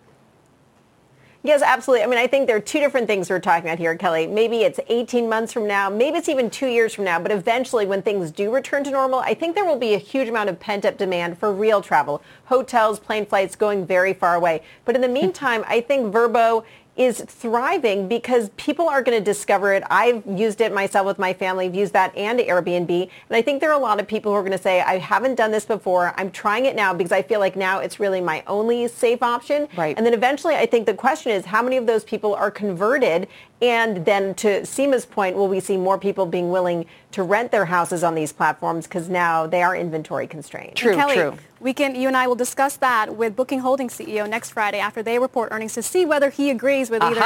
Yes, 1.41 1.61
absolutely. 1.61 2.03
I 2.03 2.07
mean, 2.07 2.19
I 2.19 2.27
think 2.27 2.47
there 2.47 2.57
are 2.57 2.61
two 2.61 2.81
different 2.81 3.07
things 3.07 3.29
we're 3.29 3.39
talking 3.39 3.69
about 3.69 3.79
here, 3.79 3.95
Kelly. 3.95 4.27
Maybe 4.27 4.63
it's 4.63 4.77
18 4.89 5.29
months 5.29 5.53
from 5.53 5.67
now, 5.67 5.89
maybe 5.89 6.17
it's 6.17 6.27
even 6.27 6.49
two 6.49 6.67
years 6.67 6.93
from 6.93 7.05
now, 7.05 7.17
but 7.17 7.31
eventually 7.31 7.85
when 7.85 8.01
things 8.01 8.29
do 8.29 8.53
return 8.53 8.83
to 8.83 8.91
normal, 8.91 9.19
I 9.19 9.33
think 9.35 9.55
there 9.55 9.63
will 9.63 9.77
be 9.77 9.93
a 9.93 9.97
huge 9.97 10.27
amount 10.27 10.49
of 10.49 10.59
pent-up 10.59 10.97
demand 10.97 11.37
for 11.37 11.53
real 11.53 11.81
travel, 11.81 12.21
hotels, 12.45 12.99
plane 12.99 13.25
flights 13.25 13.55
going 13.55 13.85
very 13.85 14.13
far 14.13 14.35
away. 14.35 14.63
But 14.83 14.95
in 14.95 15.01
the 15.01 15.07
meantime, 15.07 15.63
I 15.65 15.79
think 15.79 16.13
Vrbo 16.13 16.65
is 16.99 17.21
thriving 17.21 18.09
because 18.09 18.49
people 18.57 18.89
are 18.89 19.01
going 19.01 19.17
to 19.17 19.23
discover 19.23 19.73
it. 19.73 19.83
I've 19.89 20.21
used 20.27 20.59
it 20.59 20.73
myself 20.73 21.07
with 21.07 21.17
my 21.17 21.33
family, 21.33 21.65
I've 21.65 21.73
used 21.73 21.93
that 21.93 22.15
and 22.15 22.39
Airbnb. 22.39 22.89
And 22.91 23.09
I 23.31 23.41
think 23.41 23.61
there 23.61 23.71
are 23.71 23.79
a 23.79 23.81
lot 23.81 24.01
of 24.01 24.07
people 24.07 24.33
who 24.33 24.37
are 24.37 24.41
going 24.41 24.51
to 24.51 24.61
say, 24.61 24.81
I 24.81 24.97
haven't 24.97 25.35
done 25.35 25.51
this 25.51 25.65
before. 25.65 26.13
I'm 26.17 26.29
trying 26.29 26.65
it 26.65 26.75
now 26.75 26.93
because 26.93 27.13
I 27.13 27.21
feel 27.21 27.39
like 27.39 27.55
now 27.55 27.79
it's 27.79 28.01
really 28.01 28.19
my 28.19 28.43
only 28.47 28.85
safe 28.89 29.23
option. 29.23 29.69
Right. 29.77 29.95
And 29.95 30.05
then 30.05 30.13
eventually 30.13 30.55
I 30.55 30.65
think 30.65 30.85
the 30.85 30.93
question 30.93 31.31
is 31.31 31.45
how 31.45 31.63
many 31.63 31.77
of 31.77 31.87
those 31.87 32.03
people 32.03 32.35
are 32.35 32.51
converted 32.51 33.29
and 33.61 34.05
then 34.05 34.35
to 34.35 34.65
Seema's 34.65 35.05
point, 35.05 35.35
will 35.35 35.47
we 35.47 35.59
see 35.59 35.77
more 35.77 35.97
people 35.97 36.25
being 36.25 36.49
willing 36.49 36.85
to 37.11 37.23
rent 37.23 37.51
their 37.51 37.65
houses 37.65 38.03
on 38.03 38.15
these 38.15 38.31
platforms 38.31 38.87
because 38.87 39.09
now 39.09 39.47
they 39.47 39.61
are 39.61 39.75
inventory 39.75 40.27
constrained? 40.27 40.75
True, 40.75 40.95
Kelly, 40.95 41.15
true. 41.15 41.37
We 41.61 41.73
can, 41.73 41.93
you 41.93 42.07
and 42.07 42.15
I 42.15 42.25
will 42.25 42.35
discuss 42.35 42.77
that 42.77 43.17
with 43.17 43.35
Booking 43.35 43.59
Holdings 43.59 43.93
CEO 43.93 44.29
next 44.29 44.51
Friday 44.51 44.79
after 44.79 45.03
they 45.03 45.19
report 45.19 45.49
earnings 45.51 45.73
to 45.73 45.83
see 45.83 46.05
whether 46.05 46.29
he 46.29 46.51
agrees 46.51 46.89
with 46.89 47.03
either 47.03 47.19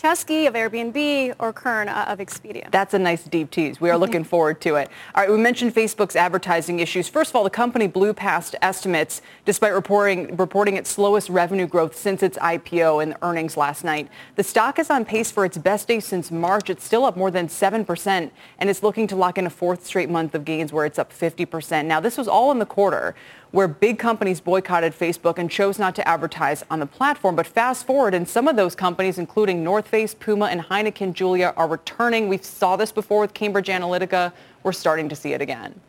Chesky 0.00 0.46
of 0.46 0.54
Airbnb 0.54 1.34
or 1.40 1.52
Kern 1.52 1.88
uh, 1.88 2.04
of 2.06 2.20
Expedia. 2.20 2.70
That's 2.70 2.94
a 2.94 3.00
nice 3.00 3.24
deep 3.24 3.50
tease. 3.50 3.80
We 3.80 3.90
are 3.90 3.98
looking 3.98 4.22
forward 4.32 4.60
to 4.60 4.76
it. 4.76 4.88
All 5.16 5.22
right, 5.24 5.30
we 5.30 5.38
mentioned 5.38 5.74
Facebook's 5.74 6.14
advertising 6.14 6.78
issues. 6.78 7.08
First 7.08 7.30
of 7.30 7.36
all, 7.36 7.42
the 7.42 7.50
company 7.50 7.88
blew 7.88 8.14
past 8.14 8.54
estimates 8.62 9.22
despite 9.44 9.72
reporting, 9.72 10.36
reporting 10.36 10.76
its 10.76 10.88
slowest 10.88 11.28
revenue 11.28 11.66
growth 11.66 11.96
since 11.96 12.22
its 12.22 12.38
IPO 12.38 13.02
and 13.02 13.16
earnings 13.22 13.56
last 13.56 13.82
night. 13.82 14.08
The 14.36 14.44
stock 14.44 14.78
is 14.78 14.88
on 14.88 15.04
pace 15.04 15.32
for 15.32 15.44
its 15.44 15.58
best 15.58 15.79
day 15.86 16.00
since 16.00 16.30
March. 16.30 16.70
It's 16.70 16.84
still 16.84 17.04
up 17.04 17.16
more 17.16 17.30
than 17.30 17.48
7%, 17.48 18.30
and 18.58 18.70
it's 18.70 18.82
looking 18.82 19.06
to 19.08 19.16
lock 19.16 19.38
in 19.38 19.46
a 19.46 19.50
fourth 19.50 19.86
straight 19.86 20.10
month 20.10 20.34
of 20.34 20.44
gains 20.44 20.72
where 20.72 20.84
it's 20.84 20.98
up 20.98 21.12
50%. 21.12 21.86
Now, 21.86 22.00
this 22.00 22.16
was 22.16 22.28
all 22.28 22.50
in 22.50 22.58
the 22.58 22.66
quarter 22.66 23.14
where 23.50 23.66
big 23.66 23.98
companies 23.98 24.40
boycotted 24.40 24.92
Facebook 24.92 25.38
and 25.38 25.50
chose 25.50 25.78
not 25.78 25.94
to 25.96 26.08
advertise 26.08 26.64
on 26.70 26.80
the 26.80 26.86
platform. 26.86 27.36
But 27.36 27.46
fast 27.46 27.86
forward, 27.86 28.14
and 28.14 28.28
some 28.28 28.48
of 28.48 28.56
those 28.56 28.74
companies, 28.74 29.18
including 29.18 29.64
North 29.64 29.88
Face, 29.88 30.14
Puma, 30.14 30.46
and 30.46 30.60
Heineken, 30.60 31.12
Julia, 31.12 31.52
are 31.56 31.66
returning. 31.66 32.28
We 32.28 32.38
saw 32.38 32.76
this 32.76 32.92
before 32.92 33.20
with 33.20 33.34
Cambridge 33.34 33.68
Analytica. 33.68 34.32
We're 34.62 34.72
starting 34.72 35.08
to 35.08 35.16
see 35.16 35.32
it 35.32 35.40
again. 35.40 35.80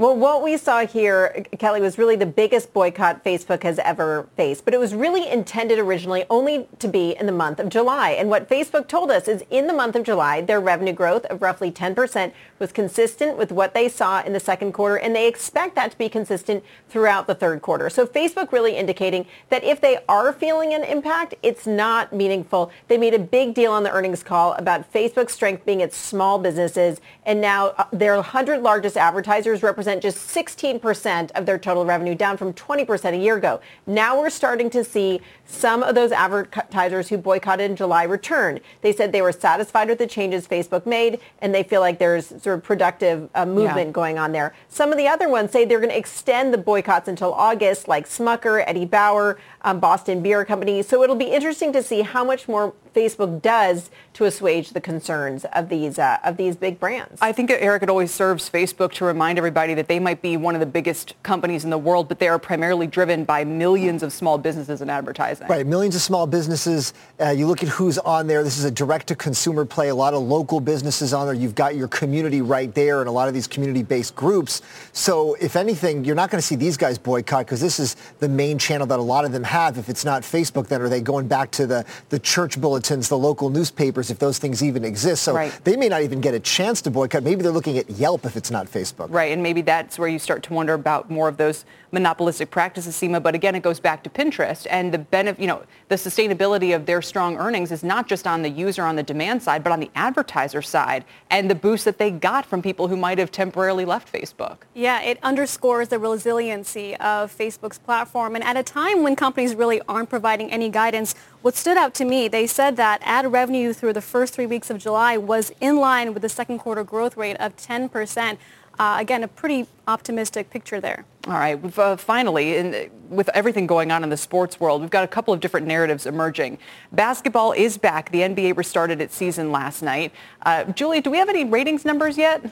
Well, 0.00 0.16
what 0.16 0.42
we 0.42 0.56
saw 0.56 0.86
here, 0.86 1.44
Kelly, 1.58 1.82
was 1.82 1.98
really 1.98 2.16
the 2.16 2.24
biggest 2.24 2.72
boycott 2.72 3.22
Facebook 3.22 3.64
has 3.64 3.78
ever 3.80 4.26
faced. 4.34 4.64
But 4.64 4.72
it 4.72 4.80
was 4.80 4.94
really 4.94 5.28
intended 5.28 5.78
originally 5.78 6.24
only 6.30 6.66
to 6.78 6.88
be 6.88 7.10
in 7.20 7.26
the 7.26 7.32
month 7.32 7.60
of 7.60 7.68
July. 7.68 8.12
And 8.12 8.30
what 8.30 8.48
Facebook 8.48 8.88
told 8.88 9.10
us 9.10 9.28
is 9.28 9.44
in 9.50 9.66
the 9.66 9.74
month 9.74 9.96
of 9.96 10.04
July, 10.04 10.40
their 10.40 10.58
revenue 10.58 10.94
growth 10.94 11.26
of 11.26 11.42
roughly 11.42 11.70
10% 11.70 12.32
was 12.58 12.72
consistent 12.72 13.36
with 13.36 13.52
what 13.52 13.74
they 13.74 13.90
saw 13.90 14.22
in 14.22 14.32
the 14.32 14.40
second 14.40 14.72
quarter. 14.72 14.96
And 14.96 15.14
they 15.14 15.28
expect 15.28 15.74
that 15.74 15.90
to 15.90 15.98
be 15.98 16.08
consistent 16.08 16.64
throughout 16.88 17.26
the 17.26 17.34
third 17.34 17.60
quarter. 17.60 17.90
So 17.90 18.06
Facebook 18.06 18.52
really 18.52 18.78
indicating 18.78 19.26
that 19.50 19.64
if 19.64 19.82
they 19.82 19.98
are 20.08 20.32
feeling 20.32 20.72
an 20.72 20.82
impact, 20.82 21.34
it's 21.42 21.66
not 21.66 22.10
meaningful. 22.10 22.70
They 22.88 22.96
made 22.96 23.12
a 23.12 23.18
big 23.18 23.52
deal 23.52 23.72
on 23.72 23.82
the 23.82 23.92
earnings 23.92 24.22
call 24.22 24.54
about 24.54 24.90
Facebook's 24.90 25.34
strength 25.34 25.66
being 25.66 25.82
its 25.82 25.98
small 25.98 26.38
businesses. 26.38 27.02
And 27.26 27.42
now 27.42 27.74
uh, 27.76 27.84
their 27.92 28.14
100 28.14 28.62
largest 28.62 28.96
advertisers 28.96 29.62
represent 29.62 29.89
represent 29.90 30.02
just 30.02 30.80
16% 30.82 31.30
of 31.32 31.46
their 31.46 31.58
total 31.58 31.84
revenue, 31.84 32.14
down 32.14 32.36
from 32.36 32.52
20% 32.52 33.14
a 33.14 33.16
year 33.16 33.36
ago. 33.36 33.60
Now 33.86 34.18
we're 34.18 34.30
starting 34.30 34.70
to 34.70 34.84
see 34.84 35.20
some 35.46 35.82
of 35.82 35.94
those 35.94 36.12
advertisers 36.12 37.08
who 37.08 37.18
boycotted 37.18 37.70
in 37.70 37.76
July 37.76 38.04
return. 38.04 38.60
They 38.82 38.92
said 38.92 39.12
they 39.12 39.22
were 39.22 39.32
satisfied 39.32 39.88
with 39.88 39.98
the 39.98 40.06
changes 40.06 40.46
Facebook 40.46 40.86
made, 40.86 41.20
and 41.40 41.54
they 41.54 41.62
feel 41.62 41.80
like 41.80 41.98
there's 41.98 42.28
sort 42.28 42.58
of 42.58 42.62
productive 42.62 43.28
uh, 43.34 43.46
movement 43.46 43.88
yeah. 43.88 43.92
going 43.92 44.18
on 44.18 44.32
there. 44.32 44.54
Some 44.68 44.92
of 44.92 44.98
the 44.98 45.08
other 45.08 45.28
ones 45.28 45.50
say 45.50 45.64
they're 45.64 45.80
going 45.80 45.90
to 45.90 45.98
extend 45.98 46.54
the 46.54 46.58
boycotts 46.58 47.08
until 47.08 47.32
August, 47.32 47.88
like 47.88 48.06
Smucker, 48.06 48.62
Eddie 48.66 48.86
Bauer, 48.86 49.38
um, 49.62 49.80
Boston 49.80 50.22
Beer 50.22 50.44
Company. 50.44 50.82
So 50.82 51.02
it'll 51.02 51.16
be 51.16 51.26
interesting 51.26 51.72
to 51.72 51.82
see 51.82 52.02
how 52.02 52.24
much 52.24 52.48
more 52.48 52.74
Facebook 52.94 53.40
does 53.42 53.90
to 54.14 54.24
assuage 54.24 54.70
the 54.70 54.80
concerns 54.80 55.44
of 55.52 55.68
these 55.68 55.98
uh, 55.98 56.18
of 56.24 56.36
these 56.36 56.56
big 56.56 56.80
brands. 56.80 57.20
I 57.22 57.32
think 57.32 57.50
Eric, 57.50 57.84
it 57.84 57.90
always 57.90 58.10
serves 58.10 58.50
Facebook 58.50 58.92
to 58.94 59.04
remind 59.04 59.38
everybody 59.38 59.74
that 59.74 59.86
they 59.86 60.00
might 60.00 60.22
be 60.22 60.36
one 60.36 60.54
of 60.54 60.60
the 60.60 60.66
biggest 60.66 61.14
companies 61.22 61.64
in 61.64 61.70
the 61.70 61.78
world, 61.78 62.08
but 62.08 62.18
they 62.18 62.28
are 62.28 62.38
primarily 62.38 62.86
driven 62.86 63.24
by 63.24 63.44
millions 63.44 64.02
of 64.02 64.12
small 64.12 64.38
businesses 64.38 64.80
and 64.80 64.90
advertising. 64.90 65.46
Right, 65.46 65.66
millions 65.66 65.94
of 65.94 66.02
small 66.02 66.26
businesses. 66.26 66.92
Uh, 67.20 67.30
you 67.30 67.46
look 67.46 67.62
at 67.62 67.68
who's 67.68 67.98
on 67.98 68.26
there. 68.26 68.42
This 68.42 68.58
is 68.58 68.64
a 68.64 68.70
direct-to-consumer 68.70 69.64
play. 69.66 69.88
A 69.88 69.94
lot 69.94 70.14
of 70.14 70.22
local 70.22 70.60
businesses 70.60 71.12
on 71.12 71.26
there. 71.26 71.34
You've 71.34 71.54
got 71.54 71.76
your 71.76 71.88
community 71.88 72.42
right 72.42 72.74
there, 72.74 73.00
and 73.00 73.08
a 73.08 73.12
lot 73.12 73.28
of 73.28 73.34
these 73.34 73.46
community-based 73.46 74.16
groups. 74.16 74.62
So, 74.92 75.34
if 75.34 75.54
anything, 75.54 76.04
you're 76.04 76.16
not 76.16 76.30
going 76.30 76.40
to 76.40 76.46
see 76.46 76.56
these 76.56 76.76
guys 76.76 76.98
boycott 76.98 77.46
because 77.46 77.60
this 77.60 77.78
is 77.78 77.96
the 78.18 78.28
main 78.28 78.58
channel 78.58 78.86
that 78.88 78.98
a 78.98 79.02
lot 79.02 79.24
of 79.24 79.32
them 79.32 79.44
have. 79.50 79.76
If 79.78 79.88
it's 79.88 80.04
not 80.04 80.22
Facebook, 80.22 80.68
then 80.68 80.80
are 80.80 80.88
they 80.88 81.00
going 81.00 81.28
back 81.28 81.50
to 81.52 81.66
the 81.66 81.84
the 82.08 82.18
church 82.18 82.60
bulletins, 82.60 83.08
the 83.08 83.18
local 83.18 83.50
newspapers, 83.50 84.10
if 84.10 84.18
those 84.18 84.38
things 84.38 84.62
even 84.62 84.84
exist? 84.84 85.22
So 85.24 85.34
Right. 85.34 85.52
they 85.64 85.76
may 85.76 85.88
not 85.88 86.02
even 86.02 86.20
get 86.20 86.34
a 86.34 86.40
chance 86.40 86.80
to 86.82 86.90
boycott. 86.90 87.22
Maybe 87.22 87.42
they're 87.42 87.52
looking 87.52 87.78
at 87.78 87.90
Yelp 87.90 88.24
if 88.24 88.36
it's 88.36 88.50
not 88.50 88.66
Facebook. 88.66 89.08
Right, 89.10 89.32
and 89.32 89.42
maybe 89.42 89.62
that's 89.62 89.98
where 89.98 90.08
you 90.08 90.18
start 90.18 90.42
to 90.44 90.54
wonder 90.54 90.74
about 90.74 91.10
more 91.10 91.28
of 91.28 91.36
those 91.36 91.64
monopolistic 91.92 92.50
practices, 92.50 92.94
Seema. 92.94 93.20
But 93.22 93.34
again, 93.34 93.54
it 93.56 93.62
goes 93.62 93.80
back 93.80 94.02
to 94.04 94.10
Pinterest 94.10 94.66
and 94.70 94.94
the 94.94 94.98
benefit, 94.98 95.40
you 95.40 95.48
know, 95.48 95.62
the 95.88 95.96
sustainability 95.96 96.74
of 96.74 96.86
their 96.86 97.02
strong 97.02 97.36
earnings 97.36 97.72
is 97.72 97.82
not 97.82 98.06
just 98.06 98.26
on 98.26 98.42
the 98.42 98.48
user 98.48 98.82
on 98.84 98.94
the 98.94 99.02
demand 99.02 99.42
side, 99.42 99.64
but 99.64 99.72
on 99.72 99.80
the 99.80 99.90
advertiser 99.96 100.62
side 100.62 101.04
and 101.30 101.50
the 101.50 101.54
boost 101.54 101.84
that 101.84 101.98
they 101.98 102.10
got 102.12 102.46
from 102.46 102.62
people 102.62 102.86
who 102.88 102.96
might 102.96 103.18
have 103.18 103.32
temporarily 103.32 103.84
left 103.84 104.12
Facebook. 104.12 104.58
Yeah, 104.74 105.00
it 105.02 105.18
underscores 105.22 105.88
the 105.88 105.98
resiliency 105.98 106.94
of 106.96 107.36
Facebook's 107.36 107.78
platform. 107.78 108.34
And 108.36 108.44
at 108.44 108.56
a 108.56 108.62
time 108.62 109.02
when 109.02 109.16
companies 109.16 109.39
really 109.48 109.80
aren't 109.88 110.10
providing 110.10 110.50
any 110.50 110.68
guidance, 110.68 111.14
what 111.42 111.56
stood 111.56 111.76
out 111.76 111.94
to 111.94 112.04
me, 112.04 112.28
they 112.28 112.46
said 112.46 112.76
that 112.76 113.00
ad 113.02 113.30
revenue 113.32 113.72
through 113.72 113.94
the 113.94 114.02
first 114.02 114.34
three 114.34 114.46
weeks 114.46 114.70
of 114.70 114.78
July 114.78 115.16
was 115.16 115.52
in 115.60 115.76
line 115.76 116.12
with 116.12 116.22
the 116.22 116.28
second 116.28 116.58
quarter 116.58 116.84
growth 116.84 117.16
rate 117.16 117.36
of 117.38 117.56
10%. 117.56 118.38
Uh, 118.78 118.96
again, 118.98 119.22
a 119.22 119.28
pretty 119.28 119.66
optimistic 119.88 120.48
picture 120.48 120.80
there. 120.80 121.04
All 121.26 121.34
right. 121.34 121.78
Uh, 121.78 121.96
finally, 121.96 122.56
in, 122.56 122.90
with 123.10 123.28
everything 123.30 123.66
going 123.66 123.90
on 123.90 124.02
in 124.02 124.08
the 124.08 124.16
sports 124.16 124.58
world, 124.58 124.80
we've 124.80 124.90
got 124.90 125.04
a 125.04 125.08
couple 125.08 125.34
of 125.34 125.40
different 125.40 125.66
narratives 125.66 126.06
emerging. 126.06 126.56
Basketball 126.92 127.52
is 127.52 127.76
back. 127.76 128.10
The 128.10 128.20
NBA 128.20 128.56
restarted 128.56 129.02
its 129.02 129.14
season 129.14 129.52
last 129.52 129.82
night. 129.82 130.12
Uh, 130.42 130.64
Julie, 130.64 131.02
do 131.02 131.10
we 131.10 131.18
have 131.18 131.28
any 131.28 131.44
ratings 131.44 131.84
numbers 131.84 132.16
yet? 132.16 132.42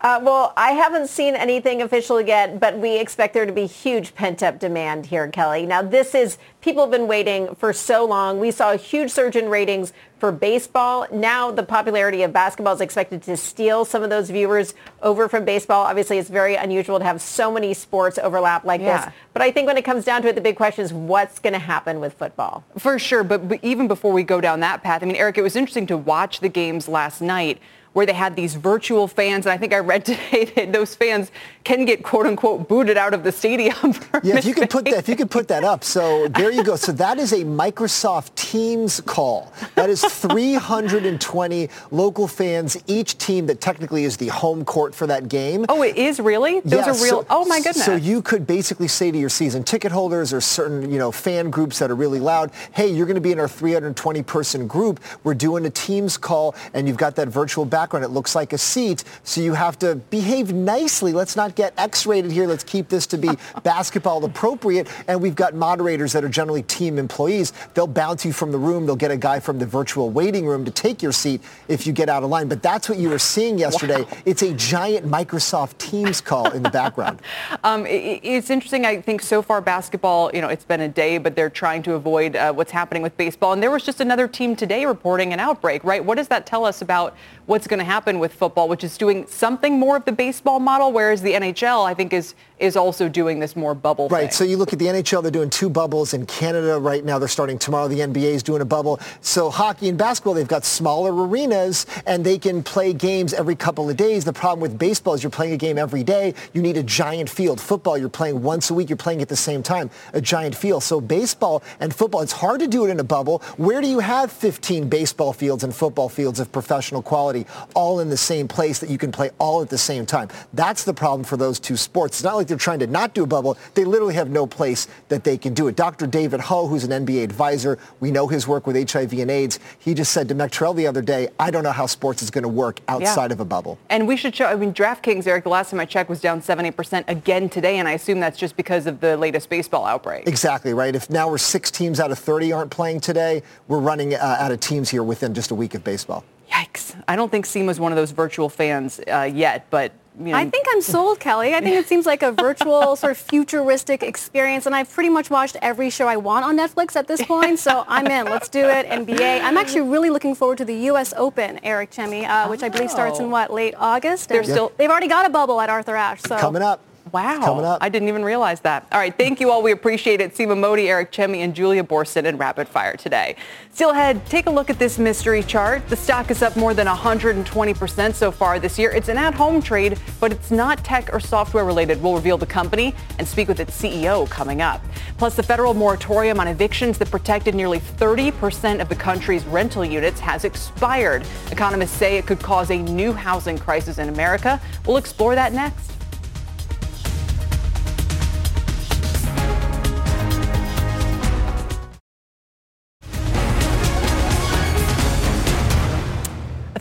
Uh, 0.00 0.20
well, 0.22 0.52
I 0.56 0.72
haven't 0.72 1.08
seen 1.08 1.34
anything 1.34 1.82
official 1.82 2.20
yet, 2.20 2.60
but 2.60 2.78
we 2.78 2.98
expect 3.00 3.34
there 3.34 3.46
to 3.46 3.52
be 3.52 3.66
huge 3.66 4.14
pent-up 4.14 4.60
demand 4.60 5.06
here, 5.06 5.26
Kelly. 5.28 5.66
Now, 5.66 5.82
this 5.82 6.14
is, 6.14 6.38
people 6.60 6.84
have 6.84 6.92
been 6.92 7.08
waiting 7.08 7.56
for 7.56 7.72
so 7.72 8.04
long. 8.04 8.38
We 8.38 8.52
saw 8.52 8.72
a 8.72 8.76
huge 8.76 9.10
surge 9.10 9.34
in 9.34 9.48
ratings 9.48 9.92
for 10.20 10.30
baseball. 10.30 11.06
Now 11.12 11.50
the 11.50 11.62
popularity 11.64 12.22
of 12.22 12.32
basketball 12.32 12.74
is 12.74 12.80
expected 12.80 13.22
to 13.22 13.36
steal 13.36 13.84
some 13.84 14.02
of 14.04 14.10
those 14.10 14.30
viewers 14.30 14.74
over 15.02 15.28
from 15.28 15.44
baseball. 15.44 15.86
Obviously, 15.86 16.18
it's 16.18 16.28
very 16.30 16.54
unusual 16.54 16.98
to 17.00 17.04
have 17.04 17.20
so 17.20 17.50
many 17.52 17.74
sports 17.74 18.18
overlap 18.18 18.64
like 18.64 18.80
Yeah. 18.80 19.04
this. 19.06 19.14
But 19.32 19.42
I 19.42 19.50
think 19.50 19.66
when 19.66 19.76
it 19.76 19.84
comes 19.84 20.04
down 20.04 20.22
to 20.22 20.28
it, 20.28 20.34
the 20.36 20.40
big 20.40 20.56
question 20.56 20.84
is 20.84 20.92
what's 20.92 21.38
going 21.40 21.52
to 21.52 21.58
happen 21.60 21.98
with 22.00 22.14
football? 22.14 22.64
For 22.78 22.98
sure, 23.00 23.24
but, 23.24 23.48
but 23.48 23.58
even 23.62 23.88
before 23.88 24.12
we 24.12 24.22
go 24.22 24.40
down 24.40 24.60
that 24.60 24.82
path, 24.82 25.02
I 25.02 25.06
mean, 25.06 25.16
Eric, 25.16 25.38
it 25.38 25.42
was 25.42 25.56
interesting 25.56 25.86
to 25.88 25.96
watch 25.96 26.40
the 26.40 26.48
games 26.48 26.88
last 26.88 27.20
night 27.20 27.58
where 27.92 28.06
they 28.06 28.12
had 28.12 28.36
these 28.36 28.54
virtual 28.54 29.08
fans, 29.08 29.46
and 29.46 29.52
I 29.52 29.56
think 29.56 29.72
I 29.72 29.78
read 29.78 30.04
today 30.04 30.44
that 30.56 30.72
those 30.72 30.94
fans 30.94 31.30
can 31.64 31.84
get 31.84 32.02
quote 32.02 32.26
unquote 32.26 32.68
booted 32.68 32.96
out 32.96 33.14
of 33.14 33.24
the 33.24 33.32
stadium. 33.32 33.92
For 33.92 34.20
Yeah, 34.22 34.36
if 34.38 34.44
you 34.44 34.54
could 34.54 34.70
put 34.70 34.84
that, 34.86 34.94
if 34.98 35.08
you 35.08 35.16
could 35.16 35.30
put 35.30 35.48
that 35.48 35.64
up. 35.64 35.84
So 35.84 36.28
there 36.36 36.50
you 36.50 36.62
go. 36.64 36.76
So 36.76 36.92
that 36.92 37.18
is 37.18 37.32
a 37.32 37.44
Microsoft 37.44 38.34
Teams 38.34 39.00
call. 39.00 39.52
That 39.74 39.90
is 39.90 40.02
320 40.04 41.68
local 41.90 42.28
fans, 42.28 42.76
each 42.86 43.18
team 43.18 43.46
that 43.46 43.60
technically 43.60 44.04
is 44.04 44.16
the 44.16 44.28
home 44.28 44.64
court 44.64 44.94
for 44.94 45.06
that 45.06 45.28
game. 45.28 45.64
Oh, 45.68 45.82
it 45.82 45.96
is 45.96 46.20
really? 46.20 46.60
Those 46.60 46.72
Yeah, 46.72 46.90
are 46.90 46.94
real. 46.94 47.22
so- 47.22 47.26
oh 47.30 47.44
my 47.46 47.58
goodness. 47.60 47.84
So 47.84 47.94
you 47.96 48.22
could 48.22 48.46
basically 48.46 48.88
say 48.88 49.10
to 49.10 49.18
your 49.18 49.28
season 49.28 49.64
ticket 49.64 49.92
holders 49.92 50.32
or 50.32 50.40
certain, 50.40 50.90
you 50.90 50.98
know, 50.98 51.10
fan 51.12 51.50
groups 51.50 51.78
that 51.78 51.90
are 51.90 51.94
really 51.94 52.20
loud, 52.20 52.50
hey, 52.72 52.88
you're 52.88 53.06
going 53.06 53.14
to 53.16 53.20
be 53.20 53.32
in 53.32 53.40
our 53.40 53.48
320 53.48 54.22
person 54.22 54.66
group. 54.66 55.00
We're 55.24 55.34
doing 55.34 55.66
a 55.66 55.70
Teams 55.70 56.16
call 56.16 56.54
and 56.74 56.86
you've 56.88 56.96
got 56.96 57.14
that 57.16 57.28
virtual 57.28 57.64
background. 57.78 58.04
It 58.04 58.08
looks 58.08 58.34
like 58.34 58.52
a 58.52 58.58
seat. 58.58 59.04
So 59.22 59.40
you 59.40 59.54
have 59.54 59.78
to 59.78 59.94
behave 59.94 60.52
nicely. 60.52 61.12
Let's 61.12 61.36
not 61.36 61.54
get 61.54 61.72
X-rated 61.78 62.32
here. 62.32 62.48
Let's 62.48 62.64
keep 62.64 62.88
this 62.88 63.06
to 63.06 63.16
be 63.16 63.30
basketball 63.62 64.24
appropriate. 64.24 64.88
And 65.06 65.22
we've 65.22 65.36
got 65.36 65.54
moderators 65.54 66.12
that 66.14 66.24
are 66.24 66.28
generally 66.28 66.64
team 66.64 66.98
employees. 66.98 67.52
They'll 67.74 67.86
bounce 67.86 68.24
you 68.24 68.32
from 68.32 68.50
the 68.50 68.58
room. 68.58 68.84
They'll 68.84 68.96
get 68.96 69.12
a 69.12 69.16
guy 69.16 69.38
from 69.38 69.60
the 69.60 69.66
virtual 69.66 70.10
waiting 70.10 70.44
room 70.44 70.64
to 70.64 70.72
take 70.72 71.02
your 71.04 71.12
seat 71.12 71.40
if 71.68 71.86
you 71.86 71.92
get 71.92 72.08
out 72.08 72.24
of 72.24 72.30
line. 72.30 72.48
But 72.48 72.64
that's 72.64 72.88
what 72.88 72.98
you 72.98 73.10
were 73.10 73.20
seeing 73.20 73.60
yesterday. 73.60 74.04
It's 74.24 74.42
a 74.42 74.52
giant 74.54 75.06
Microsoft 75.06 75.78
Teams 75.78 76.20
call 76.20 76.50
in 76.50 76.62
the 76.64 76.70
background. 76.70 77.20
Um, 77.64 77.86
it's 77.86 78.50
interesting. 78.50 78.86
I 78.86 79.00
think 79.00 79.20
so 79.20 79.42
far 79.42 79.60
basketball, 79.60 80.30
you 80.32 80.40
know, 80.40 80.48
it's 80.48 80.64
been 80.64 80.80
a 80.80 80.88
day, 80.88 81.18
but 81.18 81.34
they're 81.34 81.50
trying 81.50 81.82
to 81.82 81.94
avoid 81.94 82.36
uh, 82.36 82.52
what's 82.52 82.70
happening 82.70 83.02
with 83.02 83.16
baseball. 83.16 83.52
And 83.52 83.62
there 83.62 83.70
was 83.70 83.84
just 83.84 84.00
another 84.00 84.28
team 84.28 84.54
today 84.56 84.86
reporting 84.86 85.32
an 85.32 85.40
outbreak, 85.40 85.82
right? 85.84 86.02
What 86.04 86.16
does 86.16 86.28
that 86.28 86.46
tell 86.46 86.64
us 86.64 86.82
about 86.82 87.16
what's 87.48 87.66
going 87.66 87.78
to 87.78 87.84
happen 87.84 88.18
with 88.18 88.34
football, 88.34 88.68
which 88.68 88.84
is 88.84 88.98
doing 88.98 89.26
something 89.26 89.78
more 89.78 89.96
of 89.96 90.04
the 90.04 90.12
baseball 90.12 90.60
model, 90.60 90.92
whereas 90.92 91.22
the 91.22 91.32
NHL, 91.32 91.86
I 91.86 91.94
think, 91.94 92.12
is 92.12 92.34
is 92.58 92.76
also 92.76 93.08
doing 93.08 93.38
this 93.38 93.54
more 93.56 93.74
bubble 93.74 94.08
Right. 94.08 94.22
thing. 94.22 94.30
So 94.30 94.44
you 94.44 94.56
look 94.56 94.72
at 94.72 94.78
the 94.78 94.88
NHL, 94.88 95.22
they're 95.22 95.30
doing 95.30 95.50
two 95.50 95.68
bubbles. 95.70 96.12
In 96.14 96.26
Canada 96.26 96.78
right 96.78 97.04
now, 97.04 97.18
they're 97.18 97.28
starting 97.28 97.58
tomorrow. 97.58 97.88
The 97.88 98.00
NBA 98.00 98.34
is 98.34 98.42
doing 98.42 98.60
a 98.60 98.64
bubble. 98.64 98.98
So 99.20 99.50
hockey 99.50 99.88
and 99.88 99.96
basketball, 99.96 100.34
they've 100.34 100.46
got 100.48 100.64
smaller 100.64 101.12
arenas 101.12 101.86
and 102.06 102.24
they 102.24 102.38
can 102.38 102.62
play 102.62 102.92
games 102.92 103.32
every 103.32 103.54
couple 103.54 103.88
of 103.88 103.96
days. 103.96 104.24
The 104.24 104.32
problem 104.32 104.60
with 104.60 104.78
baseball 104.78 105.14
is 105.14 105.22
you're 105.22 105.30
playing 105.30 105.52
a 105.52 105.56
game 105.56 105.78
every 105.78 106.02
day. 106.02 106.34
You 106.52 106.62
need 106.62 106.76
a 106.76 106.82
giant 106.82 107.30
field. 107.30 107.60
Football, 107.60 107.96
you're 107.98 108.08
playing 108.08 108.42
once 108.42 108.70
a 108.70 108.74
week. 108.74 108.88
You're 108.90 108.96
playing 108.96 109.22
at 109.22 109.28
the 109.28 109.36
same 109.36 109.62
time, 109.62 109.90
a 110.12 110.20
giant 110.20 110.54
field. 110.54 110.82
So 110.82 111.00
baseball 111.00 111.62
and 111.80 111.94
football, 111.94 112.22
it's 112.22 112.32
hard 112.32 112.60
to 112.60 112.66
do 112.66 112.84
it 112.86 112.90
in 112.90 112.98
a 113.00 113.04
bubble. 113.04 113.40
Where 113.56 113.80
do 113.80 113.88
you 113.88 114.00
have 114.00 114.32
15 114.32 114.88
baseball 114.88 115.32
fields 115.32 115.62
and 115.64 115.74
football 115.74 116.08
fields 116.08 116.40
of 116.40 116.50
professional 116.50 117.02
quality 117.02 117.46
all 117.74 118.00
in 118.00 118.08
the 118.08 118.16
same 118.16 118.48
place 118.48 118.78
that 118.80 118.90
you 118.90 118.98
can 118.98 119.12
play 119.12 119.30
all 119.38 119.62
at 119.62 119.68
the 119.68 119.78
same 119.78 120.06
time? 120.06 120.28
That's 120.52 120.84
the 120.84 120.94
problem 120.94 121.24
for 121.24 121.36
those 121.36 121.60
two 121.60 121.76
sports. 121.76 122.18
It's 122.18 122.24
not 122.24 122.36
like 122.36 122.47
they're 122.48 122.56
trying 122.56 122.80
to 122.80 122.86
not 122.86 123.14
do 123.14 123.24
a 123.24 123.26
bubble. 123.26 123.56
They 123.74 123.84
literally 123.84 124.14
have 124.14 124.30
no 124.30 124.46
place 124.46 124.88
that 125.08 125.24
they 125.24 125.38
can 125.38 125.54
do 125.54 125.68
it. 125.68 125.76
Dr. 125.76 126.06
David 126.06 126.40
Ho, 126.40 126.66
who's 126.66 126.84
an 126.84 127.06
NBA 127.06 127.22
advisor, 127.22 127.78
we 128.00 128.10
know 128.10 128.26
his 128.26 128.48
work 128.48 128.66
with 128.66 128.90
HIV 128.90 129.12
and 129.14 129.30
AIDS. 129.30 129.58
He 129.78 129.94
just 129.94 130.12
said 130.12 130.28
to 130.28 130.34
Meg 130.34 130.50
Tirrell 130.50 130.74
the 130.74 130.86
other 130.86 131.02
day, 131.02 131.28
I 131.38 131.50
don't 131.50 131.62
know 131.62 131.72
how 131.72 131.86
sports 131.86 132.22
is 132.22 132.30
going 132.30 132.42
to 132.42 132.48
work 132.48 132.80
outside 132.88 133.30
of 133.30 133.40
a 133.40 133.44
bubble. 133.44 133.78
And 133.90 134.08
we 134.08 134.16
should 134.16 134.34
show, 134.34 134.46
I 134.46 134.56
mean, 134.56 134.72
DraftKings, 134.72 135.26
Eric, 135.26 135.44
the 135.44 135.50
last 135.50 135.70
time 135.70 135.80
I 135.80 135.84
checked 135.84 136.10
was 136.10 136.20
down 136.20 136.40
70% 136.40 137.04
again 137.08 137.48
today, 137.48 137.78
and 137.78 137.86
I 137.86 137.92
assume 137.92 138.20
that's 138.20 138.38
just 138.38 138.56
because 138.56 138.86
of 138.86 139.00
the 139.00 139.16
latest 139.16 139.48
baseball 139.50 139.84
outbreak. 139.84 140.26
Exactly, 140.26 140.74
right? 140.74 140.94
If 140.94 141.10
now 141.10 141.28
we're 141.28 141.38
six 141.38 141.70
teams 141.70 142.00
out 142.00 142.10
of 142.10 142.18
30 142.18 142.52
aren't 142.52 142.70
playing 142.70 143.00
today, 143.00 143.42
we're 143.68 143.78
running 143.78 144.14
uh, 144.14 144.36
out 144.38 144.52
of 144.52 144.60
teams 144.60 144.88
here 144.88 145.02
within 145.02 145.34
just 145.34 145.50
a 145.50 145.54
week 145.54 145.74
of 145.74 145.84
baseball. 145.84 146.24
Yikes. 146.50 147.00
I 147.06 147.16
don't 147.16 147.30
think 147.30 147.44
Seema's 147.44 147.78
one 147.78 147.92
of 147.92 147.96
those 147.96 148.10
virtual 148.10 148.48
fans 148.48 149.00
uh, 149.06 149.30
yet, 149.32 149.66
but, 149.70 149.92
you 150.18 150.32
know. 150.32 150.36
I 150.38 150.48
think 150.48 150.66
I'm 150.70 150.82
sold, 150.82 151.20
Kelly. 151.26 151.54
I 151.54 151.60
think 151.60 151.76
it 151.76 151.86
seems 151.86 152.06
like 152.06 152.22
a 152.22 152.32
virtual 152.32 152.96
sort 153.02 153.12
of 153.12 153.18
futuristic 153.18 154.02
experience, 154.02 154.66
and 154.66 154.74
I've 154.74 154.92
pretty 154.92 155.10
much 155.10 155.30
watched 155.30 155.56
every 155.62 155.90
show 155.90 156.06
I 156.08 156.16
want 156.16 156.44
on 156.44 156.56
Netflix 156.56 156.96
at 156.96 157.06
this 157.08 157.22
point, 157.24 157.58
so 157.58 157.84
I'm 157.88 158.06
in. 158.06 158.26
Let's 158.26 158.48
do 158.48 158.64
it. 158.66 158.86
NBA. 158.86 159.42
I'm 159.42 159.56
actually 159.56 159.82
really 159.82 160.10
looking 160.10 160.34
forward 160.34 160.58
to 160.58 160.64
the 160.64 160.74
U.S. 160.90 161.14
Open, 161.16 161.60
Eric 161.62 161.90
Chemi, 161.90 162.28
uh, 162.28 162.48
which 162.48 162.62
I 162.62 162.68
believe 162.68 162.90
starts 162.90 163.18
in 163.20 163.30
what 163.30 163.52
late 163.52 163.74
August. 163.78 164.28
They're 164.28 164.44
still- 164.44 164.72
they've 164.76 164.90
already 164.90 165.08
got 165.08 165.26
a 165.26 165.30
bubble 165.30 165.60
at 165.60 165.70
Arthur 165.70 165.96
Ashe. 165.96 166.22
So 166.22 166.36
Coming 166.38 166.62
up. 166.62 166.80
Wow. 167.12 167.40
Coming 167.40 167.64
up. 167.64 167.78
I 167.82 167.88
didn't 167.88 168.08
even 168.08 168.24
realize 168.24 168.60
that. 168.60 168.86
All 168.92 168.98
right. 168.98 169.16
Thank 169.16 169.40
you 169.40 169.50
all. 169.50 169.62
We 169.62 169.72
appreciate 169.72 170.20
it. 170.20 170.34
Seema 170.34 170.58
Modi, 170.58 170.88
Eric 170.88 171.12
Chemi, 171.12 171.38
and 171.38 171.54
Julia 171.54 171.82
Boorstin 171.82 172.24
in 172.24 172.36
Rapid 172.36 172.68
Fire 172.68 172.96
today. 172.96 173.36
Steelhead, 173.72 174.26
take 174.26 174.46
a 174.46 174.50
look 174.50 174.70
at 174.70 174.78
this 174.78 174.98
mystery 174.98 175.42
chart. 175.42 175.88
The 175.88 175.96
stock 175.96 176.30
is 176.30 176.42
up 176.42 176.56
more 176.56 176.74
than 176.74 176.86
120% 176.86 178.14
so 178.14 178.30
far 178.32 178.58
this 178.58 178.78
year. 178.78 178.90
It's 178.90 179.08
an 179.08 179.16
at-home 179.16 179.62
trade, 179.62 179.98
but 180.18 180.32
it's 180.32 180.50
not 180.50 180.82
tech 180.84 181.12
or 181.12 181.20
software 181.20 181.64
related. 181.64 182.02
We'll 182.02 182.14
reveal 182.14 182.38
the 182.38 182.46
company 182.46 182.94
and 183.18 183.26
speak 183.26 183.46
with 183.46 183.60
its 183.60 183.80
CEO 183.80 184.28
coming 184.28 184.62
up. 184.62 184.82
Plus, 185.16 185.36
the 185.36 185.42
federal 185.42 185.74
moratorium 185.74 186.40
on 186.40 186.48
evictions 186.48 186.98
that 186.98 187.10
protected 187.10 187.54
nearly 187.54 187.78
30% 187.78 188.80
of 188.80 188.88
the 188.88 188.96
country's 188.96 189.44
rental 189.46 189.84
units 189.84 190.18
has 190.20 190.44
expired. 190.44 191.24
Economists 191.52 191.92
say 191.92 192.16
it 192.16 192.26
could 192.26 192.40
cause 192.40 192.70
a 192.70 192.78
new 192.78 193.12
housing 193.12 193.58
crisis 193.58 193.98
in 193.98 194.08
America. 194.08 194.60
We'll 194.86 194.96
explore 194.96 195.34
that 195.34 195.52
next. 195.52 195.97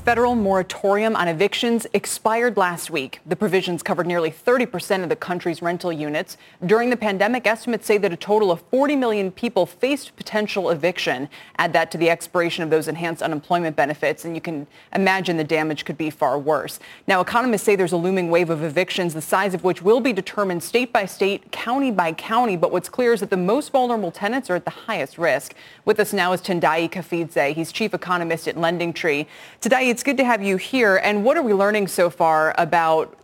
Federal 0.07 0.35
moratorium 0.35 1.17
on 1.17 1.27
evictions 1.27 1.85
expired 1.91 2.55
last 2.55 2.89
week. 2.89 3.19
The 3.25 3.35
provisions 3.35 3.83
covered 3.83 4.07
nearly 4.07 4.31
30% 4.31 5.03
of 5.03 5.09
the 5.09 5.17
country's 5.17 5.61
rental 5.61 5.91
units. 5.91 6.37
During 6.65 6.89
the 6.89 6.95
pandemic, 6.95 7.45
estimates 7.45 7.85
say 7.85 7.97
that 7.97 8.13
a 8.13 8.15
total 8.15 8.49
of 8.49 8.61
40 8.71 8.95
million 8.95 9.31
people 9.33 9.65
faced 9.65 10.15
potential 10.15 10.69
eviction. 10.69 11.27
Add 11.57 11.73
that 11.73 11.91
to 11.91 11.97
the 11.97 12.09
expiration 12.09 12.63
of 12.63 12.69
those 12.69 12.87
enhanced 12.87 13.21
unemployment 13.21 13.75
benefits, 13.75 14.23
and 14.23 14.33
you 14.33 14.39
can 14.39 14.65
imagine 14.95 15.35
the 15.35 15.43
damage 15.43 15.83
could 15.83 15.97
be 15.97 16.09
far 16.09 16.39
worse. 16.39 16.79
Now, 17.05 17.19
economists 17.19 17.63
say 17.63 17.75
there's 17.75 17.91
a 17.91 17.97
looming 17.97 18.31
wave 18.31 18.49
of 18.49 18.63
evictions, 18.63 19.13
the 19.13 19.21
size 19.21 19.53
of 19.53 19.65
which 19.65 19.81
will 19.81 19.99
be 19.99 20.13
determined 20.13 20.63
state 20.63 20.93
by 20.93 21.05
state, 21.05 21.51
county 21.51 21.91
by 21.91 22.13
county. 22.13 22.55
But 22.55 22.71
what's 22.71 22.87
clear 22.87 23.11
is 23.11 23.19
that 23.19 23.29
the 23.29 23.35
most 23.35 23.73
vulnerable 23.73 24.11
tenants 24.11 24.49
are 24.49 24.55
at 24.55 24.63
the 24.63 24.71
highest 24.71 25.17
risk. 25.17 25.53
With 25.83 25.99
us 25.99 26.13
now 26.13 26.31
is 26.31 26.41
Tendayi 26.41 26.89
Kapfidze. 26.89 27.53
He's 27.53 27.73
chief 27.73 27.93
economist 27.93 28.47
at 28.47 28.55
Lending 28.55 28.93
Tree. 28.93 29.27
Today, 29.59 29.96
it's 29.97 30.03
good 30.03 30.17
to 30.17 30.23
have 30.23 30.43
you 30.43 30.57
here. 30.57 30.97
And 30.97 31.23
what 31.23 31.37
are 31.37 31.41
we 31.41 31.55
learning 31.55 31.87
so 31.87 32.11
far 32.11 32.53
about 32.59 33.17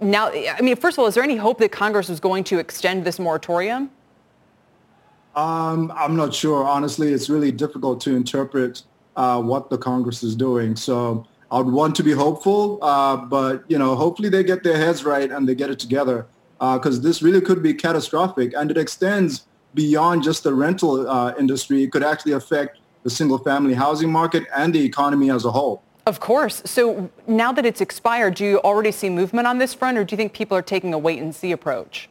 now? 0.00 0.32
I 0.32 0.60
mean, 0.60 0.74
first 0.74 0.96
of 0.96 0.98
all, 1.02 1.06
is 1.06 1.14
there 1.14 1.22
any 1.22 1.36
hope 1.36 1.60
that 1.60 1.70
Congress 1.70 2.10
is 2.10 2.18
going 2.18 2.42
to 2.44 2.58
extend 2.58 3.04
this 3.04 3.20
moratorium? 3.20 3.88
Um, 5.36 5.92
I'm 5.94 6.16
not 6.16 6.34
sure. 6.34 6.64
Honestly, 6.64 7.12
it's 7.12 7.30
really 7.30 7.52
difficult 7.52 8.00
to 8.00 8.16
interpret 8.16 8.82
uh, 9.14 9.40
what 9.40 9.70
the 9.70 9.78
Congress 9.78 10.24
is 10.24 10.34
doing. 10.34 10.74
So 10.74 11.24
I 11.52 11.60
would 11.60 11.72
want 11.72 11.94
to 11.94 12.02
be 12.02 12.10
hopeful, 12.10 12.80
uh, 12.82 13.14
but 13.18 13.62
you 13.68 13.78
know, 13.78 13.94
hopefully 13.94 14.28
they 14.28 14.42
get 14.42 14.64
their 14.64 14.76
heads 14.76 15.04
right 15.04 15.30
and 15.30 15.48
they 15.48 15.54
get 15.54 15.70
it 15.70 15.78
together 15.78 16.26
because 16.58 16.98
uh, 16.98 17.02
this 17.02 17.22
really 17.22 17.40
could 17.40 17.62
be 17.62 17.72
catastrophic 17.72 18.54
and 18.56 18.72
it 18.72 18.76
extends 18.76 19.46
beyond 19.74 20.24
just 20.24 20.42
the 20.42 20.52
rental 20.52 21.08
uh, 21.08 21.32
industry. 21.38 21.84
It 21.84 21.92
could 21.92 22.02
actually 22.02 22.32
affect 22.32 22.80
the 23.04 23.10
single 23.10 23.38
family 23.38 23.74
housing 23.74 24.10
market 24.10 24.48
and 24.56 24.74
the 24.74 24.84
economy 24.84 25.30
as 25.30 25.44
a 25.44 25.52
whole. 25.52 25.84
Of 26.08 26.20
course. 26.20 26.62
So 26.64 27.10
now 27.26 27.52
that 27.52 27.66
it's 27.66 27.82
expired, 27.82 28.36
do 28.36 28.44
you 28.46 28.58
already 28.60 28.92
see 28.92 29.10
movement 29.10 29.46
on 29.46 29.58
this 29.58 29.74
front 29.74 29.98
or 29.98 30.04
do 30.04 30.14
you 30.14 30.16
think 30.16 30.32
people 30.32 30.56
are 30.56 30.62
taking 30.62 30.94
a 30.94 30.98
wait 30.98 31.20
and 31.20 31.34
see 31.34 31.52
approach? 31.52 32.08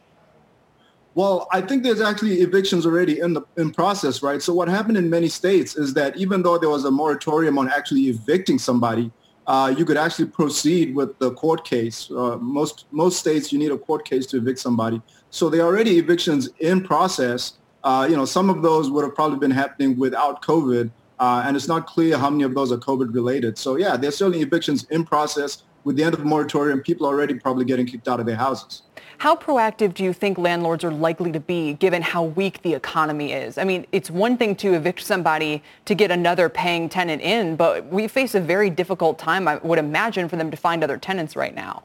Well, 1.16 1.48
I 1.50 1.60
think 1.60 1.82
there's 1.82 2.00
actually 2.00 2.34
evictions 2.42 2.86
already 2.86 3.18
in 3.18 3.32
the 3.32 3.42
in 3.56 3.72
process, 3.72 4.22
right? 4.22 4.40
So 4.40 4.54
what 4.54 4.68
happened 4.68 4.98
in 4.98 5.10
many 5.10 5.26
states 5.26 5.76
is 5.76 5.94
that 5.94 6.16
even 6.16 6.44
though 6.44 6.58
there 6.58 6.68
was 6.68 6.84
a 6.84 6.92
moratorium 6.92 7.58
on 7.58 7.68
actually 7.68 8.02
evicting 8.02 8.56
somebody, 8.60 9.10
uh, 9.48 9.74
you 9.76 9.84
could 9.84 9.96
actually 9.96 10.26
proceed 10.26 10.94
with 10.94 11.18
the 11.18 11.32
court 11.32 11.64
case. 11.64 12.08
Uh, 12.08 12.36
most 12.36 12.86
most 12.92 13.18
states, 13.18 13.52
you 13.52 13.58
need 13.58 13.72
a 13.72 13.78
court 13.78 14.04
case 14.04 14.26
to 14.26 14.36
evict 14.36 14.60
somebody. 14.60 15.02
So 15.30 15.50
there 15.50 15.62
are 15.62 15.66
already 15.66 15.98
evictions 15.98 16.50
in 16.60 16.84
process. 16.84 17.54
Uh, 17.82 18.06
you 18.08 18.14
know, 18.16 18.26
some 18.26 18.48
of 18.48 18.62
those 18.62 18.92
would 18.92 19.02
have 19.02 19.16
probably 19.16 19.40
been 19.40 19.56
happening 19.62 19.98
without 19.98 20.40
COVID, 20.42 20.92
uh, 21.20 21.42
and 21.44 21.56
it's 21.56 21.68
not 21.68 21.86
clear 21.86 22.16
how 22.18 22.30
many 22.30 22.44
of 22.44 22.54
those 22.54 22.72
are 22.72 22.76
COVID 22.76 23.14
related. 23.14 23.58
So 23.58 23.76
yeah, 23.76 23.96
there's 23.96 24.16
certainly 24.16 24.42
evictions 24.42 24.84
in 24.90 25.04
process. 25.04 25.62
With 25.84 25.96
the 25.96 26.02
end 26.02 26.12
of 26.12 26.20
the 26.20 26.26
moratorium, 26.26 26.80
people 26.80 27.06
are 27.06 27.14
already 27.14 27.34
probably 27.34 27.64
getting 27.64 27.86
kicked 27.86 28.08
out 28.08 28.20
of 28.20 28.26
their 28.26 28.36
houses. 28.36 28.82
How 29.18 29.34
proactive 29.34 29.94
do 29.94 30.04
you 30.04 30.12
think 30.12 30.36
landlords 30.36 30.84
are 30.84 30.90
likely 30.90 31.32
to 31.32 31.40
be 31.40 31.72
given 31.74 32.02
how 32.02 32.22
weak 32.22 32.62
the 32.62 32.74
economy 32.74 33.32
is? 33.32 33.58
I 33.58 33.64
mean, 33.64 33.86
it's 33.90 34.10
one 34.10 34.36
thing 34.36 34.54
to 34.56 34.74
evict 34.74 35.02
somebody 35.02 35.62
to 35.86 35.94
get 35.94 36.10
another 36.10 36.48
paying 36.48 36.88
tenant 36.88 37.22
in, 37.22 37.56
but 37.56 37.86
we 37.86 38.06
face 38.06 38.34
a 38.34 38.40
very 38.40 38.70
difficult 38.70 39.18
time, 39.18 39.48
I 39.48 39.56
would 39.58 39.78
imagine, 39.78 40.28
for 40.28 40.36
them 40.36 40.50
to 40.50 40.56
find 40.56 40.84
other 40.84 40.98
tenants 40.98 41.34
right 41.36 41.54
now. 41.54 41.82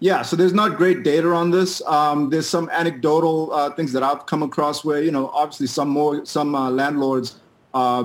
Yeah, 0.00 0.22
so 0.22 0.36
there's 0.36 0.52
not 0.52 0.76
great 0.76 1.02
data 1.02 1.28
on 1.32 1.50
this. 1.50 1.82
Um, 1.86 2.30
there's 2.30 2.48
some 2.48 2.68
anecdotal 2.70 3.52
uh, 3.52 3.70
things 3.70 3.92
that 3.92 4.02
I've 4.02 4.26
come 4.26 4.42
across 4.42 4.84
where, 4.84 5.02
you 5.02 5.10
know, 5.10 5.28
obviously 5.28 5.66
some 5.66 5.88
more 5.88 6.24
some 6.26 6.54
uh, 6.54 6.70
landlords 6.70 7.40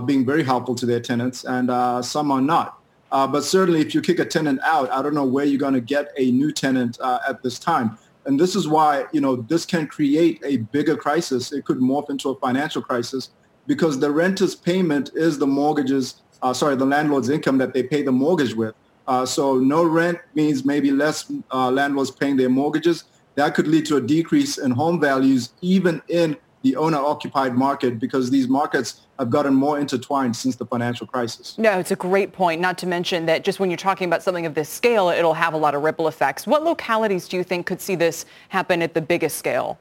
being 0.06 0.26
very 0.26 0.44
helpful 0.44 0.76
to 0.76 0.86
their 0.86 1.00
tenants 1.00 1.44
and 1.46 1.70
uh, 1.70 2.02
some 2.02 2.32
are 2.32 2.42
not. 2.42 2.80
Uh, 3.12 3.28
but 3.28 3.44
certainly 3.44 3.82
if 3.82 3.96
you 3.96 4.02
kick 4.02 4.20
a 4.20 4.26
tenant 4.26 4.60
out, 4.64 4.90
I 4.92 5.02
don't 5.02 5.16
know 5.16 5.26
where 5.26 5.46
you're 5.46 5.60
going 5.60 5.74
to 5.74 5.82
get 5.82 6.12
a 6.18 6.32
new 6.32 6.52
tenant 6.52 7.00
uh, 7.02 7.20
at 7.28 7.42
this 7.42 7.58
time. 7.58 7.98
And 8.26 8.40
this 8.40 8.56
is 8.56 8.68
why, 8.68 9.06
you 9.12 9.22
know, 9.22 9.38
this 9.38 9.66
can 9.66 9.88
create 9.88 10.40
a 10.46 10.58
bigger 10.58 10.96
crisis. 10.96 11.52
It 11.52 11.66
could 11.66 11.80
morph 11.80 12.10
into 12.10 12.30
a 12.30 12.36
financial 12.36 12.82
crisis 12.82 13.32
because 13.66 14.00
the 14.00 14.12
renter's 14.12 14.56
payment 14.56 15.12
is 15.16 15.40
the 15.40 15.48
mortgages, 15.48 16.22
uh, 16.42 16.54
sorry, 16.54 16.76
the 16.76 16.86
landlord's 16.86 17.30
income 17.30 17.58
that 17.58 17.74
they 17.74 17.84
pay 17.84 18.04
the 18.04 18.12
mortgage 18.12 18.54
with. 18.54 18.76
Uh, 19.08 19.26
so 19.26 19.58
no 19.58 19.84
rent 19.84 20.20
means 20.36 20.66
maybe 20.66 20.92
less 20.92 21.32
uh, 21.52 21.72
landlords 21.72 22.12
paying 22.12 22.38
their 22.38 22.50
mortgages. 22.50 23.06
That 23.36 23.56
could 23.56 23.68
lead 23.68 23.86
to 23.88 23.98
a 23.98 24.02
decrease 24.02 24.60
in 24.60 24.72
home 24.72 25.00
values, 25.00 25.54
even 25.62 26.02
in 26.10 26.38
the 26.62 26.76
owner-occupied 26.76 27.56
market, 27.56 28.00
because 28.00 28.30
these 28.30 28.48
markets 28.48 29.02
have 29.18 29.30
gotten 29.30 29.54
more 29.54 29.80
intertwined 29.80 30.36
since 30.36 30.56
the 30.56 30.66
financial 30.66 31.08
crisis. 31.08 31.58
No, 31.58 31.80
it's 31.80 31.92
a 31.92 31.96
great 31.96 32.34
point. 32.34 32.60
Not 32.60 32.78
to 32.80 32.88
mention 32.88 33.26
that 33.28 33.44
just 33.44 33.60
when 33.60 33.70
you're 33.70 33.78
talking 33.78 34.08
about 34.08 34.24
something 34.24 34.46
of 34.46 34.56
this 34.56 34.70
scale, 34.70 35.10
it'll 35.10 35.34
have 35.34 35.54
a 35.54 35.58
lot 35.58 35.74
of 35.74 35.84
ripple 35.84 36.08
effects. 36.08 36.46
What 36.46 36.64
localities 36.64 37.28
do 37.28 37.38
you 37.38 37.44
think 37.44 37.66
could 37.66 37.80
see 37.80 37.96
this 37.96 38.26
happen 38.50 38.82
at 38.82 38.94
the 38.94 39.02
biggest 39.02 39.38
scale? 39.38 39.80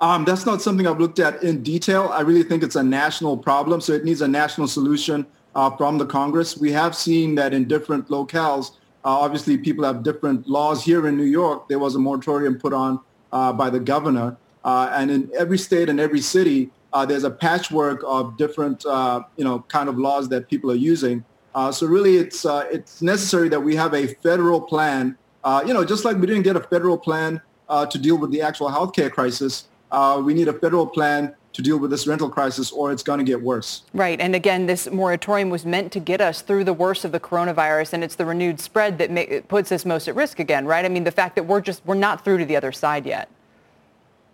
Um, 0.00 0.24
that's 0.24 0.46
not 0.46 0.62
something 0.62 0.86
I've 0.86 1.00
looked 1.00 1.18
at 1.18 1.42
in 1.42 1.62
detail. 1.62 2.10
I 2.12 2.20
really 2.20 2.44
think 2.44 2.62
it's 2.62 2.76
a 2.76 2.82
national 2.82 3.36
problem, 3.36 3.80
so 3.80 3.92
it 3.92 4.04
needs 4.04 4.20
a 4.20 4.28
national 4.28 4.68
solution 4.68 5.26
uh, 5.54 5.70
from 5.76 5.98
the 5.98 6.06
Congress. 6.06 6.56
We 6.56 6.70
have 6.72 6.94
seen 6.94 7.34
that 7.36 7.52
in 7.52 7.66
different 7.66 8.08
locales. 8.08 8.72
Uh, 9.04 9.18
obviously, 9.18 9.58
people 9.58 9.84
have 9.84 10.02
different 10.02 10.48
laws. 10.48 10.84
Here 10.84 11.06
in 11.08 11.16
New 11.16 11.24
York, 11.24 11.68
there 11.68 11.78
was 11.78 11.96
a 11.96 11.98
moratorium 11.98 12.58
put 12.58 12.72
on 12.72 13.00
uh, 13.32 13.52
by 13.52 13.70
the 13.70 13.80
governor. 13.80 14.36
Uh, 14.64 14.90
and 14.92 15.10
in 15.10 15.30
every 15.36 15.58
state 15.58 15.88
and 15.88 16.00
every 16.00 16.20
city, 16.20 16.70
uh, 16.92 17.04
there's 17.04 17.24
a 17.24 17.30
patchwork 17.30 18.02
of 18.06 18.36
different, 18.36 18.84
uh, 18.86 19.22
you 19.36 19.44
know, 19.44 19.60
kind 19.68 19.88
of 19.88 19.98
laws 19.98 20.28
that 20.28 20.48
people 20.48 20.70
are 20.70 20.82
using. 20.92 21.24
so 21.72 21.86
really, 21.86 22.16
it's 22.16 22.44
it's 22.44 23.02
necessary 23.02 23.48
that 23.48 23.60
we 23.60 23.74
have 23.76 23.94
a 23.94 24.06
federal 24.26 24.60
plan. 24.60 25.16
you 25.66 25.74
know, 25.74 25.84
just 25.84 26.04
like 26.04 26.16
we 26.16 26.26
didn't 26.26 26.44
get 26.44 26.56
a 26.56 26.60
federal 26.60 26.98
plan 26.98 27.40
to 27.90 27.98
deal 27.98 28.16
with 28.16 28.30
the 28.30 28.40
actual 28.40 28.68
healthcare 28.70 29.10
crisis, 29.10 29.64
we 30.24 30.34
need 30.34 30.48
a 30.48 30.52
federal 30.52 30.86
plan 30.86 31.34
to 31.58 31.62
deal 31.62 31.76
with 31.76 31.90
this 31.90 32.06
rental 32.06 32.30
crisis 32.30 32.70
or 32.70 32.92
it's 32.92 33.02
going 33.02 33.18
to 33.18 33.24
get 33.24 33.42
worse. 33.42 33.82
Right. 33.92 34.20
And 34.20 34.36
again, 34.36 34.66
this 34.66 34.88
moratorium 34.90 35.50
was 35.50 35.66
meant 35.66 35.90
to 35.92 35.98
get 35.98 36.20
us 36.20 36.40
through 36.40 36.62
the 36.62 36.72
worst 36.72 37.04
of 37.04 37.10
the 37.10 37.18
coronavirus 37.18 37.94
and 37.94 38.04
it's 38.04 38.14
the 38.14 38.24
renewed 38.24 38.60
spread 38.60 38.98
that 38.98 39.10
ma- 39.10 39.40
puts 39.48 39.72
us 39.72 39.84
most 39.84 40.06
at 40.06 40.14
risk 40.14 40.38
again, 40.38 40.66
right? 40.66 40.84
I 40.84 40.88
mean, 40.88 41.02
the 41.02 41.10
fact 41.10 41.34
that 41.34 41.46
we're 41.46 41.60
just, 41.60 41.84
we're 41.84 41.96
not 41.96 42.24
through 42.24 42.38
to 42.38 42.44
the 42.44 42.54
other 42.54 42.70
side 42.70 43.06
yet. 43.06 43.28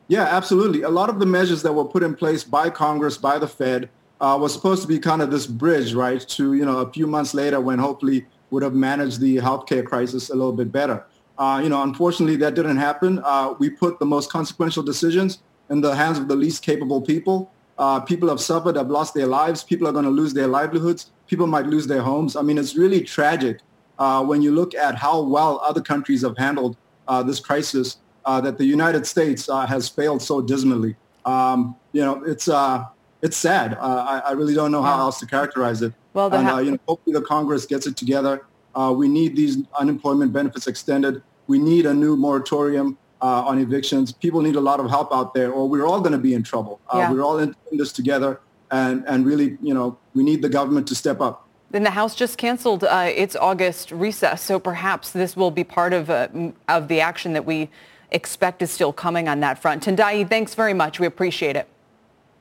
Yeah, 0.09 0.25
absolutely. 0.25 0.83
A 0.83 0.89
lot 0.89 1.09
of 1.09 1.19
the 1.19 1.27
measures 1.27 1.63
that 1.63 1.73
were 1.73 1.85
put 1.85 2.03
in 2.03 2.15
place 2.15 2.45
by 2.45 2.69
Congress, 2.69 3.17
by 3.17 3.39
the 3.39 3.49
Fed, 3.49 3.89
uh, 4.21 4.39
was 4.41 4.53
supposed 4.53 4.83
to 4.83 4.89
be 4.89 4.99
kind 4.99 5.23
of 5.23 5.31
this 5.31 5.47
bridge, 5.47 5.95
right, 5.95 6.21
to, 6.29 6.55
you 6.55 6.65
know, 6.65 6.79
a 6.79 6.93
few 6.93 7.07
months 7.07 7.35
later 7.35 7.61
when 7.61 7.79
hopefully 7.79 8.27
would 8.51 8.63
have 8.63 8.75
managed 8.75 9.21
the 9.21 9.37
healthcare 9.37 9.85
crisis 9.85 10.31
a 10.31 10.35
little 10.35 10.53
bit 10.53 10.71
better. 10.71 11.05
Uh, 11.39 11.61
you 11.63 11.69
know, 11.69 11.83
unfortunately, 11.83 12.37
that 12.37 12.55
didn't 12.55 12.77
happen. 12.77 13.21
Uh, 13.25 13.55
we 13.59 13.69
put 13.71 13.99
the 13.99 14.07
most 14.07 14.31
consequential 14.31 14.83
decisions 14.83 15.41
in 15.71 15.81
the 15.81 15.95
hands 15.95 16.19
of 16.19 16.29
the 16.29 16.37
least 16.37 16.63
capable 16.63 17.01
people. 17.01 17.51
Uh, 17.77 17.99
people 17.99 18.29
have 18.29 18.41
suffered, 18.41 18.77
have 18.77 18.91
lost 18.91 19.15
their 19.15 19.27
lives. 19.27 19.65
People 19.65 19.89
are 19.89 19.93
going 19.93 20.05
to 20.05 20.11
lose 20.11 20.33
their 20.33 20.47
livelihoods. 20.47 21.11
People 21.27 21.47
might 21.47 21.67
lose 21.67 21.87
their 21.87 22.03
homes. 22.03 22.37
I 22.37 22.43
mean, 22.43 22.59
it's 22.59 22.77
really 22.77 23.01
tragic 23.01 23.61
uh, 23.99 24.25
when 24.25 24.43
you 24.43 24.53
look 24.53 24.75
at 24.75 24.95
how 24.95 25.23
well 25.23 25.61
other 25.65 25.81
countries 25.81 26.23
have 26.23 26.37
handled 26.39 26.77
uh, 27.09 27.23
this 27.23 27.41
crisis 27.41 27.99
that 28.41 28.59
the 28.59 28.65
United 28.65 29.07
States 29.07 29.49
uh, 29.49 29.67
has 29.67 29.89
failed 29.89 30.23
so 30.23 30.41
dismally. 30.41 30.97
Um, 31.25 31.77
you 31.93 32.03
know, 32.03 32.23
it's 32.25 32.49
uh, 32.49 32.85
it's 33.23 33.37
sad. 33.37 33.77
I, 33.81 34.19
I, 34.19 34.33
really 34.33 34.55
don't 34.55 34.71
know 34.71 34.83
how 34.83 34.99
else 34.99 35.19
to 35.21 35.27
characterize 35.27 35.81
it. 35.81 35.95
Well, 36.13 36.33
and, 36.35 36.47
ha- 36.47 36.59
you 36.59 36.73
know, 36.73 36.79
hopefully 36.87 37.15
the 37.15 37.23
Congress 37.23 37.65
gets 37.65 37.87
it 37.87 37.97
together. 37.97 38.45
we 38.77 39.09
need 39.09 39.35
these 39.37 39.59
unemployment 39.79 40.33
benefits 40.33 40.67
extended. 40.67 41.23
We 41.47 41.59
need 41.59 41.87
a 41.87 41.95
new 41.95 42.17
moratorium 42.17 42.99
uh, 43.25 43.43
on 43.47 43.59
evictions. 43.59 44.13
People 44.13 44.43
need 44.43 44.55
a 44.55 44.61
lot 44.61 44.81
of 44.81 44.91
help 44.91 45.13
out 45.13 45.33
there, 45.33 45.51
or 45.51 45.67
we're 45.67 45.87
all 45.87 46.01
going 46.01 46.13
to 46.13 46.19
be 46.19 46.35
in 46.35 46.43
trouble. 46.43 46.79
Uh, 46.93 46.99
yeah. 46.99 47.13
We're 47.13 47.23
all 47.23 47.39
in, 47.39 47.57
in 47.73 47.79
this 47.79 47.91
together, 47.91 48.41
and 48.71 49.03
and 49.07 49.25
really, 49.25 49.57
you 49.63 49.73
know, 49.73 49.97
we 50.13 50.23
need 50.23 50.43
the 50.43 50.51
government 50.51 50.87
to 50.89 50.95
step 50.95 51.23
up. 51.23 51.49
Then 51.71 51.83
the 51.83 51.91
House 51.91 52.15
just 52.15 52.37
canceled 52.37 52.85
uh, 52.85 53.11
its 53.17 53.35
August 53.35 53.91
recess, 53.91 54.43
so 54.43 54.59
perhaps 54.59 55.11
this 55.11 55.37
will 55.37 55.51
be 55.51 55.65
part 55.65 55.95
of 55.95 56.11
uh, 56.11 56.29
of 56.69 56.89
the 56.89 57.01
action 57.01 57.33
that 57.33 57.47
we 57.47 57.71
expect 58.11 58.63
is 58.63 58.71
still 58.71 58.93
coming 58.93 59.29
on 59.29 59.41
that 59.41 59.59
front. 59.59 59.85
Tendayi, 59.85 60.29
thanks 60.29 60.55
very 60.55 60.75
much. 60.75 61.01
We 61.01 61.07
appreciate 61.07 61.57
it. 61.57 61.69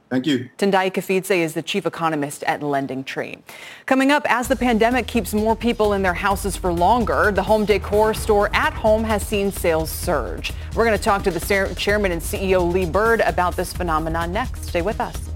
Thank 0.09 0.27
you. 0.27 0.47
Tendayi 0.59 0.93
Kapfidze 0.93 1.35
is 1.35 1.55
the 1.55 1.63
chief 1.63 1.87
economist 1.87 2.43
at 2.43 2.61
Lending 2.61 3.03
Tree. 3.03 3.39
Coming 3.87 4.11
up, 4.11 4.23
as 4.29 4.47
the 4.47 4.55
pandemic 4.55 5.07
keeps 5.07 5.33
more 5.33 5.55
people 5.55 5.93
in 5.93 6.03
their 6.03 6.13
houses 6.13 6.55
for 6.55 6.71
longer, 6.71 7.31
the 7.31 7.41
home 7.41 7.65
decor 7.65 8.13
store 8.13 8.51
at 8.53 8.73
home 8.73 9.03
has 9.03 9.25
seen 9.25 9.51
sales 9.51 9.89
surge. 9.89 10.53
We're 10.75 10.85
going 10.85 10.95
to 10.95 11.03
talk 11.03 11.23
to 11.23 11.31
the 11.31 11.73
chairman 11.75 12.11
and 12.11 12.21
CEO 12.21 12.71
Lee 12.71 12.85
Bird 12.85 13.21
about 13.21 13.55
this 13.55 13.73
phenomenon 13.73 14.31
next. 14.31 14.65
Stay 14.65 14.83
with 14.83 15.01
us. 15.01 15.32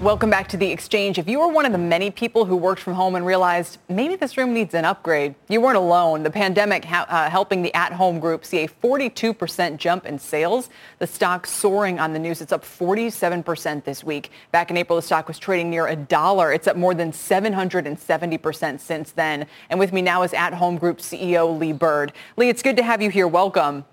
Welcome 0.00 0.30
back 0.30 0.48
to 0.48 0.56
the 0.56 0.70
exchange. 0.70 1.18
If 1.18 1.28
you 1.28 1.40
were 1.40 1.48
one 1.48 1.66
of 1.66 1.72
the 1.72 1.78
many 1.78 2.10
people 2.10 2.46
who 2.46 2.56
worked 2.56 2.80
from 2.80 2.94
home 2.94 3.16
and 3.16 3.26
realized 3.26 3.76
maybe 3.90 4.16
this 4.16 4.38
room 4.38 4.54
needs 4.54 4.72
an 4.72 4.86
upgrade, 4.86 5.34
you 5.50 5.60
weren't 5.60 5.76
alone. 5.76 6.22
The 6.22 6.30
pandemic 6.30 6.86
ha- 6.86 7.04
uh, 7.06 7.28
helping 7.28 7.60
the 7.60 7.74
at-home 7.74 8.18
group 8.18 8.46
see 8.46 8.64
a 8.64 8.68
42% 8.68 9.76
jump 9.76 10.06
in 10.06 10.18
sales. 10.18 10.70
The 11.00 11.06
stock 11.06 11.46
soaring 11.46 12.00
on 12.00 12.14
the 12.14 12.18
news. 12.18 12.40
It's 12.40 12.50
up 12.50 12.64
47% 12.64 13.84
this 13.84 14.02
week. 14.02 14.30
Back 14.52 14.70
in 14.70 14.78
April, 14.78 14.96
the 14.96 15.02
stock 15.02 15.28
was 15.28 15.38
trading 15.38 15.68
near 15.68 15.88
a 15.88 15.96
dollar. 15.96 16.50
It's 16.50 16.66
up 16.66 16.78
more 16.78 16.94
than 16.94 17.12
770% 17.12 18.80
since 18.80 19.12
then. 19.12 19.46
And 19.68 19.78
with 19.78 19.92
me 19.92 20.00
now 20.00 20.22
is 20.22 20.32
at-home 20.32 20.78
group 20.78 21.00
CEO 21.00 21.58
Lee 21.58 21.72
Bird. 21.74 22.14
Lee, 22.38 22.48
it's 22.48 22.62
good 22.62 22.78
to 22.78 22.82
have 22.82 23.02
you 23.02 23.10
here. 23.10 23.28
Welcome. 23.28 23.84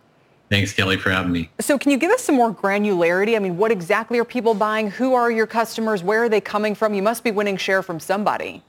Thanks, 0.50 0.72
Kelly, 0.72 0.98
for 0.98 1.10
having 1.10 1.32
me. 1.32 1.50
So 1.60 1.78
can 1.78 1.92
you 1.92 1.98
give 1.98 2.12
us 2.12 2.24
some 2.24 2.36
more 2.36 2.54
granularity? 2.54 3.36
I 3.36 3.40
mean, 3.40 3.58
what 3.58 3.72
exactly 3.72 4.18
are 4.18 4.26
people 4.26 4.54
buying? 4.54 4.90
Who 4.92 5.14
are 5.14 5.30
your 5.30 5.48
customers? 5.48 6.04
Where 6.04 6.24
are 6.24 6.30
they 6.30 6.40
coming 6.40 6.74
from? 6.74 6.94
You 6.94 7.02
must 7.02 7.24
be 7.24 7.32
winning 7.32 7.58
share 7.58 7.84
from 7.84 8.00
somebody. 8.00 8.64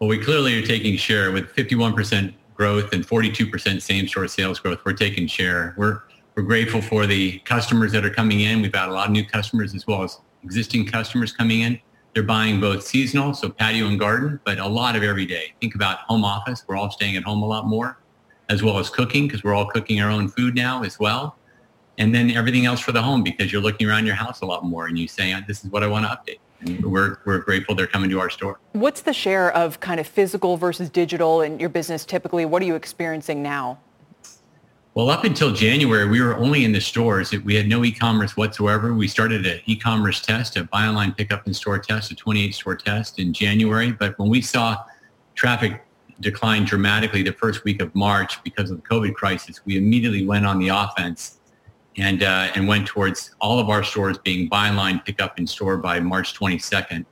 Well, 0.00 0.08
we 0.08 0.18
clearly 0.18 0.60
are 0.60 0.66
taking 0.66 0.96
share 0.96 1.30
with 1.30 1.54
51% 1.54 2.34
growth 2.54 2.92
and 2.92 3.06
42% 3.06 3.80
same-store 3.80 4.26
sales 4.28 4.58
growth. 4.58 4.80
We're 4.84 4.92
taking 4.92 5.26
share. 5.26 5.74
We're 5.76 6.02
we're 6.34 6.44
grateful 6.44 6.80
for 6.80 7.04
the 7.04 7.40
customers 7.40 7.90
that 7.90 8.04
are 8.04 8.10
coming 8.10 8.42
in. 8.42 8.62
We've 8.62 8.72
had 8.72 8.88
a 8.88 8.92
lot 8.92 9.06
of 9.06 9.10
new 9.10 9.24
customers 9.24 9.74
as 9.74 9.88
well 9.88 10.04
as 10.04 10.20
existing 10.44 10.86
customers 10.86 11.32
coming 11.32 11.62
in. 11.62 11.80
They're 12.14 12.22
buying 12.22 12.60
both 12.60 12.84
seasonal, 12.84 13.34
so 13.34 13.48
patio 13.48 13.88
and 13.88 13.98
garden, 13.98 14.38
but 14.44 14.60
a 14.60 14.68
lot 14.68 14.94
of 14.94 15.02
every 15.02 15.26
day. 15.26 15.52
Think 15.60 15.74
about 15.74 15.98
home 16.02 16.24
office. 16.24 16.62
We're 16.68 16.76
all 16.76 16.92
staying 16.92 17.16
at 17.16 17.24
home 17.24 17.42
a 17.42 17.46
lot 17.46 17.66
more 17.66 17.98
as 18.48 18.62
well 18.62 18.78
as 18.78 18.88
cooking 18.90 19.26
because 19.26 19.44
we're 19.44 19.54
all 19.54 19.66
cooking 19.66 20.00
our 20.00 20.10
own 20.10 20.28
food 20.28 20.54
now 20.54 20.82
as 20.82 20.98
well. 20.98 21.36
And 21.98 22.14
then 22.14 22.30
everything 22.30 22.64
else 22.64 22.80
for 22.80 22.92
the 22.92 23.02
home 23.02 23.22
because 23.22 23.52
you're 23.52 23.62
looking 23.62 23.88
around 23.88 24.06
your 24.06 24.14
house 24.14 24.40
a 24.40 24.46
lot 24.46 24.64
more 24.64 24.86
and 24.86 24.98
you 24.98 25.08
say, 25.08 25.32
uh, 25.32 25.40
this 25.46 25.64
is 25.64 25.70
what 25.70 25.82
I 25.82 25.88
want 25.88 26.06
to 26.06 26.10
update. 26.10 26.38
And 26.60 26.84
we're, 26.84 27.18
we're 27.24 27.38
grateful 27.38 27.74
they're 27.74 27.86
coming 27.86 28.10
to 28.10 28.20
our 28.20 28.30
store. 28.30 28.58
What's 28.72 29.02
the 29.02 29.12
share 29.12 29.52
of 29.52 29.80
kind 29.80 30.00
of 30.00 30.06
physical 30.06 30.56
versus 30.56 30.90
digital 30.90 31.42
in 31.42 31.58
your 31.58 31.68
business 31.68 32.04
typically? 32.04 32.44
What 32.44 32.62
are 32.62 32.64
you 32.64 32.76
experiencing 32.76 33.42
now? 33.42 33.78
Well, 34.94 35.10
up 35.10 35.22
until 35.22 35.52
January, 35.52 36.08
we 36.08 36.20
were 36.20 36.36
only 36.36 36.64
in 36.64 36.72
the 36.72 36.80
stores. 36.80 37.30
We 37.30 37.54
had 37.54 37.68
no 37.68 37.84
e-commerce 37.84 38.36
whatsoever. 38.36 38.94
We 38.94 39.06
started 39.06 39.46
an 39.46 39.60
e-commerce 39.66 40.20
test, 40.20 40.56
a 40.56 40.64
buy 40.64 40.86
online, 40.88 41.12
pick 41.12 41.32
up 41.32 41.46
in 41.46 41.54
store 41.54 41.78
test, 41.78 42.10
a 42.10 42.16
28 42.16 42.52
store 42.52 42.74
test 42.74 43.20
in 43.20 43.32
January. 43.32 43.92
But 43.92 44.18
when 44.18 44.28
we 44.28 44.40
saw 44.40 44.78
traffic 45.36 45.84
declined 46.20 46.66
dramatically 46.66 47.22
the 47.22 47.32
first 47.32 47.64
week 47.64 47.80
of 47.80 47.94
March 47.94 48.42
because 48.42 48.70
of 48.70 48.82
the 48.82 48.88
COVID 48.88 49.14
crisis, 49.14 49.60
we 49.64 49.76
immediately 49.76 50.26
went 50.26 50.46
on 50.46 50.58
the 50.58 50.68
offense 50.68 51.38
and 51.96 52.22
uh, 52.22 52.50
and 52.54 52.68
went 52.68 52.86
towards 52.86 53.34
all 53.40 53.58
of 53.58 53.68
our 53.68 53.82
stores 53.82 54.18
being 54.18 54.48
buy 54.48 54.68
online, 54.68 55.00
pick 55.00 55.20
up 55.20 55.38
in 55.38 55.46
store 55.46 55.76
by 55.76 56.00
March 56.00 56.34
22nd. 56.34 57.04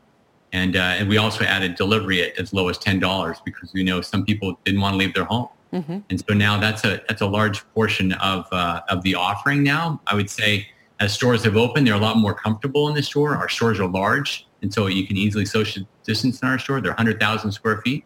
And, 0.52 0.76
uh, 0.76 0.78
and 0.78 1.08
we 1.08 1.18
also 1.18 1.44
added 1.44 1.74
delivery 1.74 2.22
at 2.22 2.38
as 2.38 2.54
low 2.54 2.68
as 2.68 2.78
$10 2.78 3.44
because 3.44 3.72
we 3.74 3.82
know 3.82 4.00
some 4.00 4.24
people 4.24 4.58
didn't 4.64 4.80
want 4.80 4.94
to 4.94 4.96
leave 4.96 5.12
their 5.12 5.24
home. 5.24 5.48
Mm-hmm. 5.72 5.98
And 6.08 6.24
so 6.26 6.32
now 6.32 6.58
that's 6.58 6.84
a 6.84 7.02
that's 7.08 7.20
a 7.20 7.26
large 7.26 7.68
portion 7.74 8.12
of 8.12 8.46
uh, 8.52 8.80
of 8.88 9.02
the 9.02 9.16
offering 9.16 9.62
now. 9.62 10.00
I 10.06 10.14
would 10.14 10.30
say 10.30 10.68
as 11.00 11.12
stores 11.12 11.44
have 11.44 11.56
opened, 11.56 11.86
they're 11.86 11.94
a 11.94 11.98
lot 11.98 12.16
more 12.16 12.32
comfortable 12.32 12.88
in 12.88 12.94
the 12.94 13.02
store. 13.02 13.36
Our 13.36 13.48
stores 13.48 13.80
are 13.80 13.88
large, 13.88 14.46
and 14.62 14.72
so 14.72 14.86
you 14.86 15.06
can 15.06 15.16
easily 15.16 15.44
social 15.44 15.86
distance 16.04 16.40
in 16.40 16.48
our 16.48 16.58
store. 16.58 16.80
They're 16.80 16.92
100,000 16.92 17.52
square 17.52 17.82
feet 17.82 18.04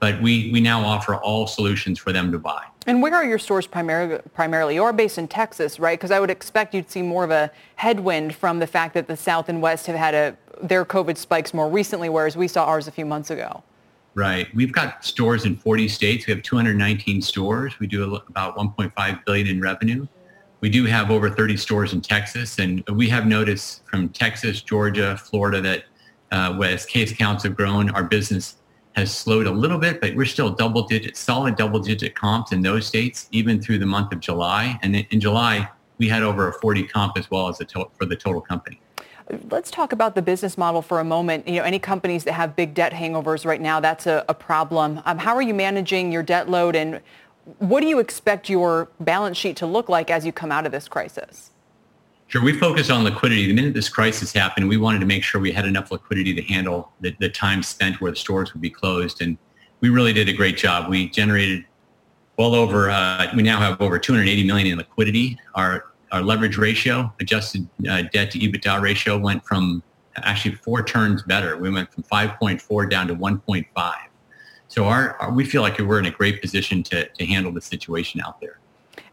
but 0.00 0.20
we, 0.22 0.50
we 0.50 0.60
now 0.60 0.82
offer 0.82 1.14
all 1.14 1.46
solutions 1.46 1.98
for 1.98 2.10
them 2.10 2.32
to 2.32 2.38
buy. 2.38 2.64
And 2.86 3.02
where 3.02 3.14
are 3.14 3.24
your 3.24 3.38
stores 3.38 3.66
primarily? 3.66 4.18
primarily? 4.32 4.74
You're 4.74 4.94
based 4.94 5.18
in 5.18 5.28
Texas, 5.28 5.78
right? 5.78 5.98
Because 5.98 6.10
I 6.10 6.18
would 6.18 6.30
expect 6.30 6.74
you'd 6.74 6.90
see 6.90 7.02
more 7.02 7.22
of 7.22 7.30
a 7.30 7.50
headwind 7.76 8.34
from 8.34 8.58
the 8.58 8.66
fact 8.66 8.94
that 8.94 9.06
the 9.06 9.16
South 9.16 9.50
and 9.50 9.60
West 9.60 9.86
have 9.86 9.96
had 9.96 10.14
a, 10.14 10.36
their 10.62 10.86
COVID 10.86 11.18
spikes 11.18 11.52
more 11.52 11.68
recently, 11.68 12.08
whereas 12.08 12.36
we 12.36 12.48
saw 12.48 12.64
ours 12.64 12.88
a 12.88 12.90
few 12.90 13.04
months 13.04 13.30
ago. 13.30 13.62
Right. 14.14 14.52
We've 14.54 14.72
got 14.72 15.04
stores 15.04 15.44
in 15.44 15.56
40 15.56 15.86
states. 15.88 16.26
We 16.26 16.32
have 16.32 16.42
219 16.42 17.22
stores. 17.22 17.78
We 17.78 17.86
do 17.86 18.16
about 18.16 18.56
1.5 18.56 19.24
billion 19.24 19.46
in 19.46 19.60
revenue. 19.60 20.06
We 20.60 20.70
do 20.70 20.84
have 20.86 21.10
over 21.10 21.30
30 21.30 21.56
stores 21.56 21.92
in 21.92 22.00
Texas, 22.00 22.58
and 22.58 22.86
we 22.90 23.08
have 23.08 23.26
noticed 23.26 23.82
from 23.86 24.10
Texas, 24.10 24.60
Georgia, 24.60 25.16
Florida 25.16 25.60
that 25.62 25.84
uh, 26.32 26.60
as 26.62 26.84
case 26.84 27.16
counts 27.16 27.44
have 27.44 27.56
grown, 27.56 27.90
our 27.90 28.04
business 28.04 28.56
has 28.96 29.12
slowed 29.16 29.46
a 29.46 29.50
little 29.50 29.78
bit, 29.78 30.00
but 30.00 30.14
we're 30.14 30.26
still 30.26 30.50
double 30.50 30.82
digit, 30.82 31.16
solid 31.16 31.56
double 31.56 31.78
digit 31.78 32.14
comps 32.14 32.52
in 32.52 32.62
those 32.62 32.86
states, 32.86 33.28
even 33.30 33.60
through 33.60 33.78
the 33.78 33.86
month 33.86 34.12
of 34.12 34.20
July. 34.20 34.78
And 34.82 34.96
in 34.96 35.20
July, 35.20 35.68
we 35.98 36.08
had 36.08 36.22
over 36.22 36.48
a 36.48 36.52
40 36.54 36.84
comp 36.84 37.16
as 37.16 37.30
well 37.30 37.48
as 37.48 37.58
to- 37.58 37.90
for 37.96 38.06
the 38.06 38.16
total 38.16 38.40
company. 38.40 38.80
Let's 39.48 39.70
talk 39.70 39.92
about 39.92 40.16
the 40.16 40.22
business 40.22 40.58
model 40.58 40.82
for 40.82 40.98
a 40.98 41.04
moment. 41.04 41.46
You 41.46 41.56
know, 41.56 41.62
any 41.62 41.78
companies 41.78 42.24
that 42.24 42.32
have 42.32 42.56
big 42.56 42.74
debt 42.74 42.92
hangovers 42.92 43.44
right 43.44 43.60
now, 43.60 43.78
that's 43.78 44.06
a, 44.06 44.24
a 44.28 44.34
problem. 44.34 45.00
Um, 45.04 45.18
how 45.18 45.36
are 45.36 45.42
you 45.42 45.54
managing 45.54 46.10
your 46.10 46.24
debt 46.24 46.48
load 46.48 46.74
and 46.74 47.00
what 47.58 47.80
do 47.80 47.86
you 47.86 47.98
expect 47.98 48.48
your 48.48 48.88
balance 48.98 49.36
sheet 49.36 49.56
to 49.56 49.66
look 49.66 49.88
like 49.88 50.10
as 50.10 50.26
you 50.26 50.32
come 50.32 50.50
out 50.52 50.66
of 50.66 50.72
this 50.72 50.88
crisis? 50.88 51.50
Sure. 52.30 52.44
We 52.44 52.52
focused 52.52 52.92
on 52.92 53.02
liquidity. 53.02 53.48
The 53.48 53.52
minute 53.54 53.74
this 53.74 53.88
crisis 53.88 54.32
happened, 54.32 54.68
we 54.68 54.76
wanted 54.76 55.00
to 55.00 55.06
make 55.06 55.24
sure 55.24 55.40
we 55.40 55.50
had 55.50 55.64
enough 55.64 55.90
liquidity 55.90 56.32
to 56.34 56.42
handle 56.42 56.92
the, 57.00 57.12
the 57.18 57.28
time 57.28 57.60
spent 57.60 58.00
where 58.00 58.12
the 58.12 58.16
stores 58.16 58.52
would 58.52 58.62
be 58.62 58.70
closed. 58.70 59.20
And 59.20 59.36
we 59.80 59.88
really 59.88 60.12
did 60.12 60.28
a 60.28 60.32
great 60.32 60.56
job. 60.56 60.88
We 60.88 61.08
generated 61.08 61.64
well 62.38 62.54
over, 62.54 62.88
uh, 62.88 63.26
we 63.34 63.42
now 63.42 63.58
have 63.58 63.80
over 63.80 63.98
280 63.98 64.46
million 64.46 64.68
in 64.68 64.78
liquidity. 64.78 65.40
Our, 65.56 65.86
our 66.12 66.22
leverage 66.22 66.56
ratio, 66.56 67.12
adjusted 67.20 67.68
uh, 67.90 68.02
debt 68.12 68.30
to 68.30 68.38
EBITDA 68.38 68.80
ratio 68.80 69.18
went 69.18 69.44
from 69.44 69.82
actually 70.14 70.54
four 70.54 70.84
turns 70.84 71.24
better. 71.24 71.56
We 71.56 71.68
went 71.68 71.92
from 71.92 72.04
5.4 72.04 72.88
down 72.88 73.08
to 73.08 73.16
1.5. 73.16 73.94
So 74.68 74.84
our, 74.84 75.16
our, 75.16 75.32
we 75.32 75.44
feel 75.44 75.62
like 75.62 75.80
we're 75.80 75.98
in 75.98 76.06
a 76.06 76.12
great 76.12 76.40
position 76.40 76.84
to, 76.84 77.08
to 77.08 77.26
handle 77.26 77.50
the 77.50 77.60
situation 77.60 78.20
out 78.24 78.40
there. 78.40 78.60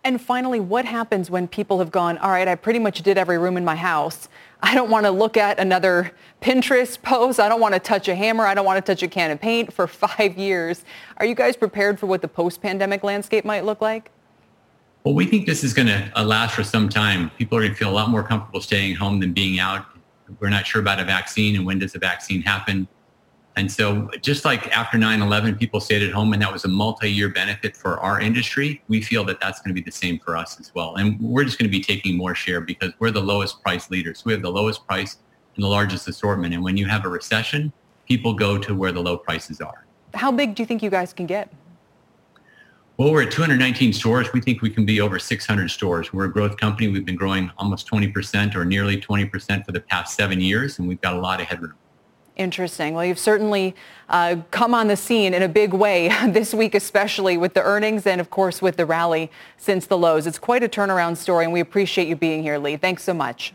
And 0.03 0.21
finally, 0.21 0.59
what 0.59 0.85
happens 0.85 1.29
when 1.29 1.47
people 1.47 1.79
have 1.79 1.91
gone, 1.91 2.17
all 2.19 2.29
right, 2.29 2.47
I 2.47 2.55
pretty 2.55 2.79
much 2.79 3.01
did 3.01 3.17
every 3.17 3.37
room 3.37 3.57
in 3.57 3.65
my 3.65 3.75
house. 3.75 4.29
I 4.61 4.73
don't 4.73 4.89
want 4.89 5.05
to 5.05 5.11
look 5.11 5.37
at 5.37 5.59
another 5.59 6.11
Pinterest 6.41 7.01
post. 7.01 7.39
I 7.39 7.49
don't 7.49 7.59
want 7.59 7.73
to 7.73 7.79
touch 7.79 8.07
a 8.07 8.15
hammer. 8.15 8.45
I 8.45 8.53
don't 8.53 8.65
want 8.65 8.83
to 8.83 8.91
touch 8.91 9.03
a 9.03 9.07
can 9.07 9.31
of 9.31 9.39
paint 9.39 9.73
for 9.73 9.87
five 9.87 10.37
years. 10.37 10.83
Are 11.17 11.25
you 11.25 11.35
guys 11.35 11.55
prepared 11.55 11.99
for 11.99 12.05
what 12.07 12.21
the 12.21 12.27
post-pandemic 12.27 13.03
landscape 13.03 13.45
might 13.45 13.65
look 13.65 13.81
like? 13.81 14.11
Well, 15.03 15.13
we 15.13 15.25
think 15.25 15.45
this 15.45 15.63
is 15.63 15.73
going 15.73 15.87
to 15.87 16.11
uh, 16.15 16.23
last 16.23 16.55
for 16.55 16.63
some 16.63 16.89
time. 16.89 17.29
People 17.37 17.57
are 17.57 17.61
going 17.61 17.71
to 17.71 17.77
feel 17.77 17.89
a 17.89 17.93
lot 17.93 18.09
more 18.09 18.23
comfortable 18.23 18.61
staying 18.61 18.95
home 18.95 19.19
than 19.19 19.31
being 19.31 19.59
out. 19.59 19.85
We're 20.39 20.49
not 20.49 20.67
sure 20.67 20.81
about 20.81 20.99
a 20.99 21.05
vaccine 21.05 21.55
and 21.55 21.65
when 21.65 21.79
does 21.79 21.93
the 21.93 21.99
vaccine 21.99 22.41
happen. 22.41 22.87
And 23.57 23.71
so 23.71 24.07
just 24.21 24.45
like 24.45 24.67
after 24.67 24.99
9-11, 24.99 25.57
people 25.57 25.79
stayed 25.79 26.03
at 26.03 26.11
home 26.11 26.31
and 26.31 26.39
that 26.43 26.53
was 26.53 26.63
a 26.63 26.67
multi-year 26.67 27.29
benefit 27.29 27.75
for 27.75 27.99
our 27.99 28.21
industry, 28.21 28.83
we 28.87 29.01
feel 29.01 29.23
that 29.25 29.39
that's 29.39 29.59
going 29.61 29.75
to 29.75 29.81
be 29.81 29.83
the 29.83 29.91
same 29.91 30.19
for 30.19 30.37
us 30.37 30.59
as 30.59 30.73
well. 30.75 30.95
And 30.97 31.19
we're 31.19 31.43
just 31.43 31.57
going 31.57 31.69
to 31.69 31.75
be 31.75 31.83
taking 31.83 32.15
more 32.15 32.35
share 32.35 32.61
because 32.61 32.91
we're 32.99 33.09
the 33.09 33.19
lowest 33.19 33.63
price 33.63 33.89
leaders. 33.89 34.23
We 34.23 34.31
have 34.31 34.43
the 34.43 34.51
lowest 34.51 34.85
price 34.85 35.17
and 35.55 35.63
the 35.63 35.67
largest 35.67 36.07
assortment. 36.07 36.53
And 36.53 36.63
when 36.63 36.77
you 36.77 36.85
have 36.85 37.03
a 37.03 37.09
recession, 37.09 37.73
people 38.07 38.31
go 38.31 38.59
to 38.59 38.75
where 38.75 38.91
the 38.91 39.01
low 39.01 39.17
prices 39.17 39.59
are. 39.59 39.87
How 40.13 40.31
big 40.31 40.53
do 40.53 40.61
you 40.61 40.67
think 40.67 40.83
you 40.83 40.91
guys 40.91 41.11
can 41.11 41.25
get? 41.25 41.51
Well, 42.97 43.11
we're 43.11 43.23
at 43.23 43.31
219 43.31 43.91
stores. 43.91 44.31
We 44.33 44.41
think 44.41 44.61
we 44.61 44.69
can 44.69 44.85
be 44.85 45.01
over 45.01 45.17
600 45.17 45.71
stores. 45.71 46.13
We're 46.13 46.25
a 46.25 46.31
growth 46.31 46.57
company. 46.57 46.89
We've 46.89 47.05
been 47.05 47.15
growing 47.15 47.49
almost 47.57 47.89
20% 47.89 48.55
or 48.55 48.65
nearly 48.65 49.01
20% 49.01 49.65
for 49.65 49.71
the 49.71 49.81
past 49.81 50.15
seven 50.15 50.41
years, 50.41 50.77
and 50.77 50.87
we've 50.87 51.01
got 51.01 51.15
a 51.15 51.19
lot 51.19 51.41
of 51.41 51.47
headroom. 51.47 51.73
Interesting. 52.37 52.93
Well, 52.93 53.03
you've 53.03 53.19
certainly 53.19 53.75
uh, 54.09 54.37
come 54.51 54.75
on 54.75 54.87
the 54.87 54.95
scene 54.95 55.33
in 55.33 55.41
a 55.41 55.49
big 55.49 55.73
way 55.73 56.09
this 56.29 56.53
week, 56.53 56.75
especially 56.75 57.35
with 57.35 57.55
the 57.55 57.63
earnings 57.63 58.05
and, 58.05 58.21
of 58.21 58.29
course, 58.29 58.61
with 58.61 58.77
the 58.77 58.85
rally 58.85 59.31
since 59.57 59.87
the 59.87 59.97
lows. 59.97 60.27
It's 60.27 60.39
quite 60.39 60.63
a 60.63 60.69
turnaround 60.69 61.17
story, 61.17 61.45
and 61.45 61.53
we 61.53 61.59
appreciate 61.59 62.07
you 62.07 62.15
being 62.15 62.43
here, 62.43 62.59
Lee. 62.59 62.77
Thanks 62.77 63.03
so 63.03 63.13
much. 63.13 63.53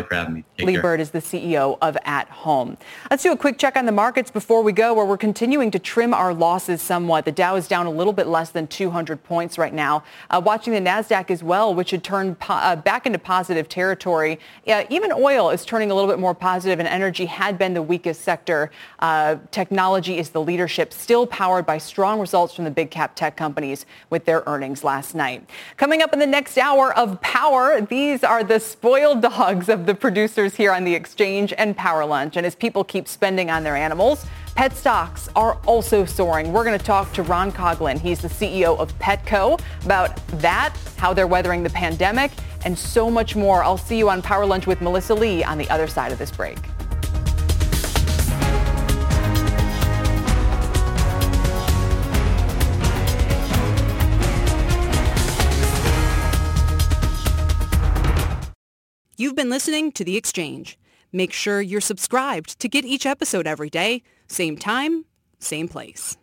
You 0.00 0.04
for 0.04 0.14
having 0.14 0.34
me. 0.34 0.44
Take 0.56 0.66
Lee 0.66 0.72
care. 0.74 0.82
Bird 0.82 1.00
is 1.00 1.10
the 1.10 1.18
CEO 1.18 1.78
of 1.82 1.96
At 2.04 2.28
Home. 2.28 2.76
Let's 3.10 3.22
do 3.22 3.32
a 3.32 3.36
quick 3.36 3.58
check 3.58 3.76
on 3.76 3.86
the 3.86 3.92
markets 3.92 4.30
before 4.30 4.62
we 4.62 4.72
go, 4.72 4.94
where 4.94 5.04
we're 5.04 5.16
continuing 5.16 5.70
to 5.70 5.78
trim 5.78 6.14
our 6.14 6.32
losses 6.32 6.80
somewhat. 6.80 7.24
The 7.24 7.32
Dow 7.32 7.56
is 7.56 7.68
down 7.68 7.86
a 7.86 7.90
little 7.90 8.12
bit 8.12 8.26
less 8.26 8.50
than 8.50 8.66
200 8.66 9.22
points 9.22 9.58
right 9.58 9.74
now. 9.74 10.04
Uh, 10.30 10.40
watching 10.44 10.72
the 10.72 10.80
Nasdaq 10.80 11.30
as 11.30 11.42
well, 11.42 11.74
which 11.74 11.90
had 11.90 12.02
turned 12.02 12.38
po- 12.38 12.54
uh, 12.54 12.76
back 12.76 13.06
into 13.06 13.18
positive 13.18 13.68
territory. 13.68 14.38
Uh, 14.66 14.84
even 14.88 15.12
oil 15.12 15.50
is 15.50 15.64
turning 15.64 15.90
a 15.90 15.94
little 15.94 16.08
bit 16.10 16.18
more 16.18 16.34
positive, 16.34 16.78
and 16.78 16.88
energy 16.88 17.26
had 17.26 17.58
been 17.58 17.74
the 17.74 17.82
weakest 17.82 18.22
sector. 18.22 18.70
Uh, 19.00 19.36
technology 19.50 20.18
is 20.18 20.30
the 20.30 20.40
leadership, 20.40 20.92
still 20.92 21.26
powered 21.26 21.66
by 21.66 21.78
strong 21.78 22.20
results 22.20 22.54
from 22.54 22.64
the 22.64 22.70
big 22.70 22.90
cap 22.90 23.14
tech 23.14 23.36
companies 23.36 23.84
with 24.10 24.24
their 24.24 24.42
earnings 24.46 24.84
last 24.84 25.14
night. 25.14 25.48
Coming 25.76 26.02
up 26.02 26.12
in 26.12 26.18
the 26.18 26.26
next 26.26 26.56
hour 26.56 26.96
of 26.96 27.20
Power, 27.20 27.80
these 27.80 28.24
are 28.24 28.42
the 28.42 28.58
spoiled 28.58 29.20
dogs 29.22 29.68
of 29.68 29.81
the 29.86 29.94
producers 29.94 30.54
here 30.54 30.72
on 30.72 30.84
the 30.84 30.94
exchange 30.94 31.52
and 31.56 31.76
Power 31.76 32.04
Lunch. 32.04 32.36
And 32.36 32.46
as 32.46 32.54
people 32.54 32.84
keep 32.84 33.08
spending 33.08 33.50
on 33.50 33.62
their 33.62 33.76
animals, 33.76 34.26
pet 34.54 34.72
stocks 34.76 35.28
are 35.34 35.58
also 35.66 36.04
soaring. 36.04 36.52
We're 36.52 36.64
going 36.64 36.78
to 36.78 36.84
talk 36.84 37.12
to 37.14 37.22
Ron 37.22 37.52
Coughlin. 37.52 37.98
He's 37.98 38.20
the 38.20 38.28
CEO 38.28 38.78
of 38.78 38.96
Petco 38.98 39.60
about 39.84 40.16
that, 40.40 40.76
how 40.96 41.12
they're 41.12 41.26
weathering 41.26 41.62
the 41.62 41.70
pandemic, 41.70 42.30
and 42.64 42.78
so 42.78 43.10
much 43.10 43.34
more. 43.34 43.64
I'll 43.64 43.78
see 43.78 43.98
you 43.98 44.08
on 44.10 44.22
Power 44.22 44.46
Lunch 44.46 44.66
with 44.66 44.80
Melissa 44.80 45.14
Lee 45.14 45.42
on 45.42 45.58
the 45.58 45.68
other 45.70 45.86
side 45.86 46.12
of 46.12 46.18
this 46.18 46.30
break. 46.30 46.58
You've 59.22 59.36
been 59.36 59.50
listening 59.50 59.92
to 59.92 60.04
The 60.04 60.16
Exchange. 60.16 60.76
Make 61.12 61.32
sure 61.32 61.60
you're 61.60 61.80
subscribed 61.80 62.58
to 62.58 62.68
get 62.68 62.84
each 62.84 63.06
episode 63.06 63.46
every 63.46 63.70
day, 63.70 64.02
same 64.26 64.58
time, 64.58 65.04
same 65.38 65.68
place. 65.68 66.16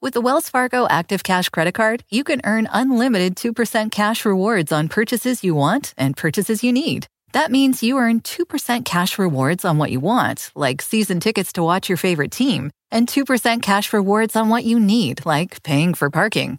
With 0.00 0.14
the 0.14 0.20
Wells 0.20 0.48
Fargo 0.48 0.88
Active 0.88 1.22
Cash 1.22 1.48
Credit 1.50 1.72
Card, 1.72 2.02
you 2.10 2.24
can 2.24 2.40
earn 2.42 2.68
unlimited 2.72 3.36
2% 3.36 3.92
cash 3.92 4.24
rewards 4.24 4.72
on 4.72 4.88
purchases 4.88 5.44
you 5.44 5.54
want 5.54 5.94
and 5.96 6.16
purchases 6.16 6.64
you 6.64 6.72
need. 6.72 7.06
That 7.34 7.52
means 7.52 7.84
you 7.84 7.98
earn 7.98 8.20
2% 8.20 8.84
cash 8.84 9.16
rewards 9.16 9.64
on 9.64 9.78
what 9.78 9.92
you 9.92 10.00
want, 10.00 10.50
like 10.56 10.82
season 10.82 11.20
tickets 11.20 11.52
to 11.52 11.62
watch 11.62 11.88
your 11.88 11.98
favorite 11.98 12.32
team, 12.32 12.72
and 12.90 13.08
2% 13.08 13.62
cash 13.62 13.92
rewards 13.92 14.34
on 14.34 14.48
what 14.48 14.64
you 14.64 14.80
need, 14.80 15.24
like 15.24 15.62
paying 15.62 15.94
for 15.94 16.10
parking. 16.10 16.58